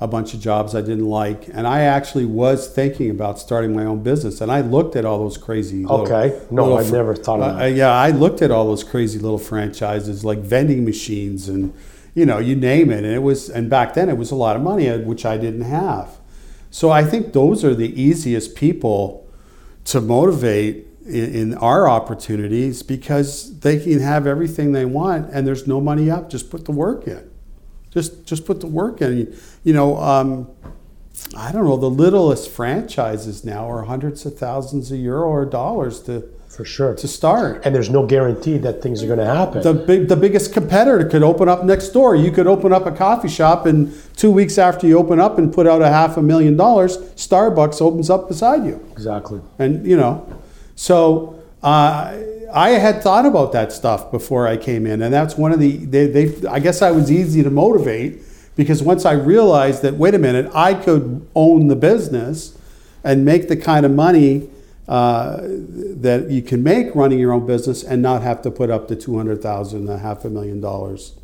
a 0.00 0.08
bunch 0.08 0.34
of 0.34 0.40
jobs 0.40 0.74
I 0.74 0.80
didn't 0.80 1.08
like. 1.08 1.48
And 1.48 1.66
I 1.66 1.82
actually 1.82 2.24
was 2.24 2.68
thinking 2.68 3.10
about 3.10 3.38
starting 3.38 3.74
my 3.74 3.84
own 3.84 4.02
business. 4.02 4.40
And 4.40 4.50
I 4.50 4.60
looked 4.60 4.96
at 4.96 5.04
all 5.04 5.18
those 5.18 5.38
crazy. 5.38 5.86
Okay. 5.86 6.30
Little, 6.30 6.46
no, 6.50 6.62
little, 6.64 6.78
I've 6.78 6.92
never 6.92 7.14
thought 7.14 7.40
of 7.40 7.56
that. 7.56 7.62
Uh, 7.62 7.66
yeah, 7.66 7.92
I 7.92 8.10
looked 8.10 8.42
at 8.42 8.50
all 8.50 8.66
those 8.66 8.84
crazy 8.84 9.18
little 9.18 9.38
franchises 9.38 10.24
like 10.24 10.40
vending 10.40 10.84
machines 10.84 11.48
and 11.48 11.72
you 12.14 12.24
know, 12.24 12.38
you 12.38 12.54
name 12.54 12.90
it. 12.90 13.04
And 13.04 13.12
it 13.12 13.22
was, 13.22 13.50
and 13.50 13.68
back 13.68 13.94
then 13.94 14.08
it 14.08 14.16
was 14.16 14.30
a 14.30 14.36
lot 14.36 14.56
of 14.56 14.62
money, 14.62 14.88
uh, 14.88 14.98
which 14.98 15.26
I 15.26 15.36
didn't 15.36 15.62
have. 15.62 16.18
So 16.70 16.90
I 16.90 17.04
think 17.04 17.32
those 17.32 17.64
are 17.64 17.74
the 17.74 18.00
easiest 18.00 18.54
people 18.54 19.28
to 19.86 20.00
motivate 20.00 20.86
in, 21.06 21.34
in 21.34 21.54
our 21.54 21.88
opportunities 21.88 22.82
because 22.82 23.58
they 23.60 23.78
can 23.78 24.00
have 24.00 24.26
everything 24.26 24.72
they 24.72 24.84
want 24.84 25.30
and 25.32 25.46
there's 25.46 25.66
no 25.66 25.80
money 25.80 26.10
up. 26.10 26.30
Just 26.30 26.50
put 26.50 26.64
the 26.64 26.72
work 26.72 27.06
in. 27.06 27.30
Just, 27.94 28.26
just 28.26 28.44
put 28.44 28.60
the 28.60 28.66
work 28.66 29.00
in. 29.00 29.34
You 29.62 29.72
know, 29.72 29.96
um, 29.96 30.48
I 31.36 31.52
don't 31.52 31.64
know, 31.64 31.76
the 31.76 31.88
littlest 31.88 32.50
franchises 32.50 33.44
now 33.44 33.70
are 33.70 33.84
hundreds 33.84 34.26
of 34.26 34.36
thousands 34.36 34.92
of 34.92 34.98
euro 34.98 35.28
or 35.28 35.46
dollars 35.46 36.00
to 36.02 36.28
for 36.48 36.64
sure 36.64 36.94
to 36.94 37.08
start. 37.08 37.62
And 37.64 37.74
there's 37.74 37.90
no 37.90 38.06
guarantee 38.06 38.58
that 38.58 38.80
things 38.80 39.02
are 39.02 39.06
going 39.06 39.18
to 39.18 39.24
happen. 39.24 39.62
The 39.62 39.74
big, 39.74 40.08
the 40.08 40.16
biggest 40.16 40.52
competitor 40.52 41.04
could 41.08 41.24
open 41.24 41.48
up 41.48 41.64
next 41.64 41.88
door. 41.88 42.14
You 42.14 42.30
could 42.30 42.46
open 42.46 42.72
up 42.72 42.86
a 42.86 42.92
coffee 42.92 43.28
shop, 43.28 43.66
and 43.66 43.92
two 44.16 44.30
weeks 44.30 44.56
after 44.56 44.86
you 44.86 44.96
open 44.98 45.18
up 45.18 45.38
and 45.38 45.52
put 45.52 45.66
out 45.66 45.82
a 45.82 45.88
half 45.88 46.16
a 46.16 46.22
million 46.22 46.56
dollars, 46.56 46.98
Starbucks 46.98 47.82
opens 47.82 48.08
up 48.08 48.28
beside 48.28 48.64
you. 48.64 48.84
Exactly. 48.92 49.40
And 49.58 49.86
you 49.86 49.96
know, 49.96 50.26
so. 50.76 51.42
Uh, 51.62 52.20
I 52.54 52.70
had 52.70 53.02
thought 53.02 53.26
about 53.26 53.50
that 53.52 53.72
stuff 53.72 54.12
before 54.12 54.46
I 54.46 54.56
came 54.56 54.86
in, 54.86 55.02
and 55.02 55.12
that's 55.12 55.36
one 55.36 55.52
of 55.52 55.58
the. 55.58 55.76
They, 55.76 56.06
they, 56.06 56.46
I 56.46 56.60
guess 56.60 56.82
I 56.82 56.92
was 56.92 57.10
easy 57.10 57.42
to 57.42 57.50
motivate 57.50 58.22
because 58.54 58.82
once 58.82 59.04
I 59.04 59.12
realized 59.12 59.82
that, 59.82 59.94
wait 59.94 60.14
a 60.14 60.18
minute, 60.18 60.50
I 60.54 60.74
could 60.74 61.26
own 61.34 61.66
the 61.66 61.76
business 61.76 62.56
and 63.02 63.24
make 63.24 63.48
the 63.48 63.56
kind 63.56 63.84
of 63.84 63.92
money 63.92 64.48
uh, 64.86 65.38
that 65.42 66.28
you 66.30 66.42
can 66.42 66.62
make 66.62 66.94
running 66.94 67.18
your 67.18 67.32
own 67.32 67.44
business 67.44 67.82
and 67.82 68.00
not 68.00 68.22
have 68.22 68.40
to 68.42 68.50
put 68.50 68.70
up 68.70 68.86
the 68.86 68.94
200,000, 68.94 69.88
a 69.88 69.98
half 69.98 70.24
a 70.24 70.30
million 70.30 70.60
dollars. 70.60 71.14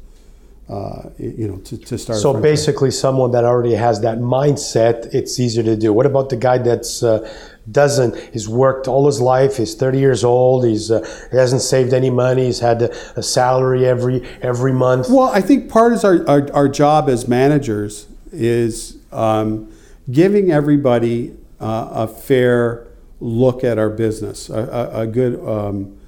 Uh, 0.69 1.11
you 1.19 1.49
know, 1.49 1.57
to, 1.57 1.77
to 1.77 1.99
start. 1.99 2.21
So 2.21 2.41
basically, 2.41 2.93
someone 2.93 3.33
that 3.33 3.45
already 3.45 3.75
has 3.75 4.03
that 4.03 4.19
mindset, 4.19 5.13
it's 5.13 5.41
easier 5.41 5.65
to 5.65 5.75
do. 5.75 5.93
What 5.93 6.07
about 6.07 6.29
the 6.29 6.37
guy 6.37 6.59
that's 6.59 7.03
uh, 7.03 7.29
doesn't? 7.71 8.17
He's 8.33 8.49
worked 8.49 8.89
all 8.89 9.07
his 9.07 9.21
life. 9.21 9.57
He's 9.57 9.75
30 9.75 9.99
years 9.99 10.25
old. 10.25 10.65
He's 10.65 10.91
uh, 10.91 11.01
he 11.31 11.37
hasn't 11.37 11.63
saved 11.63 11.93
any 11.93 12.11
money. 12.11 12.47
He's 12.47 12.61
had 12.61 12.83
a, 12.83 13.19
a, 13.19 13.23
salary 13.23 13.87
every 13.87 14.27
every 14.43 14.73
month. 14.73 15.09
Well, 15.09 15.31
I 15.33 15.41
think 15.41 15.71
part 15.71 15.93
of 15.93 16.05
our, 16.05 16.29
our, 16.29 16.53
our 16.53 16.69
job 16.69 17.09
as 17.09 17.29
managers 17.29 18.07
is 18.33 18.99
um, 19.13 19.73
giving 20.11 20.51
everybody 20.51 21.37
uh, 21.61 21.89
a 21.93 22.09
fair 22.09 22.89
look 23.21 23.63
at 23.63 23.79
our 23.79 23.91
business, 23.91 24.49
a, 24.49 24.55
a, 24.55 25.01
a 25.01 25.07
good 25.07 25.39
um, 25.47 25.99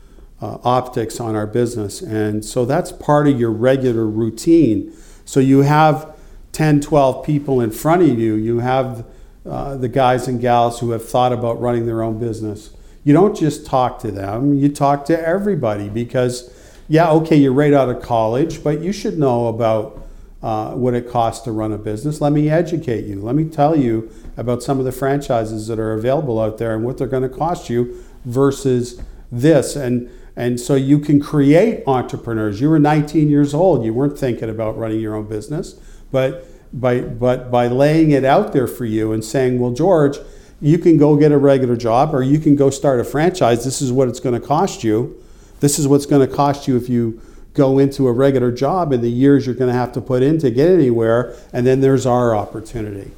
uh, 0.40 0.58
optics 0.64 1.20
on 1.20 1.36
our 1.36 1.46
business. 1.46 2.00
And 2.00 2.44
so 2.44 2.64
that's 2.64 2.90
part 2.90 3.28
of 3.28 3.38
your 3.38 3.52
regular 3.52 4.06
routine. 4.06 4.92
So 5.24 5.38
you 5.38 5.60
have 5.60 6.16
10, 6.52 6.80
12 6.80 7.24
people 7.24 7.60
in 7.60 7.70
front 7.70 8.02
of 8.02 8.18
you, 8.18 8.34
you 8.34 8.58
have 8.58 9.06
uh, 9.44 9.76
the 9.76 9.88
guys 9.88 10.28
and 10.28 10.40
gals 10.40 10.80
who 10.80 10.90
have 10.90 11.06
thought 11.06 11.32
about 11.32 11.60
running 11.60 11.86
their 11.86 12.02
own 12.02 12.18
business. 12.18 12.70
You 13.04 13.12
don't 13.12 13.36
just 13.36 13.66
talk 13.66 13.98
to 14.00 14.10
them, 14.10 14.54
you 14.54 14.68
talk 14.68 15.04
to 15.06 15.20
everybody 15.20 15.88
because, 15.88 16.52
yeah, 16.88 17.10
okay, 17.10 17.36
you're 17.36 17.52
right 17.52 17.72
out 17.72 17.88
of 17.88 18.00
college, 18.02 18.62
but 18.62 18.80
you 18.80 18.92
should 18.92 19.18
know 19.18 19.48
about 19.48 20.06
uh, 20.42 20.72
what 20.72 20.94
it 20.94 21.08
costs 21.08 21.44
to 21.44 21.52
run 21.52 21.72
a 21.72 21.78
business. 21.78 22.20
Let 22.20 22.32
me 22.32 22.50
educate 22.50 23.04
you. 23.04 23.20
Let 23.20 23.34
me 23.34 23.44
tell 23.44 23.76
you 23.76 24.10
about 24.36 24.62
some 24.62 24.78
of 24.78 24.84
the 24.84 24.92
franchises 24.92 25.66
that 25.68 25.78
are 25.78 25.92
available 25.92 26.40
out 26.40 26.58
there 26.58 26.74
and 26.74 26.84
what 26.84 26.98
they're 26.98 27.06
going 27.06 27.22
to 27.22 27.28
cost 27.28 27.70
you 27.70 28.04
versus 28.24 29.00
this. 29.30 29.76
And 29.76 30.10
and 30.34 30.58
so 30.58 30.74
you 30.74 30.98
can 30.98 31.20
create 31.20 31.84
entrepreneurs. 31.86 32.60
You 32.60 32.70
were 32.70 32.78
19 32.78 33.28
years 33.28 33.52
old. 33.52 33.84
You 33.84 33.92
weren't 33.92 34.18
thinking 34.18 34.48
about 34.48 34.78
running 34.78 34.98
your 34.98 35.14
own 35.14 35.26
business, 35.26 35.74
but 36.10 36.46
by 36.72 37.00
but 37.00 37.50
by 37.50 37.66
laying 37.66 38.10
it 38.10 38.24
out 38.24 38.52
there 38.52 38.66
for 38.66 38.84
you 38.84 39.12
and 39.12 39.24
saying, 39.24 39.58
"Well, 39.58 39.72
George, 39.72 40.18
you 40.62 40.78
can 40.78 40.96
go 40.96 41.16
get 41.16 41.32
a 41.32 41.38
regular 41.38 41.76
job 41.76 42.14
or 42.14 42.22
you 42.22 42.38
can 42.38 42.54
go 42.54 42.70
start 42.70 43.00
a 43.00 43.04
franchise. 43.04 43.64
This 43.64 43.82
is 43.82 43.90
what 43.90 44.08
it's 44.08 44.20
going 44.20 44.40
to 44.40 44.46
cost 44.46 44.84
you. 44.84 45.20
This 45.58 45.78
is 45.78 45.88
what's 45.88 46.06
going 46.06 46.26
to 46.26 46.32
cost 46.32 46.68
you 46.68 46.76
if 46.76 46.88
you 46.88 47.20
go 47.54 47.80
into 47.80 48.06
a 48.06 48.12
regular 48.12 48.52
job 48.52 48.92
and 48.92 49.02
the 49.02 49.10
years 49.10 49.44
you're 49.44 49.56
going 49.56 49.70
to 49.70 49.76
have 49.76 49.92
to 49.92 50.00
put 50.00 50.22
in 50.22 50.38
to 50.38 50.50
get 50.50 50.68
anywhere. 50.68 51.34
And 51.52 51.66
then 51.66 51.80
there's 51.80 52.06
our 52.06 52.34
opportunity. 52.34 53.10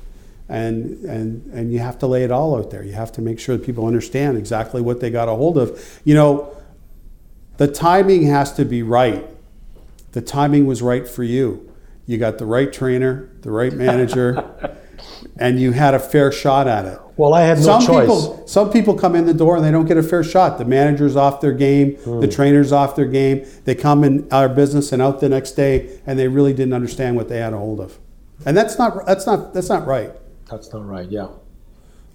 And, 0.48 1.04
and, 1.04 1.52
and 1.52 1.72
you 1.72 1.80
have 1.80 1.98
to 1.98 2.06
lay 2.06 2.24
it 2.24 2.30
all 2.30 2.56
out 2.56 2.70
there. 2.70 2.82
You 2.82 2.92
have 2.92 3.12
to 3.12 3.22
make 3.22 3.38
sure 3.38 3.56
that 3.58 3.64
people 3.64 3.86
understand 3.86 4.38
exactly 4.38 4.80
what 4.80 5.00
they 5.00 5.10
got 5.10 5.28
a 5.28 5.32
hold 5.32 5.58
of. 5.58 6.00
You 6.04 6.14
know, 6.14 6.56
the 7.58 7.68
timing 7.68 8.24
has 8.24 8.52
to 8.54 8.64
be 8.64 8.82
right. 8.82 9.26
The 10.12 10.22
timing 10.22 10.66
was 10.66 10.80
right 10.80 11.06
for 11.06 11.24
you. 11.24 11.70
You 12.06 12.18
got 12.18 12.38
the 12.38 12.46
right 12.46 12.72
trainer, 12.72 13.30
the 13.40 13.50
right 13.50 13.72
manager, 13.72 14.76
and 15.38 15.58
you 15.58 15.72
had 15.72 15.94
a 15.94 15.98
fair 15.98 16.30
shot 16.30 16.68
at 16.68 16.84
it. 16.84 16.98
Well, 17.16 17.32
I 17.32 17.42
had 17.42 17.58
no 17.58 17.62
some 17.64 17.86
choice. 17.86 18.02
People, 18.08 18.46
some 18.46 18.70
people 18.70 18.94
come 18.94 19.14
in 19.14 19.24
the 19.26 19.32
door 19.34 19.56
and 19.56 19.64
they 19.64 19.70
don't 19.70 19.86
get 19.86 19.96
a 19.96 20.02
fair 20.02 20.24
shot. 20.24 20.58
The 20.58 20.64
manager's 20.64 21.16
off 21.16 21.40
their 21.40 21.52
game, 21.52 21.94
Hmm. 21.96 22.20
the 22.20 22.28
trainer's 22.28 22.72
off 22.72 22.96
their 22.96 23.06
game. 23.06 23.46
They 23.64 23.74
come 23.74 24.02
in 24.04 24.26
our 24.32 24.48
business 24.48 24.92
and 24.92 25.00
out 25.00 25.20
the 25.20 25.28
next 25.28 25.52
day, 25.52 25.98
and 26.06 26.18
they 26.18 26.28
really 26.28 26.52
didn't 26.52 26.74
understand 26.74 27.16
what 27.16 27.28
they 27.28 27.38
had 27.38 27.52
a 27.52 27.58
hold 27.58 27.80
of. 27.80 27.98
And 28.44 28.56
that's 28.56 28.78
not 28.78 29.06
that's 29.06 29.26
not 29.26 29.54
that's 29.54 29.68
not 29.68 29.86
right. 29.86 30.10
That's 30.50 30.72
not 30.72 30.86
right. 30.86 31.08
Yeah. 31.08 31.28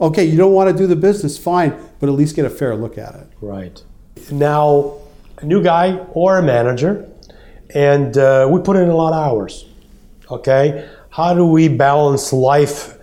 Okay, 0.01 0.23
you 0.25 0.37
don't 0.37 0.53
want 0.53 0.69
to 0.69 0.77
do 0.77 0.85
the 0.87 0.95
business, 0.95 1.37
fine, 1.37 1.73
but 1.99 2.07
at 2.09 2.13
least 2.15 2.35
get 2.35 2.45
a 2.45 2.49
fair 2.49 2.75
look 2.75 2.97
at 2.97 3.15
it. 3.15 3.27
Right. 3.41 3.81
Now, 4.31 4.93
a 5.39 5.45
new 5.45 5.61
guy 5.63 5.97
or 6.13 6.37
a 6.37 6.43
manager, 6.43 7.09
and 7.73 8.17
uh, 8.17 8.47
we 8.51 8.61
put 8.61 8.75
in 8.77 8.87
a 8.89 8.95
lot 8.95 9.13
of 9.13 9.19
hours. 9.25 9.65
Okay. 10.31 10.89
How 11.09 11.33
do 11.33 11.45
we 11.45 11.67
balance 11.67 12.31
life 12.31 12.97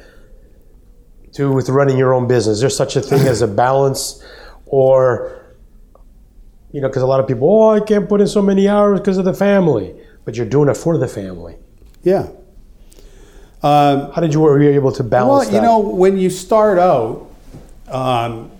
to 1.32 1.52
with 1.52 1.68
running 1.68 1.98
your 1.98 2.14
own 2.14 2.26
business? 2.28 2.56
Is 2.56 2.60
there 2.60 2.70
such 2.70 2.96
a 2.96 3.00
thing 3.00 3.26
as 3.26 3.42
a 3.42 3.48
balance, 3.48 4.22
or 4.66 5.42
you 6.72 6.80
know, 6.80 6.88
because 6.88 7.02
a 7.02 7.06
lot 7.06 7.20
of 7.20 7.26
people, 7.26 7.48
oh, 7.50 7.70
I 7.70 7.80
can't 7.80 8.08
put 8.08 8.20
in 8.20 8.26
so 8.28 8.42
many 8.42 8.68
hours 8.68 9.00
because 9.00 9.18
of 9.18 9.24
the 9.24 9.34
family, 9.34 9.94
but 10.24 10.36
you're 10.36 10.46
doing 10.46 10.68
it 10.68 10.76
for 10.76 10.98
the 10.98 11.08
family. 11.08 11.56
Yeah. 12.02 12.28
Um, 13.62 14.12
How 14.12 14.20
did 14.20 14.32
you 14.34 14.40
were 14.40 14.60
you 14.62 14.70
able 14.70 14.92
to 14.92 15.02
balance 15.02 15.46
Well, 15.46 15.54
you 15.54 15.60
that? 15.60 15.66
know, 15.66 15.78
when 15.80 16.18
you 16.18 16.30
start 16.30 16.78
out, 16.78 17.28
um, 17.88 18.50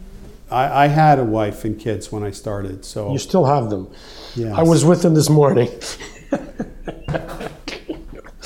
I, 0.50 0.84
I 0.84 0.86
had 0.88 1.18
a 1.18 1.24
wife 1.24 1.64
and 1.64 1.78
kids 1.78 2.10
when 2.10 2.24
I 2.24 2.30
started, 2.30 2.84
so 2.84 3.12
you 3.12 3.18
still 3.18 3.44
have 3.44 3.68
them. 3.70 3.88
yes. 4.34 4.52
I 4.56 4.62
was 4.62 4.84
with 4.84 5.02
them 5.02 5.14
this 5.14 5.28
morning. 5.28 5.68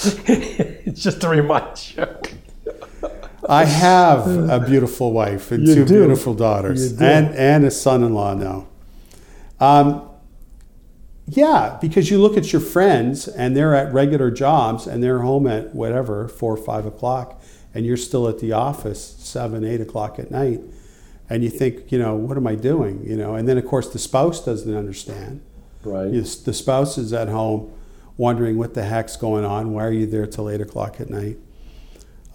it's 0.27 1.03
just 1.03 1.21
to 1.21 1.29
remind 1.29 1.95
you. 1.97 2.07
I 3.49 3.65
have 3.65 4.27
a 4.27 4.61
beautiful 4.61 5.13
wife 5.13 5.51
and 5.51 5.67
You 5.67 5.75
two 5.75 5.85
do. 5.85 5.95
beautiful 5.95 6.35
daughters 6.35 6.93
and, 7.01 7.35
and 7.35 7.65
a 7.65 7.71
son-in-law 7.71 8.35
now. 8.35 8.67
Um, 9.59 10.09
yeah, 11.27 11.79
because 11.81 12.11
you 12.11 12.21
look 12.21 12.37
at 12.37 12.53
your 12.53 12.61
friends 12.61 13.29
and 13.29 13.57
they're 13.57 13.75
at 13.75 13.93
regular 13.93 14.31
jobs 14.31 14.87
and 14.87 15.03
they're 15.03 15.21
home 15.21 15.47
at 15.47 15.75
whatever, 15.75 16.29
four 16.29 16.55
or 16.55 16.57
five 16.57 16.87
o'clock, 16.87 17.41
and 17.75 17.87
you're 17.87 17.97
still 17.97 18.29
at 18.29 18.41
the 18.41 18.53
office 18.53 19.17
seven, 19.19 19.65
eight 19.65 19.81
o'clock 19.81 20.19
at 20.19 20.31
night. 20.31 20.61
And 21.29 21.45
you 21.45 21.51
think, 21.51 21.93
you 21.93 21.99
know, 21.99 22.17
what 22.17 22.37
am 22.37 22.47
I 22.47 22.57
doing? 22.57 23.05
You 23.05 23.17
know, 23.17 23.35
and 23.37 23.49
then 23.49 23.59
of 23.59 23.67
course 23.67 23.89
the 23.93 23.99
spouse 24.01 24.45
doesn't 24.45 24.75
understand. 24.75 25.41
Right. 25.85 26.11
The 26.11 26.53
spouse 26.53 26.99
is 26.99 27.13
at 27.13 27.29
home 27.29 27.73
wondering 28.17 28.59
what 28.59 28.75
the 28.75 28.83
heck's 28.85 29.17
going 29.17 29.45
on. 29.45 29.73
Why 29.73 29.85
are 29.85 29.93
you 29.93 30.07
there 30.07 30.27
till 30.27 30.49
eight 30.51 30.61
o'clock 30.61 31.01
at 31.01 31.11
night? 31.11 31.39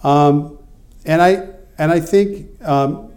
Um, 0.02 0.58
and 1.04 1.22
I 1.22 1.48
and 1.78 1.92
I 1.92 2.00
think 2.00 2.62
um, 2.62 3.12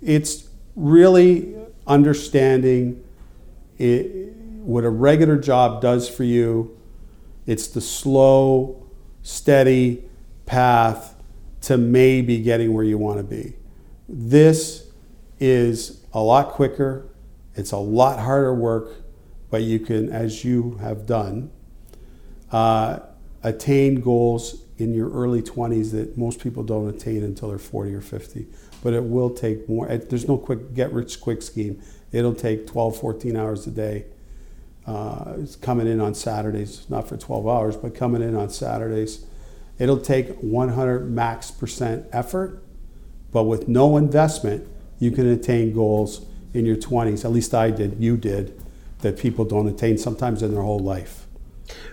it's 0.00 0.48
really 0.76 1.56
understanding 1.86 3.04
it, 3.78 4.34
what 4.62 4.84
a 4.84 4.90
regular 4.90 5.36
job 5.36 5.82
does 5.82 6.08
for 6.08 6.24
you. 6.24 6.76
It's 7.46 7.66
the 7.66 7.80
slow, 7.80 8.86
steady 9.22 10.04
path 10.46 11.16
to 11.62 11.76
maybe 11.76 12.40
getting 12.40 12.72
where 12.72 12.84
you 12.84 12.98
want 12.98 13.18
to 13.18 13.24
be. 13.24 13.54
This 14.08 14.90
is 15.38 16.04
a 16.12 16.20
lot 16.20 16.50
quicker. 16.50 17.06
It's 17.54 17.72
a 17.72 17.78
lot 17.78 18.20
harder 18.20 18.54
work, 18.54 19.02
but 19.50 19.62
you 19.62 19.80
can, 19.80 20.10
as 20.10 20.44
you 20.44 20.78
have 20.80 21.06
done, 21.06 21.50
uh, 22.52 23.00
attain 23.42 24.00
goals 24.00 24.64
in 24.78 24.94
your 24.94 25.10
early 25.10 25.42
20s 25.42 25.92
that 25.92 26.16
most 26.16 26.40
people 26.40 26.62
don't 26.62 26.88
attain 26.88 27.22
until 27.22 27.50
they're 27.50 27.58
40 27.58 27.94
or 27.94 28.00
50. 28.00 28.46
But 28.82 28.94
it 28.94 29.04
will 29.04 29.30
take 29.30 29.68
more. 29.68 29.86
There's 29.88 30.26
no 30.26 30.38
quick 30.38 30.74
get 30.74 30.92
rich 30.92 31.20
quick 31.20 31.42
scheme. 31.42 31.82
It'll 32.12 32.34
take 32.34 32.66
12, 32.66 32.96
14 32.98 33.36
hours 33.36 33.66
a 33.66 33.70
day. 33.70 34.06
Uh, 34.86 35.34
it's 35.38 35.54
coming 35.54 35.86
in 35.86 36.00
on 36.00 36.14
Saturdays, 36.14 36.88
not 36.88 37.06
for 37.06 37.16
12 37.16 37.46
hours, 37.46 37.76
but 37.76 37.94
coming 37.94 38.22
in 38.22 38.34
on 38.34 38.48
Saturdays. 38.48 39.26
It'll 39.78 40.00
take 40.00 40.38
100 40.38 41.10
max 41.10 41.50
percent 41.50 42.06
effort, 42.12 42.62
but 43.32 43.44
with 43.44 43.68
no 43.68 43.96
investment, 43.96 44.66
you 44.98 45.10
can 45.10 45.26
attain 45.28 45.72
goals 45.72 46.26
in 46.52 46.66
your 46.66 46.76
20s. 46.76 47.24
At 47.24 47.32
least 47.32 47.54
I 47.54 47.70
did, 47.70 47.96
you 48.00 48.16
did, 48.16 48.60
that 49.00 49.18
people 49.18 49.44
don't 49.44 49.68
attain 49.68 49.96
sometimes 49.98 50.42
in 50.42 50.52
their 50.52 50.62
whole 50.62 50.78
life. 50.78 51.19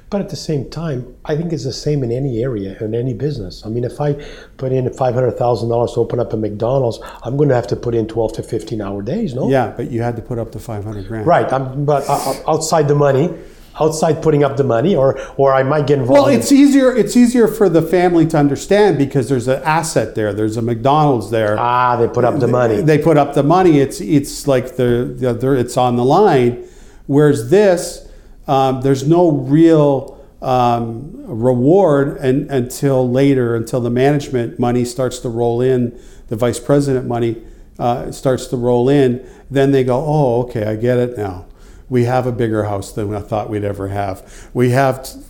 But 0.10 0.22
at 0.22 0.30
the 0.30 0.38
same 0.38 0.70
time, 0.70 1.16
I 1.26 1.36
think 1.36 1.52
it's 1.52 1.66
the 1.66 1.74
same 1.74 2.02
in 2.02 2.14
any 2.14 2.42
area, 2.42 2.78
in 2.80 2.96
any 2.96 3.14
business. 3.14 3.66
I 3.66 3.70
mean, 3.70 3.84
if 3.84 4.00
I 4.00 4.14
put 4.56 4.72
in 4.72 4.86
$500,000 4.86 5.94
to 5.94 6.00
open 6.00 6.20
up 6.22 6.32
a 6.32 6.38
McDonald's, 6.38 7.00
I'm 7.24 7.36
going 7.36 7.50
to 7.50 7.56
have 7.56 7.68
to 7.68 7.76
put 7.76 7.94
in 7.94 8.08
12 8.08 8.34
to 8.34 8.44
15 8.44 8.82
hour 8.82 9.02
days, 9.02 9.34
no? 9.34 9.50
Yeah, 9.50 9.74
but 9.76 9.92
you 9.92 10.02
had 10.02 10.16
to 10.16 10.22
put 10.22 10.40
up 10.40 10.54
the 10.54 10.60
500 10.60 11.08
grand. 11.10 11.28
Right. 11.28 11.52
I'm, 11.52 11.84
but 11.84 12.08
uh, 12.08 12.14
uh, 12.14 12.52
outside 12.54 12.88
the 12.88 12.96
money, 12.96 13.38
outside 13.82 14.24
putting 14.24 14.46
up 14.46 14.56
the 14.56 14.64
money, 14.64 14.96
or, 14.96 15.20
or 15.36 15.54
I 15.54 15.64
might 15.64 15.88
get 15.88 16.00
involved. 16.00 16.22
Well, 16.22 16.34
it's 16.34 16.54
easier. 16.54 16.96
It's 16.96 17.18
easier 17.18 17.50
for 17.50 17.68
the 17.68 17.82
family 17.82 18.26
to 18.28 18.38
understand 18.38 18.98
because 18.98 19.28
there's 19.28 19.50
an 19.50 19.62
asset 19.64 20.16
there. 20.16 20.34
There's 20.34 20.56
a 20.56 20.62
McDonald's 20.62 21.32
there. 21.32 21.60
ah, 21.60 21.98
they 21.98 22.08
put 22.08 22.24
up 22.24 22.40
the 22.40 22.48
money. 22.48 22.82
They 22.82 22.98
put 22.98 23.18
up 23.18 23.34
the 23.34 23.44
money. 23.44 23.82
It's 23.82 24.00
it's 24.00 24.48
like 24.48 24.78
the, 24.78 25.14
the, 25.18 25.34
the 25.34 25.52
it's 25.52 25.76
on 25.76 25.98
the 25.98 26.06
line. 26.06 26.66
Whereas 27.08 27.50
this, 27.50 28.07
um, 28.48 28.82
there's 28.82 29.08
no 29.08 29.32
real 29.32 30.18
um, 30.42 31.12
reward 31.26 32.18
and, 32.18 32.50
until 32.52 33.10
later, 33.10 33.56
until 33.56 33.82
the 33.82 33.90
management 33.90 34.60
money 34.60 34.86
starts 34.86 35.20
to 35.20 35.30
roll 35.30 35.62
in, 35.62 36.00
the 36.28 36.36
vice 36.36 36.60
president 36.60 37.08
money 37.08 37.42
uh, 37.80 38.12
starts 38.12 38.48
to 38.48 38.58
roll 38.58 38.90
in. 38.90 39.28
Then 39.50 39.72
they 39.72 39.84
go, 39.84 40.04
oh, 40.06 40.44
okay, 40.44 40.66
I 40.66 40.76
get 40.76 40.98
it 40.98 41.18
now. 41.18 41.46
We 41.90 42.04
have 42.04 42.28
a 42.28 42.32
bigger 42.32 42.66
house 42.66 42.92
than 42.92 43.14
I 43.14 43.22
thought 43.22 43.50
we'd 43.50 43.64
ever 43.64 43.88
have. 43.88 44.50
We 44.54 44.72
have 44.72 45.04
t- 45.04 45.22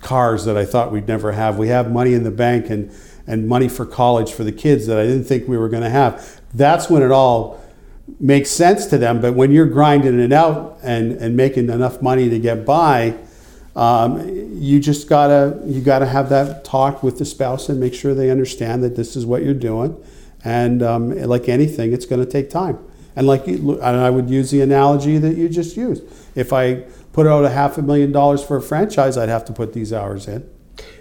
cars 0.00 0.44
that 0.44 0.56
I 0.56 0.64
thought 0.64 0.92
we'd 0.92 1.08
never 1.08 1.32
have. 1.32 1.58
We 1.58 1.68
have 1.68 1.90
money 1.90 2.12
in 2.12 2.24
the 2.24 2.30
bank 2.30 2.68
and, 2.68 2.92
and 3.26 3.48
money 3.48 3.68
for 3.68 3.86
college 3.86 4.32
for 4.32 4.44
the 4.44 4.52
kids 4.52 4.86
that 4.88 4.98
I 4.98 5.04
didn't 5.04 5.24
think 5.24 5.48
we 5.48 5.56
were 5.56 5.68
going 5.68 5.84
to 5.84 5.90
have. 5.90 6.40
That's 6.52 6.90
when 6.90 7.02
it 7.02 7.10
all 7.10 7.61
makes 8.20 8.50
sense 8.50 8.86
to 8.86 8.98
them. 8.98 9.20
But 9.20 9.34
when 9.34 9.52
you're 9.52 9.66
grinding 9.66 10.18
it 10.20 10.32
out 10.32 10.78
and, 10.82 11.12
and 11.12 11.36
making 11.36 11.70
enough 11.70 12.02
money 12.02 12.28
to 12.28 12.38
get 12.38 12.64
by, 12.64 13.16
um, 13.74 14.28
you 14.28 14.80
just 14.80 15.08
gotta 15.08 15.62
you 15.64 15.80
gotta 15.80 16.04
have 16.04 16.28
that 16.28 16.62
talk 16.62 17.02
with 17.02 17.18
the 17.18 17.24
spouse 17.24 17.70
and 17.70 17.80
make 17.80 17.94
sure 17.94 18.14
they 18.14 18.30
understand 18.30 18.82
that 18.84 18.96
this 18.96 19.16
is 19.16 19.24
what 19.24 19.42
you're 19.42 19.54
doing. 19.54 19.96
And 20.44 20.82
um, 20.82 21.16
like 21.22 21.48
anything, 21.48 21.92
it's 21.92 22.06
going 22.06 22.24
to 22.24 22.30
take 22.30 22.50
time. 22.50 22.78
And 23.14 23.26
like 23.26 23.46
you, 23.46 23.80
and 23.80 23.96
I 23.96 24.10
would 24.10 24.28
use 24.28 24.50
the 24.50 24.60
analogy 24.60 25.18
that 25.18 25.36
you 25.36 25.48
just 25.48 25.76
used. 25.76 26.02
If 26.34 26.52
I 26.52 26.84
put 27.12 27.26
out 27.26 27.44
a 27.44 27.50
half 27.50 27.78
a 27.78 27.82
million 27.82 28.10
dollars 28.10 28.42
for 28.42 28.56
a 28.56 28.62
franchise, 28.62 29.16
I'd 29.16 29.28
have 29.28 29.44
to 29.46 29.52
put 29.52 29.72
these 29.72 29.92
hours 29.92 30.26
in. 30.26 30.48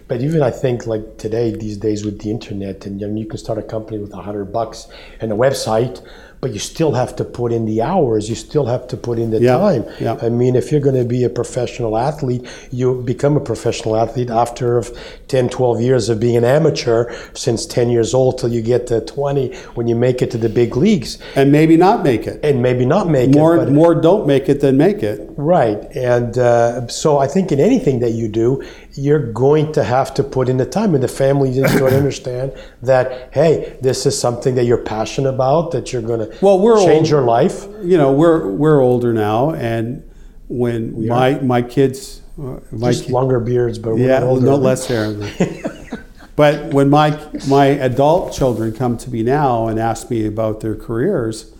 But 0.07 0.21
even 0.21 0.41
I 0.41 0.51
think 0.51 0.85
like 0.85 1.17
today, 1.17 1.55
these 1.55 1.77
days 1.77 2.03
with 2.03 2.19
the 2.19 2.29
internet, 2.29 2.85
and 2.85 2.99
you, 2.99 3.15
you 3.15 3.25
can 3.25 3.37
start 3.37 3.57
a 3.57 3.63
company 3.63 3.97
with 3.97 4.13
a 4.13 4.21
hundred 4.21 4.51
bucks 4.51 4.87
and 5.21 5.31
a 5.31 5.35
website, 5.35 6.05
but 6.41 6.51
you 6.53 6.59
still 6.59 6.91
have 6.93 7.15
to 7.17 7.23
put 7.23 7.51
in 7.51 7.65
the 7.65 7.83
hours. 7.83 8.27
You 8.27 8.33
still 8.35 8.65
have 8.65 8.87
to 8.87 8.97
put 8.97 9.19
in 9.19 9.29
the 9.29 9.39
Yeah, 9.39 9.57
time. 9.57 9.85
yeah. 9.99 10.17
I 10.21 10.29
mean, 10.29 10.55
if 10.55 10.71
you're 10.71 10.81
going 10.81 10.95
to 10.95 11.05
be 11.05 11.23
a 11.23 11.29
professional 11.29 11.95
athlete, 11.97 12.43
you 12.71 13.03
become 13.03 13.37
a 13.37 13.39
professional 13.39 13.95
athlete 13.95 14.31
after 14.31 14.77
of 14.79 14.91
10, 15.27 15.49
12 15.49 15.81
years 15.81 16.09
of 16.09 16.19
being 16.19 16.35
an 16.35 16.43
amateur, 16.43 17.13
since 17.35 17.67
10 17.67 17.91
years 17.91 18.15
old 18.15 18.39
till 18.39 18.51
you 18.51 18.61
get 18.63 18.87
to 18.87 19.01
20 19.01 19.53
when 19.75 19.87
you 19.87 19.95
make 19.95 20.23
it 20.23 20.31
to 20.31 20.37
the 20.39 20.49
big 20.49 20.75
leagues, 20.75 21.19
And 21.35 21.51
maybe 21.51 21.77
not 21.77 22.03
make 22.03 22.25
it. 22.25 22.43
and 22.43 22.61
maybe 22.63 22.85
not 22.85 23.07
make 23.07 23.29
More, 23.29 23.55
it. 23.55 23.59
but- 23.65 23.71
more 23.71 23.93
don't 23.93 24.25
make 24.25 24.49
it 24.49 24.61
than 24.61 24.77
make 24.77 25.03
it. 25.03 25.29
Right. 25.37 25.79
And 25.95 26.37
uh, 26.39 26.87
so 26.87 27.19
I 27.19 27.27
think 27.27 27.51
in 27.51 27.59
anything 27.59 27.99
that 27.99 28.11
you 28.11 28.27
do, 28.27 28.63
you're 28.93 29.31
going 29.31 29.71
to 29.73 29.83
have 29.83 30.13
to 30.15 30.23
put 30.23 30.49
in 30.49 30.57
the 30.57 30.65
time, 30.65 30.95
and 30.95 31.03
the 31.03 31.07
family 31.07 31.51
needs 31.51 31.71
to 31.77 31.85
understand 31.85 32.51
that, 32.81 33.29
hey, 33.31 33.77
this 33.81 34.05
is 34.07 34.17
something 34.19 34.55
that 34.55 34.65
you're 34.65 34.83
passionate 34.97 35.29
about, 35.29 35.71
that 35.71 35.93
you're 35.93 36.01
going 36.01 36.19
to 36.19 36.30
Well, 36.41 36.59
we're 36.59 36.77
change 36.77 37.07
old. 37.07 37.09
your 37.09 37.21
life. 37.21 37.65
You 37.81 37.97
know, 37.97 38.11
we're 38.13 38.47
we're 38.47 38.81
older 38.81 39.13
now, 39.13 39.51
and 39.51 40.03
when 40.47 41.07
my 41.07 41.39
my 41.39 41.61
kids, 41.61 42.21
uh, 42.37 42.59
my 42.71 42.91
Just 42.91 43.09
longer 43.09 43.39
beards, 43.39 43.79
but 43.79 43.95
we're 43.95 44.07
yeah, 44.07 44.23
older. 44.23 44.45
no 44.45 44.55
less 44.55 44.85
hair. 44.85 45.13
but 46.35 46.73
when 46.73 46.89
my 46.89 47.17
my 47.47 47.65
adult 47.65 48.33
children 48.33 48.73
come 48.73 48.97
to 48.97 49.09
me 49.09 49.23
now 49.23 49.67
and 49.67 49.79
ask 49.79 50.09
me 50.09 50.25
about 50.25 50.59
their 50.59 50.75
careers, 50.75 51.53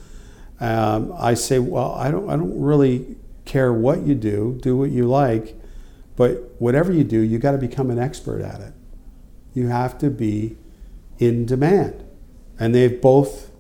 um, 0.60 1.14
I 1.18 1.34
say, 1.34 1.60
well, 1.60 1.94
I 1.94 2.12
don't 2.12 2.30
I 2.30 2.36
don't 2.36 2.60
really 2.62 3.16
care 3.46 3.72
what 3.72 4.02
you 4.02 4.14
do. 4.16 4.60
Do 4.62 4.78
what 4.78 4.92
you 4.92 5.08
like, 5.08 5.56
but 6.16 6.56
whatever 6.60 6.92
you 6.92 7.04
do, 7.04 7.20
you 7.20 7.40
got 7.40 7.52
to 7.52 7.58
become 7.58 7.90
an 7.90 8.00
expert 8.00 8.42
at 8.42 8.62
it. 8.62 8.74
You 9.54 9.68
have 9.68 9.98
to 10.00 10.10
be 10.10 10.58
in 11.18 11.46
demand, 11.46 12.04
and 12.60 12.76
they've 12.76 13.02
both. 13.02 13.51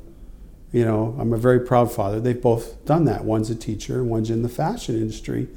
You 0.71 0.85
know, 0.85 1.15
I'm 1.19 1.33
a 1.33 1.37
very 1.37 1.59
proud 1.59 1.91
father. 1.91 2.19
They've 2.19 2.41
both 2.41 2.85
done 2.85 3.05
that. 3.05 3.25
One's 3.25 3.49
a 3.49 3.55
teacher, 3.55 3.99
and 3.99 4.09
one's 4.09 4.29
in 4.29 4.41
the 4.41 4.49
fashion 4.49 4.95
industry, 4.95 5.49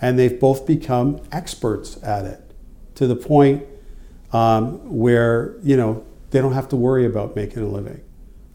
and 0.00 0.18
they've 0.18 0.38
both 0.40 0.66
become 0.66 1.20
experts 1.30 2.02
at 2.02 2.24
it 2.24 2.40
to 2.94 3.06
the 3.06 3.16
point 3.16 3.64
um, 4.32 4.78
where 4.98 5.56
you 5.62 5.76
know 5.76 6.04
they 6.30 6.40
don't 6.40 6.54
have 6.54 6.68
to 6.70 6.76
worry 6.76 7.04
about 7.06 7.36
making 7.36 7.62
a 7.62 7.68
living. 7.68 8.02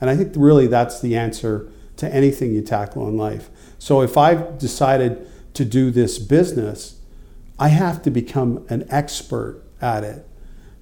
And 0.02 0.10
I 0.10 0.16
think 0.16 0.34
really 0.36 0.68
that's 0.68 1.00
the 1.02 1.16
answer 1.16 1.72
to 1.98 2.14
anything 2.14 2.54
you 2.54 2.62
tackle 2.62 3.08
in 3.08 3.18
life. 3.18 3.50
So 3.78 4.02
if 4.02 4.18
I've 4.18 4.58
decided 4.58 5.28
to 5.54 5.66
do 5.66 5.92
this 5.92 6.18
business, 6.18 7.00
I 7.58 7.70
have 7.70 8.02
to 8.04 8.12
become 8.12 8.66
an 8.70 8.86
expert 8.90 9.64
at 9.82 10.04
it 10.04 10.26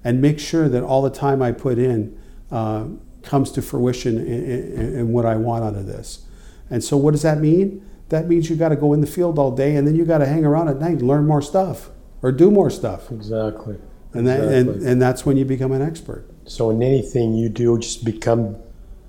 and 0.04 0.20
make 0.20 0.38
sure 0.38 0.68
that 0.68 0.82
all 0.82 1.02
the 1.02 1.10
time 1.10 1.42
I 1.42 1.52
put 1.52 1.78
in 1.78 2.18
uh, 2.50 2.86
comes 3.22 3.50
to 3.52 3.62
fruition 3.62 4.18
in 4.26 5.12
what 5.12 5.26
I 5.26 5.36
want 5.36 5.64
out 5.64 5.74
of 5.74 5.86
this. 5.86 6.26
And 6.70 6.82
so, 6.84 6.96
what 6.96 7.12
does 7.12 7.22
that 7.22 7.38
mean? 7.38 7.84
That 8.10 8.26
means 8.28 8.48
you 8.48 8.56
got 8.56 8.70
to 8.70 8.76
go 8.76 8.92
in 8.92 9.00
the 9.00 9.06
field 9.06 9.38
all 9.38 9.50
day, 9.50 9.76
and 9.76 9.86
then 9.86 9.94
you 9.94 10.04
got 10.04 10.18
to 10.18 10.26
hang 10.26 10.44
around 10.44 10.68
at 10.68 10.78
night 10.78 10.98
and 10.98 11.02
learn 11.02 11.26
more 11.26 11.42
stuff 11.42 11.90
or 12.22 12.32
do 12.32 12.50
more 12.50 12.70
stuff. 12.70 13.10
Exactly. 13.10 13.76
And 14.14 14.26
that, 14.26 14.40
Exactly. 14.40 14.58
and, 14.74 14.82
and 14.82 15.02
that's 15.02 15.26
when 15.26 15.36
you 15.36 15.44
become 15.44 15.72
an 15.72 15.82
expert. 15.82 16.24
So 16.46 16.70
in 16.70 16.82
anything 16.82 17.34
you 17.34 17.48
do, 17.50 17.78
just 17.78 18.04
become 18.04 18.56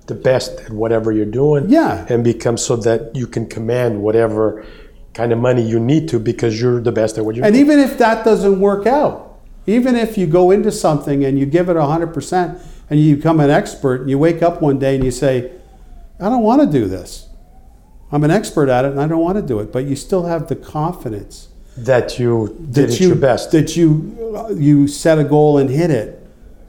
the 0.06 0.14
best 0.14 0.60
at 0.60 0.70
whatever 0.70 1.10
you're 1.12 1.24
doing. 1.24 1.70
Yeah. 1.70 2.06
And 2.10 2.22
become 2.22 2.58
so 2.58 2.76
that 2.76 3.16
you 3.16 3.26
can 3.26 3.46
command 3.46 4.02
whatever 4.02 4.66
kind 5.14 5.32
of 5.32 5.38
money 5.38 5.62
you 5.62 5.80
need 5.80 6.08
to 6.10 6.18
because 6.18 6.60
you're 6.60 6.80
the 6.80 6.92
best 6.92 7.16
at 7.16 7.24
what 7.24 7.36
you're 7.36 7.44
And 7.46 7.54
doing. 7.54 7.64
even 7.64 7.78
if 7.78 7.96
that 7.98 8.24
doesn't 8.24 8.60
work 8.60 8.86
out, 8.86 9.38
even 9.66 9.96
if 9.96 10.18
you 10.18 10.26
go 10.26 10.50
into 10.50 10.70
something 10.70 11.24
and 11.24 11.38
you 11.38 11.46
give 11.46 11.68
it 11.70 11.76
100% 11.76 12.60
and 12.90 12.98
you 12.98 13.16
become 13.16 13.38
an 13.40 13.50
expert 13.50 14.00
and 14.00 14.10
you 14.10 14.18
wake 14.18 14.42
up 14.42 14.60
one 14.60 14.78
day 14.78 14.96
and 14.96 15.04
you 15.04 15.12
say, 15.12 15.52
I 16.18 16.24
don't 16.24 16.42
want 16.42 16.60
to 16.60 16.66
do 16.66 16.86
this. 16.86 17.28
I'm 18.12 18.24
an 18.24 18.32
expert 18.32 18.68
at 18.68 18.84
it 18.84 18.90
and 18.90 19.00
I 19.00 19.06
don't 19.06 19.22
want 19.22 19.36
to 19.36 19.42
do 19.42 19.60
it. 19.60 19.72
But 19.72 19.84
you 19.84 19.94
still 19.94 20.24
have 20.24 20.48
the 20.48 20.56
confidence 20.56 21.48
that 21.76 22.18
you 22.18 22.48
did 22.48 22.74
that 22.74 22.94
it 22.94 23.00
you, 23.00 23.06
your 23.08 23.16
best. 23.16 23.52
that 23.52 23.76
you, 23.76 24.34
uh, 24.36 24.48
you 24.50 24.88
set 24.88 25.18
a 25.18 25.24
goal 25.24 25.56
and 25.56 25.70
hit 25.70 25.90
it. 25.90 26.16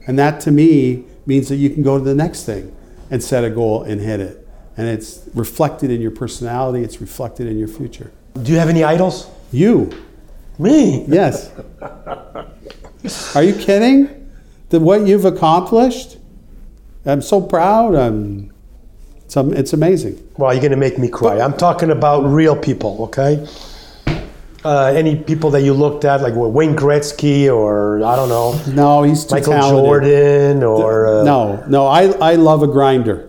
And 0.06 0.18
that 0.18 0.40
to 0.42 0.52
me 0.52 1.04
means 1.26 1.48
that 1.48 1.56
you 1.56 1.68
can 1.70 1.82
go 1.82 1.98
to 1.98 2.04
the 2.04 2.14
next 2.14 2.44
thing 2.44 2.74
and 3.10 3.22
set 3.22 3.44
a 3.44 3.50
goal 3.50 3.82
and 3.82 4.00
hit 4.00 4.20
it. 4.20 4.48
And 4.76 4.88
it's 4.88 5.28
reflected 5.34 5.90
in 5.90 6.00
your 6.00 6.12
personality, 6.12 6.82
it's 6.82 7.00
reflected 7.00 7.46
in 7.46 7.58
your 7.58 7.68
future. 7.68 8.10
do 8.40 8.52
you 8.52 8.58
have 8.58 8.68
any 8.68 8.84
idols? 8.84 9.28
You. 9.50 9.90
Me. 10.58 11.04
Yes. 11.08 11.50
Are 13.36 13.42
you 13.42 13.54
kidding? 13.54 14.21
That 14.72 14.80
what 14.80 15.06
you've 15.06 15.26
accomplished? 15.26 16.16
I'm 17.04 17.20
so 17.20 17.42
proud. 17.42 17.94
I'm. 17.94 18.50
It's, 19.26 19.36
it's 19.36 19.72
amazing. 19.74 20.26
Well, 20.38 20.50
you're 20.54 20.62
going 20.62 20.70
to 20.70 20.78
make 20.78 20.98
me 20.98 21.08
cry. 21.08 21.40
I'm 21.40 21.54
talking 21.54 21.90
about 21.90 22.22
real 22.22 22.56
people, 22.56 23.04
okay? 23.04 23.46
Uh, 24.64 24.86
any 24.96 25.16
people 25.16 25.50
that 25.50 25.62
you 25.62 25.74
looked 25.74 26.06
at, 26.06 26.22
like 26.22 26.32
Wayne 26.34 26.74
Gretzky 26.74 27.54
or 27.54 28.02
I 28.02 28.16
don't 28.16 28.30
know, 28.30 28.58
No, 28.72 29.02
he's 29.02 29.26
too 29.26 29.34
Michael 29.34 29.52
talented. 29.52 29.84
Jordan 29.84 30.62
or 30.62 31.06
uh, 31.06 31.22
No, 31.22 31.62
no. 31.68 31.86
I, 31.86 32.04
I 32.04 32.34
love 32.36 32.62
a 32.62 32.66
grinder. 32.66 33.28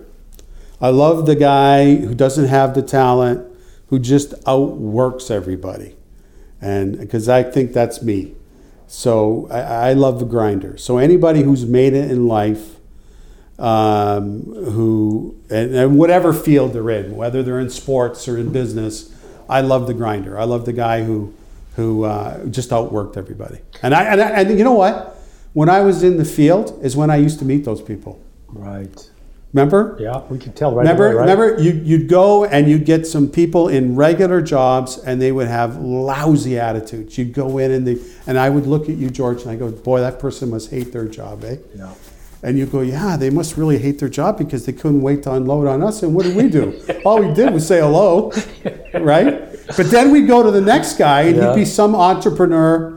I 0.79 0.89
love 0.89 1.25
the 1.25 1.35
guy 1.35 1.95
who 1.95 2.15
doesn't 2.15 2.45
have 2.45 2.73
the 2.73 2.81
talent, 2.81 3.45
who 3.87 3.99
just 3.99 4.33
outworks 4.47 5.29
everybody, 5.29 5.95
and 6.61 6.97
because 6.97 7.27
I 7.27 7.43
think 7.43 7.73
that's 7.73 8.01
me. 8.01 8.35
So 8.87 9.47
I, 9.49 9.89
I 9.89 9.93
love 9.93 10.19
the 10.19 10.25
grinder. 10.25 10.77
So 10.77 10.97
anybody 10.97 11.43
who's 11.43 11.65
made 11.65 11.93
it 11.93 12.11
in 12.11 12.27
life, 12.27 12.75
um, 13.59 14.43
who 14.43 15.35
and, 15.49 15.75
and 15.75 15.97
whatever 15.97 16.33
field 16.33 16.73
they're 16.73 16.89
in, 16.89 17.15
whether 17.15 17.43
they're 17.43 17.59
in 17.59 17.69
sports 17.69 18.27
or 18.27 18.37
in 18.37 18.51
business, 18.51 19.13
I 19.49 19.61
love 19.61 19.87
the 19.87 19.93
grinder. 19.93 20.39
I 20.39 20.43
love 20.45 20.65
the 20.65 20.73
guy 20.73 21.03
who 21.03 21.33
who 21.75 22.03
uh, 22.03 22.45
just 22.45 22.69
outworked 22.69 23.17
everybody. 23.17 23.59
And 23.81 23.93
I, 23.95 24.03
and 24.03 24.21
I 24.21 24.29
and 24.41 24.57
you 24.57 24.63
know 24.63 24.73
what? 24.73 25.17
When 25.53 25.69
I 25.69 25.81
was 25.81 26.03
in 26.03 26.17
the 26.17 26.25
field 26.25 26.79
is 26.83 26.95
when 26.95 27.09
I 27.09 27.17
used 27.17 27.39
to 27.39 27.45
meet 27.45 27.63
those 27.65 27.81
people. 27.81 28.19
right? 28.49 29.09
Remember? 29.53 29.95
Yeah, 29.99 30.21
we 30.29 30.39
could 30.39 30.55
tell 30.55 30.71
right 30.73 30.81
Remember, 30.81 31.05
away, 31.07 31.15
right? 31.15 31.21
remember, 31.37 31.61
you, 31.61 31.73
you'd 31.73 32.07
go 32.09 32.43
and 32.45 32.67
you'd 32.67 32.85
get 32.85 33.05
some 33.05 33.29
people 33.29 33.67
in 33.67 33.95
regular 33.95 34.41
jobs, 34.41 34.97
and 34.97 35.21
they 35.21 35.31
would 35.31 35.47
have 35.47 35.77
lousy 35.77 36.57
attitudes. 36.57 37.17
You'd 37.19 37.33
go 37.33 37.59
in 37.59 37.69
and 37.71 37.87
they, 37.87 37.97
and 38.25 38.39
I 38.39 38.49
would 38.49 38.65
look 38.65 38.89
at 38.89 38.97
you, 38.97 39.11
George, 39.11 39.43
and 39.43 39.51
I 39.51 39.55
go, 39.55 39.69
"Boy, 39.71 39.99
that 39.99 40.17
person 40.17 40.49
must 40.49 40.71
hate 40.71 40.91
their 40.91 41.05
job, 41.07 41.43
eh?" 41.43 41.57
Yeah. 41.75 41.93
And 42.41 42.57
you 42.57 42.65
go, 42.65 42.81
"Yeah, 42.81 43.15
they 43.15 43.29
must 43.29 43.55
really 43.55 43.77
hate 43.77 43.99
their 43.99 44.09
job 44.09 44.39
because 44.39 44.65
they 44.65 44.73
couldn't 44.73 45.03
wait 45.03 45.21
to 45.23 45.31
unload 45.33 45.67
on 45.67 45.83
us." 45.83 46.01
And 46.01 46.15
what 46.15 46.25
did 46.25 46.35
we 46.35 46.49
do? 46.49 46.81
All 47.05 47.19
we 47.19 47.31
did 47.35 47.53
was 47.53 47.67
say 47.67 47.79
hello, 47.79 48.31
right? 48.95 49.49
But 49.77 49.91
then 49.91 50.09
we'd 50.11 50.27
go 50.27 50.41
to 50.41 50.49
the 50.49 50.61
next 50.61 50.97
guy, 50.97 51.21
and 51.21 51.37
Yeah. 51.37 51.49
he'd 51.53 51.59
be 51.61 51.65
some 51.65 51.95
entrepreneur 51.95 52.92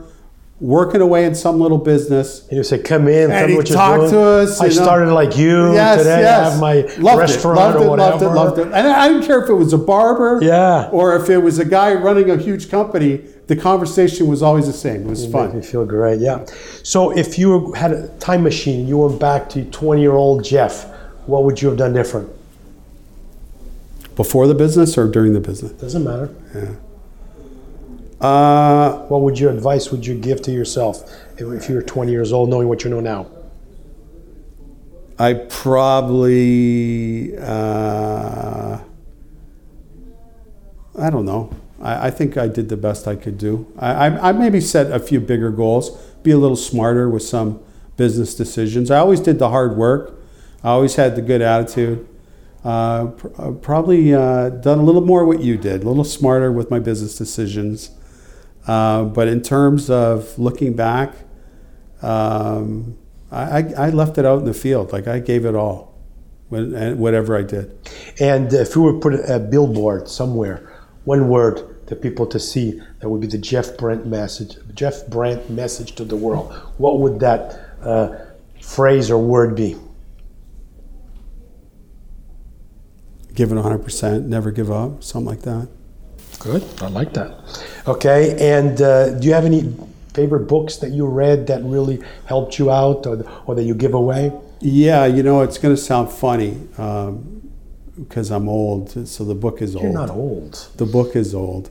working 0.59 1.01
away 1.01 1.23
in 1.25 1.35
some 1.35 1.59
little 1.59 1.77
business. 1.77 2.47
And 2.49 2.57
you 2.57 2.63
say, 2.63 2.79
"Come 2.79 3.07
in, 3.07 3.29
tell 3.29 3.47
me 3.47 3.55
what 3.55 3.69
you're 3.69 3.97
doing." 3.97 4.09
to 4.11 4.19
us, 4.19 4.59
I 4.59 4.65
you 4.65 4.75
know. 4.75 4.83
started 4.83 5.13
like 5.13 5.37
you 5.37 5.73
Yes, 5.73 5.99
today. 5.99 6.21
yes. 6.21 6.39
I 6.39 6.49
have 6.51 6.59
my 6.59 6.75
loved 7.01 7.19
restaurant 7.19 7.57
it, 7.57 7.61
loved 7.61 7.77
or 7.77 7.83
it, 7.85 7.89
whatever. 7.89 8.11
loved 8.17 8.23
it, 8.23 8.29
loved 8.29 8.57
it. 8.59 8.63
And 8.67 8.87
I 8.87 9.07
didn't 9.09 9.23
care 9.23 9.43
if 9.43 9.49
it 9.49 9.53
was 9.53 9.73
a 9.73 9.77
barber, 9.77 10.39
Yeah. 10.41 10.89
or 10.91 11.15
if 11.15 11.29
it 11.29 11.37
was 11.37 11.59
a 11.59 11.65
guy 11.65 11.93
running 11.93 12.29
a 12.31 12.37
huge 12.37 12.69
company. 12.71 13.21
The 13.45 13.55
conversation 13.55 14.27
was 14.27 14.41
always 14.43 14.65
the 14.67 14.73
same. 14.73 15.03
It 15.03 15.09
was 15.09 15.23
It 15.23 15.33
made 15.33 15.53
me 15.53 15.61
feel 15.61 15.85
great. 15.85 16.19
Yeah. 16.19 16.39
So 16.83 17.15
if 17.15 17.37
you 17.39 17.71
had 17.73 17.91
a 17.93 18.07
time 18.19 18.43
machine, 18.43 18.87
you 18.87 18.97
went 18.97 19.19
back 19.21 19.47
to 19.51 19.63
20 19.63 20.01
year 20.01 20.13
old 20.13 20.43
Jeff, 20.43 20.85
what 21.27 21.43
would 21.45 21.61
you 21.61 21.69
have 21.69 21.77
done 21.77 21.93
different? 21.93 22.27
Before 24.17 24.47
the 24.47 24.55
business 24.55 24.97
or 24.97 25.07
during 25.07 25.33
the 25.33 25.39
business? 25.39 25.71
Doesn't 25.73 26.03
matter. 26.03 26.29
Uh, 28.19 29.05
What 29.07 29.21
would 29.21 29.39
your 29.39 29.51
advice 29.51 29.91
would 29.91 30.05
you 30.05 30.15
give 30.15 30.41
to 30.43 30.51
yourself 30.51 31.03
if, 31.37 31.69
you 31.69 31.75
were 31.75 31.81
20 31.81 32.11
years 32.11 32.33
old, 32.33 32.49
knowing 32.49 32.67
what 32.67 32.83
you 32.83 32.89
know 32.89 32.99
now? 32.99 33.27
I 35.19 35.33
probably, 35.33 37.35
uh, 37.37 38.79
I 40.99 41.09
don't 41.09 41.25
know. 41.25 41.51
I, 41.81 42.07
I 42.07 42.11
think 42.11 42.37
I 42.37 42.47
did 42.47 42.69
the 42.69 42.77
best 42.77 43.07
I 43.07 43.15
could 43.15 43.37
do. 43.37 43.71
I, 43.79 44.07
I, 44.07 44.29
I 44.29 44.31
maybe 44.31 44.61
set 44.61 44.91
a 44.91 44.99
few 44.99 45.19
bigger 45.19 45.49
goals, 45.49 45.91
be 46.23 46.31
a 46.31 46.37
little 46.37 46.55
smarter 46.55 47.09
with 47.09 47.23
some 47.23 47.59
business 47.97 48.35
decisions. 48.35 48.91
I 48.91 48.99
always 48.99 49.19
did 49.19 49.39
the 49.39 49.49
hard 49.49 49.75
work. 49.75 50.19
I 50.63 50.69
always 50.69 50.95
had 50.95 51.15
the 51.15 51.21
good 51.21 51.41
attitude. 51.41 52.07
Uh, 52.63 53.07
pr- 53.07 53.27
uh, 53.37 53.51
probably 53.51 54.13
uh, 54.13 54.49
done 54.49 54.79
a 54.79 54.83
little 54.83 55.01
more 55.01 55.25
what 55.25 55.41
you 55.41 55.57
did, 55.57 55.83
a 55.83 55.87
little 55.87 56.03
smarter 56.03 56.51
with 56.51 56.69
my 56.69 56.79
business 56.79 57.17
decisions. 57.17 57.91
Uh, 58.67 59.05
but 59.05 59.27
in 59.29 59.41
terms 59.41 59.89
of 59.89 60.37
looking 60.37 60.75
back, 60.75 61.15
um, 62.01 62.97
I, 63.31 63.73
I 63.77 63.89
left 63.89 64.17
it 64.17 64.25
out 64.25 64.39
in 64.39 64.45
the 64.45 64.53
field. 64.53 64.91
Like 64.91 65.07
I 65.07 65.19
gave 65.19 65.45
it 65.45 65.55
all, 65.55 65.97
when, 66.49 66.97
whatever 66.97 67.37
I 67.37 67.43
did. 67.43 67.77
And 68.19 68.51
if 68.53 68.75
you 68.75 68.81
were 68.81 68.99
put 68.99 69.13
a 69.13 69.39
billboard 69.39 70.09
somewhere, 70.09 70.73
one 71.05 71.29
word, 71.29 71.75
the 71.87 71.95
people 71.95 72.25
to 72.27 72.39
see 72.39 72.81
that 72.99 73.07
would 73.07 73.21
be 73.21 73.27
the 73.27 73.37
Jeff 73.37 73.77
Brandt 73.77 74.05
message, 74.05 74.57
Jeff 74.73 75.07
Brandt 75.07 75.49
message 75.49 75.95
to 75.95 76.03
the 76.03 76.17
world, 76.17 76.53
what 76.77 76.99
would 76.99 77.21
that 77.21 77.59
uh, 77.81 78.17
phrase 78.61 79.09
or 79.09 79.17
word 79.17 79.55
be? 79.55 79.77
Give 83.33 83.51
it 83.51 83.55
100%, 83.55 84.25
never 84.25 84.51
give 84.51 84.69
up, 84.71 85.03
something 85.03 85.27
like 85.27 85.43
that. 85.43 85.69
Good, 86.39 86.63
I 86.81 86.87
like 86.87 87.13
that. 87.13 87.39
Okay, 87.87 88.37
and 88.57 88.81
uh, 88.81 89.17
do 89.19 89.27
you 89.27 89.33
have 89.33 89.45
any 89.45 89.73
favorite 90.13 90.47
books 90.47 90.77
that 90.77 90.91
you 90.91 91.05
read 91.05 91.47
that 91.47 91.63
really 91.63 92.01
helped 92.25 92.57
you 92.59 92.71
out 92.71 93.05
or, 93.07 93.23
or 93.45 93.55
that 93.55 93.63
you 93.63 93.73
give 93.75 93.93
away? 93.93 94.31
Yeah, 94.59 95.05
you 95.05 95.23
know, 95.23 95.41
it's 95.41 95.57
going 95.57 95.75
to 95.75 95.81
sound 95.81 96.09
funny 96.11 96.57
um, 96.77 97.51
because 97.97 98.31
I'm 98.31 98.47
old, 98.49 99.07
so 99.07 99.23
the 99.23 99.35
book 99.35 99.61
is 99.61 99.75
old. 99.75 99.83
You're 99.85 99.93
not 99.93 100.09
old. 100.09 100.69
The 100.77 100.85
book 100.85 101.15
is 101.15 101.33
old. 101.35 101.69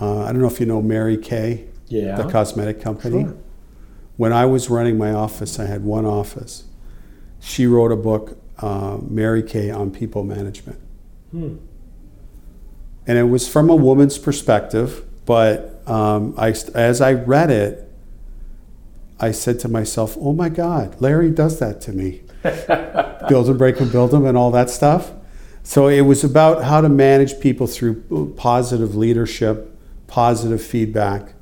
Uh, 0.00 0.22
I 0.22 0.32
don't 0.32 0.40
know 0.40 0.48
if 0.48 0.58
you 0.60 0.66
know 0.66 0.82
Mary 0.82 1.16
Kay, 1.16 1.66
Yeah. 1.86 2.16
the 2.16 2.28
cosmetic 2.30 2.80
company. 2.80 3.24
Sure. 3.24 3.36
When 4.16 4.32
I 4.32 4.46
was 4.46 4.70
running 4.70 4.96
my 4.98 5.12
office, 5.12 5.58
I 5.58 5.66
had 5.66 5.84
one 5.84 6.04
office. 6.04 6.64
She 7.40 7.66
wrote 7.66 7.92
a 7.92 7.96
book, 7.96 8.38
uh, 8.58 8.98
Mary 9.08 9.42
Kay, 9.42 9.70
on 9.70 9.90
people 9.90 10.22
management. 10.24 10.78
Hmm. 11.32 11.56
And 13.06 13.18
it 13.18 13.24
was 13.24 13.48
from 13.48 13.68
a 13.68 13.76
woman's 13.76 14.18
perspective, 14.18 15.04
but 15.26 15.82
um, 15.86 16.34
I, 16.38 16.48
as 16.74 17.00
I 17.00 17.12
read 17.12 17.50
it, 17.50 17.90
I 19.20 19.30
said 19.30 19.60
to 19.60 19.68
myself, 19.68 20.16
oh 20.18 20.32
my 20.32 20.48
God, 20.48 21.00
Larry 21.00 21.30
does 21.30 21.58
that 21.58 21.80
to 21.82 21.92
me. 21.92 22.22
build 23.28 23.46
them, 23.46 23.56
break 23.56 23.78
them, 23.78 23.90
build 23.90 24.10
them, 24.10 24.26
and 24.26 24.36
all 24.36 24.50
that 24.50 24.70
stuff. 24.70 25.12
So 25.62 25.88
it 25.88 26.02
was 26.02 26.24
about 26.24 26.64
how 26.64 26.80
to 26.80 26.88
manage 26.88 27.40
people 27.40 27.66
through 27.66 28.34
positive 28.36 28.94
leadership, 28.94 29.74
positive 30.06 30.62
feedback. 30.62 31.32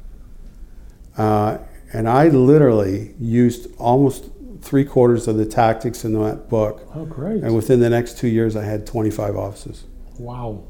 Uh, 1.16 1.58
and 1.92 2.08
I 2.08 2.28
literally 2.28 3.14
used 3.18 3.68
almost 3.78 4.26
three 4.60 4.84
quarters 4.84 5.26
of 5.26 5.36
the 5.36 5.44
tactics 5.44 6.04
in 6.04 6.12
that 6.22 6.48
book. 6.48 6.88
Oh, 6.94 7.04
great. 7.04 7.42
And 7.42 7.54
within 7.54 7.80
the 7.80 7.90
next 7.90 8.16
two 8.16 8.28
years, 8.28 8.54
I 8.54 8.64
had 8.64 8.86
25 8.86 9.36
offices. 9.36 9.84
Wow. 10.18 10.62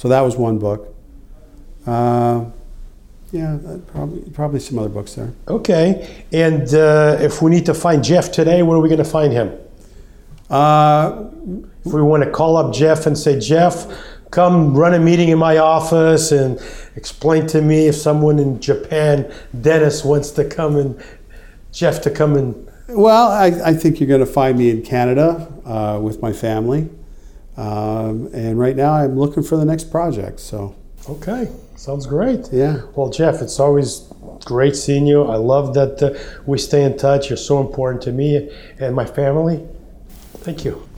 So 0.00 0.08
that 0.08 0.22
was 0.22 0.34
one 0.34 0.58
book. 0.58 0.94
Uh, 1.86 2.46
yeah, 3.32 3.58
probably 3.88 4.22
probably 4.30 4.58
some 4.58 4.78
other 4.78 4.88
books 4.88 5.12
there. 5.12 5.30
Okay, 5.46 6.24
and 6.32 6.72
uh, 6.72 7.18
if 7.20 7.42
we 7.42 7.50
need 7.50 7.66
to 7.66 7.74
find 7.74 8.02
Jeff 8.02 8.32
today, 8.32 8.62
where 8.62 8.78
are 8.78 8.80
we 8.80 8.88
going 8.88 9.04
to 9.04 9.12
find 9.18 9.30
him? 9.30 9.52
Uh, 10.48 11.26
If 11.84 11.92
we 11.92 12.00
want 12.00 12.24
to 12.24 12.30
call 12.30 12.56
up 12.56 12.72
Jeff 12.72 13.04
and 13.04 13.16
say, 13.16 13.38
Jeff, 13.38 13.86
come 14.30 14.74
run 14.74 14.94
a 14.94 14.98
meeting 14.98 15.28
in 15.28 15.38
my 15.38 15.58
office 15.58 16.32
and 16.32 16.58
explain 16.96 17.46
to 17.48 17.60
me 17.60 17.86
if 17.88 17.94
someone 17.94 18.38
in 18.38 18.58
Japan, 18.58 19.30
Dennis, 19.60 20.02
wants 20.02 20.30
to 20.30 20.46
come 20.46 20.76
and 20.76 20.98
Jeff 21.72 22.00
to 22.04 22.10
come 22.10 22.38
and. 22.38 22.54
well, 22.88 23.28
I, 23.30 23.48
I 23.66 23.74
think 23.74 24.00
you're 24.00 24.08
going 24.08 24.26
to 24.26 24.32
find 24.40 24.56
me 24.56 24.70
in 24.70 24.80
Canada 24.80 25.46
uh, 25.66 26.00
with 26.00 26.22
my 26.22 26.32
family. 26.32 26.88
Um, 27.60 28.30
and 28.32 28.58
right 28.58 28.74
now, 28.74 28.92
I'm 28.94 29.18
looking 29.18 29.42
for 29.42 29.56
the 29.56 29.64
next 29.66 29.90
project. 29.90 30.40
So, 30.40 30.74
Okay, 31.08 31.48
sounds 31.76 32.06
great. 32.06 32.48
yeah. 32.52 32.82
Well, 32.94 33.10
Jeff, 33.10 33.42
it's 33.42 33.60
always 33.60 34.06
great 34.44 34.76
seeing 34.76 35.06
you. 35.06 35.24
I 35.24 35.36
love 35.36 35.74
that 35.74 36.02
uh, 36.02 36.18
we 36.46 36.56
stay 36.58 36.84
in 36.84 36.96
touch. 36.96 37.28
You're 37.28 37.36
so 37.36 37.60
important 37.60 38.02
to 38.04 38.12
me 38.12 38.50
and 38.78 38.94
my 38.94 39.04
family. 39.04 39.66
Thank 40.38 40.64
you. 40.64 40.88